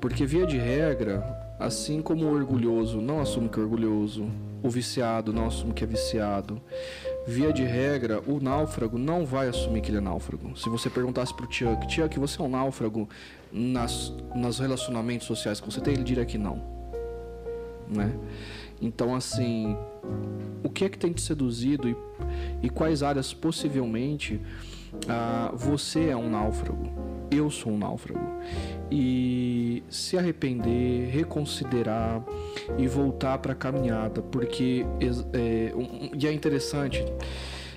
Porque 0.00 0.26
via 0.26 0.46
de 0.46 0.58
regra, 0.58 1.24
assim 1.58 2.02
como 2.02 2.26
o 2.26 2.34
orgulhoso 2.34 3.00
não 3.00 3.20
assume 3.20 3.48
que 3.48 3.58
é 3.58 3.62
orgulhoso, 3.62 4.28
o 4.62 4.70
viciado 4.70 5.32
não 5.32 5.46
assume 5.46 5.72
que 5.72 5.84
é 5.84 5.86
viciado. 5.86 6.60
Via 7.26 7.52
de 7.52 7.64
regra, 7.64 8.20
o 8.26 8.40
náufrago 8.40 8.98
não 8.98 9.24
vai 9.24 9.48
assumir 9.48 9.80
que 9.80 9.90
ele 9.90 9.98
é 9.98 10.00
náufrago. 10.00 10.56
Se 10.56 10.68
você 10.68 10.88
perguntasse 10.88 11.34
pro 11.34 11.50
Chuck, 11.50 11.92
Chuck, 11.92 12.18
você 12.18 12.40
é 12.40 12.44
um 12.44 12.48
náufrago 12.48 13.08
nas, 13.52 14.12
nos 14.34 14.58
relacionamentos 14.58 15.26
sociais 15.26 15.60
que 15.60 15.70
você 15.70 15.80
tem, 15.80 15.94
ele 15.94 16.04
diria 16.04 16.24
que 16.24 16.38
não. 16.38 16.62
Né? 17.88 18.12
Então, 18.80 19.14
assim, 19.14 19.76
o 20.62 20.70
que 20.70 20.84
é 20.84 20.88
que 20.88 20.98
tem 20.98 21.12
te 21.12 21.22
seduzido 21.22 21.88
e, 21.88 21.96
e 22.62 22.70
quais 22.70 23.02
áreas 23.02 23.32
possivelmente 23.32 24.40
ah, 25.08 25.52
você 25.54 26.08
é 26.08 26.16
um 26.16 26.30
náufrago? 26.30 26.90
Eu 27.30 27.50
sou 27.50 27.72
um 27.72 27.78
náufrago. 27.78 28.20
E 28.90 29.82
se 29.90 30.16
arrepender, 30.16 31.10
reconsiderar 31.10 32.24
e 32.78 32.86
voltar 32.86 33.38
para 33.38 33.52
a 33.52 33.56
caminhada, 33.56 34.22
porque 34.22 34.86
é, 35.32 35.74
um, 35.74 36.10
e 36.16 36.26
é 36.26 36.32
interessante. 36.32 37.04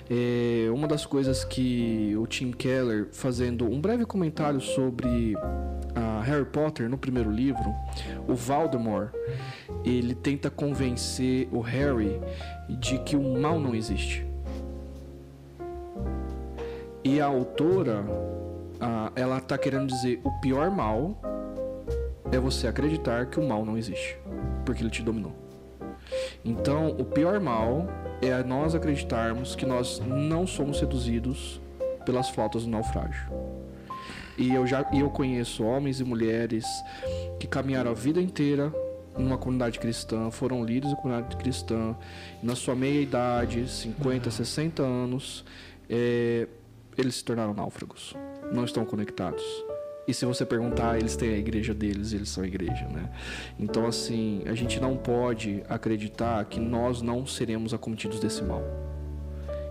É, 0.09 0.69
uma 0.71 0.87
das 0.87 1.05
coisas 1.05 1.43
que 1.43 2.15
o 2.17 2.25
Tim 2.25 2.51
Keller, 2.51 3.09
fazendo 3.11 3.65
um 3.65 3.79
breve 3.79 4.05
comentário 4.05 4.59
sobre 4.59 5.35
Harry 6.23 6.45
Potter 6.45 6.89
no 6.89 6.97
primeiro 6.97 7.31
livro, 7.31 7.73
o 8.27 8.33
Voldemort, 8.33 9.11
ele 9.85 10.13
tenta 10.15 10.49
convencer 10.49 11.47
o 11.51 11.59
Harry 11.59 12.19
de 12.69 12.97
que 12.99 13.15
o 13.15 13.39
mal 13.39 13.59
não 13.59 13.75
existe. 13.75 14.25
E 17.03 17.21
a 17.21 17.25
autora, 17.25 18.03
ela 19.15 19.37
está 19.37 19.57
querendo 19.57 19.87
dizer 19.87 20.19
o 20.23 20.31
pior 20.41 20.69
mal 20.69 21.19
é 22.31 22.37
você 22.37 22.67
acreditar 22.67 23.27
que 23.27 23.39
o 23.39 23.47
mal 23.47 23.65
não 23.65 23.77
existe 23.77 24.17
porque 24.65 24.83
ele 24.83 24.91
te 24.91 25.01
dominou. 25.01 25.33
Então, 26.45 26.89
o 26.89 27.05
pior 27.05 27.39
mal 27.39 27.87
é 28.21 28.43
nós 28.43 28.75
acreditarmos 28.75 29.55
que 29.55 29.65
nós 29.65 30.01
não 30.05 30.45
somos 30.45 30.79
seduzidos 30.79 31.61
pelas 32.05 32.29
flautas 32.29 32.63
do 32.63 32.69
naufrágio. 32.69 33.27
E 34.37 34.53
eu 34.53 34.65
já 34.65 34.85
eu 34.93 35.09
conheço 35.09 35.63
homens 35.63 35.99
e 35.99 36.03
mulheres 36.03 36.65
que 37.39 37.47
caminharam 37.47 37.91
a 37.91 37.93
vida 37.93 38.21
inteira 38.21 38.73
numa 39.17 39.37
comunidade 39.37 39.79
cristã, 39.79 40.31
foram 40.31 40.63
líderes 40.63 40.91
da 40.91 41.01
comunidade 41.01 41.35
cristã, 41.35 41.95
na 42.41 42.55
sua 42.55 42.75
meia 42.75 43.01
idade, 43.01 43.69
50, 43.69 44.31
60 44.31 44.81
anos, 44.81 45.43
é, 45.89 46.47
eles 46.97 47.15
se 47.15 47.23
tornaram 47.23 47.53
náufragos, 47.53 48.15
não 48.51 48.63
estão 48.63 48.85
conectados. 48.85 49.43
E 50.09 50.13
se 50.13 50.25
você 50.25 50.43
perguntar, 50.43 50.97
eles 50.97 51.15
têm 51.15 51.35
a 51.35 51.37
igreja 51.37 51.71
deles, 51.71 52.13
eles 52.13 52.29
são 52.29 52.43
a 52.43 52.47
igreja, 52.47 52.87
né? 52.87 53.11
Então, 53.59 53.85
assim, 53.85 54.41
a 54.47 54.55
gente 54.55 54.79
não 54.79 54.97
pode 54.97 55.61
acreditar 55.69 56.43
que 56.45 56.59
nós 56.59 56.99
não 56.99 57.27
seremos 57.27 57.75
acometidos 57.75 58.19
desse 58.19 58.43
mal. 58.43 58.63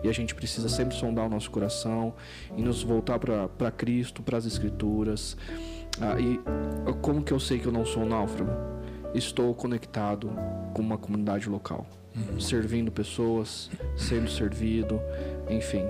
E 0.05 0.09
a 0.09 0.13
gente 0.13 0.37
precisa 0.37 0.69
sempre 0.69 0.95
sondar 0.95 1.27
o 1.27 1.29
nosso 1.29 1.51
coração 1.51 2.15
e 2.57 2.63
nos 2.63 2.85
voltar 2.85 3.19
para 3.19 3.71
Cristo, 3.73 4.23
para 4.23 4.39
as 4.39 4.47
Escrituras. 4.47 5.37
Ah, 6.01 6.21
e 6.21 6.39
como 7.03 7.21
que 7.21 7.33
eu 7.33 7.41
sei 7.41 7.59
que 7.59 7.67
eu 7.67 7.73
não 7.73 7.85
sou 7.85 8.05
um 8.05 8.09
náufrago? 8.09 8.53
Estou 9.13 9.53
conectado 9.57 10.31
com 10.73 10.81
uma 10.81 10.97
comunidade 10.97 11.49
local, 11.49 11.85
uhum. 12.15 12.39
servindo 12.39 12.93
pessoas, 12.93 13.69
sendo 13.97 14.31
servido, 14.31 15.01
enfim. 15.51 15.83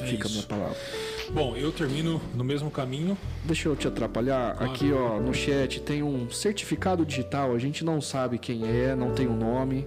É 0.00 0.06
fica 0.06 0.26
isso. 0.26 0.28
a 0.28 0.30
minha 0.30 0.46
palavra. 0.46 1.19
Bom, 1.32 1.56
eu 1.56 1.70
termino 1.70 2.20
no 2.34 2.42
mesmo 2.42 2.70
caminho. 2.70 3.16
Deixa 3.44 3.68
eu 3.68 3.76
te 3.76 3.86
atrapalhar. 3.86 4.56
Claro. 4.56 4.72
Aqui, 4.72 4.92
ó, 4.92 5.20
no 5.20 5.32
chat 5.32 5.80
tem 5.80 6.02
um 6.02 6.28
certificado 6.28 7.06
digital. 7.06 7.54
A 7.54 7.58
gente 7.58 7.84
não 7.84 8.00
sabe 8.00 8.36
quem 8.36 8.66
é, 8.66 8.96
não 8.96 9.12
tem 9.12 9.28
o 9.28 9.30
um 9.30 9.36
nome. 9.36 9.86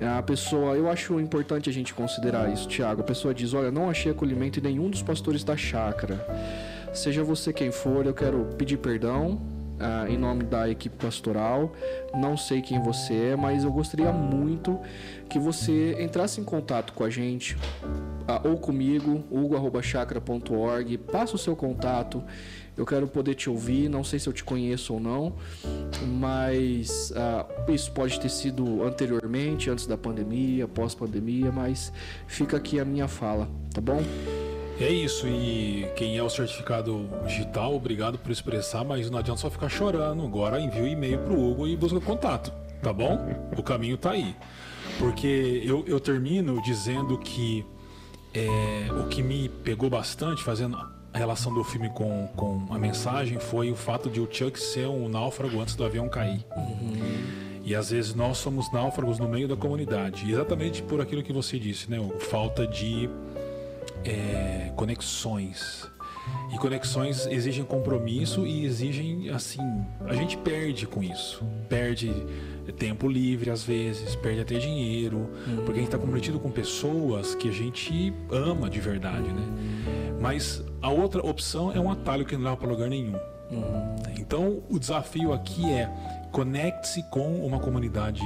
A 0.00 0.22
pessoa, 0.22 0.76
eu 0.76 0.88
acho 0.88 1.18
importante 1.18 1.68
a 1.68 1.72
gente 1.72 1.92
considerar 1.92 2.52
isso, 2.52 2.68
Tiago. 2.68 3.00
A 3.00 3.04
pessoa 3.04 3.34
diz: 3.34 3.54
Olha, 3.54 3.72
não 3.72 3.90
achei 3.90 4.12
acolhimento 4.12 4.60
em 4.60 4.62
nenhum 4.62 4.88
dos 4.88 5.02
pastores 5.02 5.42
da 5.42 5.56
chácara. 5.56 6.24
Seja 6.94 7.24
você 7.24 7.52
quem 7.52 7.72
for, 7.72 8.06
eu 8.06 8.14
quero 8.14 8.46
pedir 8.56 8.78
perdão 8.78 9.57
Uh, 9.78 10.10
em 10.10 10.18
nome 10.18 10.42
da 10.42 10.68
equipe 10.68 10.96
pastoral. 10.96 11.72
Não 12.12 12.36
sei 12.36 12.60
quem 12.60 12.82
você 12.82 13.14
é, 13.14 13.36
mas 13.36 13.62
eu 13.62 13.70
gostaria 13.70 14.12
muito 14.12 14.78
que 15.28 15.38
você 15.38 15.96
entrasse 16.02 16.40
em 16.40 16.44
contato 16.44 16.92
com 16.92 17.04
a 17.04 17.10
gente 17.10 17.54
uh, 17.54 18.48
ou 18.48 18.58
comigo, 18.58 19.24
hugo.chacra.org. 19.30 20.98
Passa 20.98 21.36
o 21.36 21.38
seu 21.38 21.54
contato. 21.54 22.22
Eu 22.76 22.84
quero 22.86 23.06
poder 23.08 23.34
te 23.34 23.48
ouvir. 23.48 23.88
Não 23.88 24.02
sei 24.02 24.18
se 24.18 24.28
eu 24.28 24.32
te 24.32 24.42
conheço 24.44 24.94
ou 24.94 25.00
não, 25.00 25.34
mas 26.06 27.12
uh, 27.12 27.72
isso 27.72 27.92
pode 27.92 28.18
ter 28.20 28.28
sido 28.28 28.82
anteriormente, 28.84 29.70
antes 29.70 29.86
da 29.86 29.96
pandemia, 29.96 30.66
pós-pandemia, 30.66 31.50
mas 31.52 31.92
fica 32.26 32.56
aqui 32.56 32.78
a 32.78 32.84
minha 32.84 33.08
fala, 33.08 33.48
tá 33.72 33.80
bom? 33.80 34.00
É 34.80 34.88
isso, 34.88 35.26
e 35.26 35.88
quem 35.96 36.16
é 36.16 36.22
o 36.22 36.30
certificado 36.30 37.08
digital, 37.26 37.74
obrigado 37.74 38.16
por 38.16 38.30
expressar, 38.30 38.84
mas 38.84 39.10
não 39.10 39.18
adianta 39.18 39.40
só 39.40 39.50
ficar 39.50 39.68
chorando. 39.68 40.24
Agora 40.24 40.60
envia 40.60 40.82
o 40.82 40.84
um 40.84 40.88
e-mail 40.88 41.18
pro 41.18 41.38
Hugo 41.38 41.66
e 41.66 41.76
busca 41.76 42.00
contato, 42.00 42.52
tá 42.80 42.92
bom? 42.92 43.18
O 43.56 43.62
caminho 43.62 43.96
tá 43.96 44.12
aí. 44.12 44.36
Porque 44.98 45.62
eu, 45.64 45.84
eu 45.86 45.98
termino 45.98 46.62
dizendo 46.62 47.18
que 47.18 47.66
é, 48.32 48.92
o 48.92 49.08
que 49.08 49.20
me 49.20 49.48
pegou 49.48 49.90
bastante 49.90 50.44
fazendo 50.44 50.76
a 51.12 51.18
relação 51.18 51.52
do 51.52 51.64
filme 51.64 51.88
com, 51.90 52.28
com 52.36 52.66
a 52.70 52.78
mensagem 52.78 53.40
foi 53.40 53.72
o 53.72 53.74
fato 53.74 54.08
de 54.08 54.20
o 54.20 54.28
Chuck 54.30 54.58
ser 54.60 54.86
um 54.86 55.08
náufrago 55.08 55.60
antes 55.60 55.74
do 55.74 55.84
avião 55.84 56.08
cair. 56.08 56.44
Uhum. 56.56 57.58
E 57.64 57.74
às 57.74 57.90
vezes 57.90 58.14
nós 58.14 58.38
somos 58.38 58.72
náufragos 58.72 59.18
no 59.18 59.28
meio 59.28 59.48
da 59.48 59.56
comunidade. 59.56 60.30
Exatamente 60.30 60.82
por 60.82 61.00
aquilo 61.00 61.22
que 61.22 61.32
você 61.32 61.58
disse, 61.58 61.90
né? 61.90 61.98
Falta 62.30 62.66
de 62.66 63.10
é, 64.04 64.72
conexões. 64.76 65.88
E 66.52 66.58
conexões 66.58 67.26
exigem 67.26 67.64
compromisso 67.64 68.46
e 68.46 68.64
exigem, 68.64 69.30
assim, 69.30 69.60
a 70.04 70.14
gente 70.14 70.36
perde 70.36 70.86
com 70.86 71.02
isso. 71.02 71.42
Perde 71.68 72.12
tempo 72.72 73.08
livre 73.08 73.50
às 73.50 73.62
vezes, 73.62 74.14
perde 74.16 74.40
até 74.40 74.58
dinheiro, 74.58 75.30
uhum. 75.46 75.56
porque 75.56 75.72
a 75.72 75.74
gente 75.76 75.86
está 75.86 75.98
comprometido 75.98 76.38
com 76.38 76.50
pessoas 76.50 77.34
que 77.34 77.48
a 77.48 77.52
gente 77.52 78.12
ama 78.30 78.68
de 78.68 78.80
verdade, 78.80 79.28
né? 79.28 79.42
Mas 80.20 80.62
a 80.82 80.90
outra 80.90 81.24
opção 81.24 81.72
é 81.72 81.80
um 81.80 81.90
atalho 81.90 82.24
que 82.24 82.36
não 82.36 82.44
leva 82.44 82.56
para 82.56 82.68
lugar 82.68 82.88
nenhum. 82.88 83.18
Uhum. 83.50 83.96
Então 84.18 84.62
o 84.68 84.78
desafio 84.78 85.32
aqui 85.32 85.64
é 85.70 85.90
conecte-se 86.30 87.02
com 87.10 87.44
uma 87.44 87.58
comunidade 87.58 88.22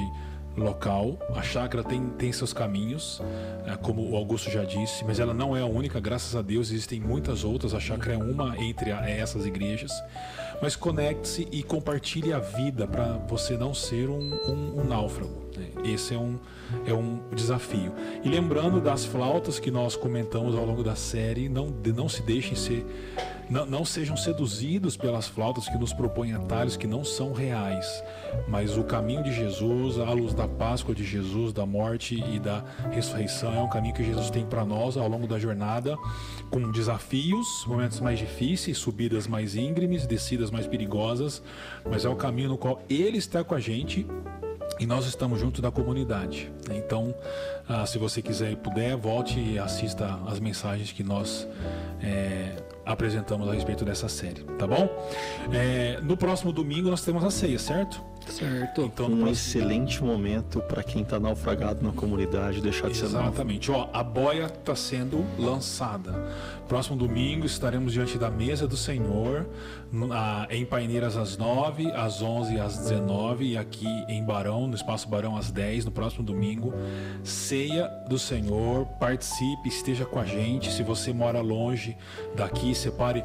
local. 0.56 1.18
A 1.34 1.42
chácara 1.42 1.82
tem, 1.82 2.08
tem 2.10 2.32
seus 2.32 2.52
caminhos, 2.52 3.20
é, 3.66 3.76
como 3.76 4.10
o 4.10 4.16
Augusto 4.16 4.50
já 4.50 4.64
disse, 4.64 5.04
mas 5.04 5.18
ela 5.18 5.34
não 5.34 5.56
é 5.56 5.60
a 5.60 5.66
única, 5.66 6.00
graças 6.00 6.36
a 6.36 6.42
Deus, 6.42 6.70
existem 6.70 7.00
muitas 7.00 7.44
outras. 7.44 7.74
A 7.74 7.80
chácara 7.80 8.14
é 8.14 8.18
uma 8.18 8.56
entre 8.58 8.92
a, 8.92 9.08
essas 9.08 9.46
igrejas. 9.46 9.92
Mas 10.60 10.76
conecte-se 10.76 11.48
e 11.50 11.62
compartilhe 11.62 12.32
a 12.32 12.38
vida 12.38 12.86
para 12.86 13.18
você 13.28 13.56
não 13.56 13.74
ser 13.74 14.08
um, 14.08 14.32
um, 14.46 14.80
um 14.80 14.84
náufrago. 14.84 15.41
Né? 15.58 15.68
Esse 15.84 16.14
é 16.14 16.18
um, 16.18 16.38
é 16.86 16.92
um 16.92 17.20
desafio. 17.34 17.92
E 18.24 18.28
lembrando 18.28 18.80
das 18.80 19.04
flautas 19.04 19.58
que 19.58 19.70
nós 19.70 19.96
comentamos 19.96 20.54
ao 20.54 20.64
longo 20.64 20.82
da 20.82 20.94
série, 20.94 21.48
não, 21.48 21.66
não 21.94 22.08
se 22.08 22.22
deixem 22.22 22.54
ser 22.54 22.86
não, 23.52 23.66
não 23.66 23.84
sejam 23.84 24.16
seduzidos 24.16 24.96
pelas 24.96 25.28
flautas 25.28 25.68
que 25.68 25.76
nos 25.76 25.92
propõem 25.92 26.32
atalhos 26.32 26.76
que 26.76 26.86
não 26.86 27.04
são 27.04 27.32
reais, 27.32 28.02
mas 28.48 28.78
o 28.78 28.82
caminho 28.82 29.22
de 29.22 29.30
Jesus, 29.30 29.98
a 29.98 30.10
luz 30.10 30.32
da 30.32 30.48
Páscoa 30.48 30.94
de 30.94 31.04
Jesus, 31.04 31.52
da 31.52 31.66
morte 31.66 32.14
e 32.14 32.38
da 32.38 32.64
ressurreição, 32.90 33.52
é 33.54 33.60
um 33.60 33.68
caminho 33.68 33.94
que 33.94 34.02
Jesus 34.02 34.30
tem 34.30 34.46
para 34.46 34.64
nós 34.64 34.96
ao 34.96 35.06
longo 35.06 35.26
da 35.26 35.38
jornada, 35.38 35.96
com 36.50 36.70
desafios, 36.70 37.46
momentos 37.66 38.00
mais 38.00 38.18
difíceis, 38.18 38.78
subidas 38.78 39.26
mais 39.26 39.54
íngremes, 39.54 40.06
descidas 40.06 40.50
mais 40.50 40.66
perigosas, 40.66 41.42
mas 41.84 42.06
é 42.06 42.08
o 42.08 42.16
caminho 42.16 42.48
no 42.50 42.58
qual 42.58 42.80
Ele 42.88 43.18
está 43.18 43.44
com 43.44 43.54
a 43.54 43.60
gente 43.60 44.06
e 44.82 44.86
nós 44.86 45.06
estamos 45.06 45.38
junto 45.38 45.62
da 45.62 45.70
comunidade. 45.70 46.50
Então, 46.68 47.14
ah, 47.68 47.86
se 47.86 47.98
você 47.98 48.20
quiser 48.20 48.50
e 48.50 48.56
puder, 48.56 48.96
volte 48.96 49.38
e 49.38 49.56
assista 49.56 50.18
as 50.26 50.40
mensagens 50.40 50.90
que 50.90 51.04
nós 51.04 51.46
é, 52.02 52.56
apresentamos 52.84 53.48
a 53.48 53.52
respeito 53.52 53.84
dessa 53.84 54.08
série, 54.08 54.42
tá 54.58 54.66
bom? 54.66 54.88
É, 55.52 56.00
no 56.02 56.16
próximo 56.16 56.52
domingo 56.52 56.90
nós 56.90 57.04
temos 57.04 57.22
a 57.22 57.30
ceia, 57.30 57.60
certo? 57.60 58.02
Certo. 58.28 58.82
Então, 58.82 59.06
um 59.06 59.28
excelente 59.28 60.02
momento 60.02 60.60
para 60.60 60.82
quem 60.82 61.02
está 61.02 61.18
naufragado 61.18 61.84
na 61.84 61.92
comunidade 61.92 62.60
deixar 62.60 62.88
de 62.88 62.92
Exatamente. 62.92 63.10
ser 63.10 63.26
Exatamente. 63.28 63.70
Ó, 63.70 63.88
a 63.92 64.02
boia 64.02 64.46
está 64.46 64.74
sendo 64.74 65.24
lançada. 65.38 66.12
Próximo 66.68 66.96
domingo 66.96 67.44
estaremos 67.44 67.92
diante 67.92 68.18
da 68.18 68.30
mesa 68.30 68.66
do 68.66 68.76
Senhor, 68.76 69.46
em 70.48 70.64
Paineiras 70.64 71.16
às 71.16 71.36
9, 71.36 71.90
às 71.92 72.22
11 72.22 72.54
e 72.54 72.60
às 72.60 72.78
19 72.78 73.44
e 73.52 73.56
aqui 73.58 73.86
em 74.08 74.24
Barão, 74.24 74.66
no 74.66 74.74
Espaço 74.74 75.08
Barão 75.08 75.36
às 75.36 75.50
10, 75.50 75.84
no 75.84 75.90
próximo 75.90 76.24
domingo. 76.24 76.72
Ceia 77.22 77.88
do 78.08 78.18
Senhor, 78.18 78.86
participe, 78.98 79.68
esteja 79.68 80.04
com 80.04 80.18
a 80.18 80.24
gente. 80.24 80.72
Se 80.72 80.82
você 80.82 81.12
mora 81.12 81.40
longe 81.40 81.96
daqui, 82.34 82.74
separe 82.74 83.22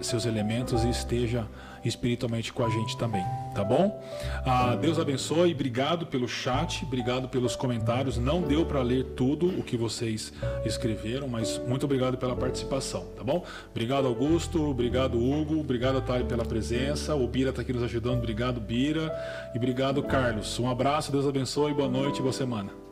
seus 0.00 0.26
elementos 0.26 0.84
e 0.84 0.90
esteja 0.90 1.46
espiritualmente 1.88 2.52
com 2.52 2.64
a 2.64 2.70
gente 2.70 2.96
também, 2.96 3.24
tá 3.54 3.64
bom? 3.64 4.02
Ah, 4.44 4.76
Deus 4.76 4.98
abençoe, 4.98 5.52
obrigado 5.52 6.06
pelo 6.06 6.28
chat, 6.28 6.84
obrigado 6.84 7.28
pelos 7.28 7.56
comentários. 7.56 8.18
Não 8.18 8.42
deu 8.42 8.64
para 8.64 8.82
ler 8.82 9.04
tudo 9.16 9.46
o 9.46 9.62
que 9.62 9.76
vocês 9.76 10.32
escreveram, 10.64 11.28
mas 11.28 11.60
muito 11.66 11.84
obrigado 11.84 12.16
pela 12.16 12.36
participação, 12.36 13.06
tá 13.16 13.24
bom? 13.24 13.44
Obrigado 13.70 14.06
Augusto, 14.06 14.68
obrigado 14.68 15.18
Hugo, 15.18 15.60
obrigado 15.60 16.00
Thay 16.02 16.24
pela 16.24 16.44
presença. 16.44 17.14
O 17.14 17.26
Bira 17.26 17.50
está 17.50 17.62
aqui 17.62 17.72
nos 17.72 17.82
ajudando, 17.82 18.18
obrigado 18.18 18.60
Bira 18.60 19.12
e 19.54 19.58
obrigado 19.58 20.02
Carlos. 20.02 20.58
Um 20.58 20.70
abraço, 20.70 21.10
Deus 21.10 21.26
abençoe, 21.26 21.74
boa 21.74 21.88
noite, 21.88 22.20
boa 22.20 22.32
semana. 22.32 22.87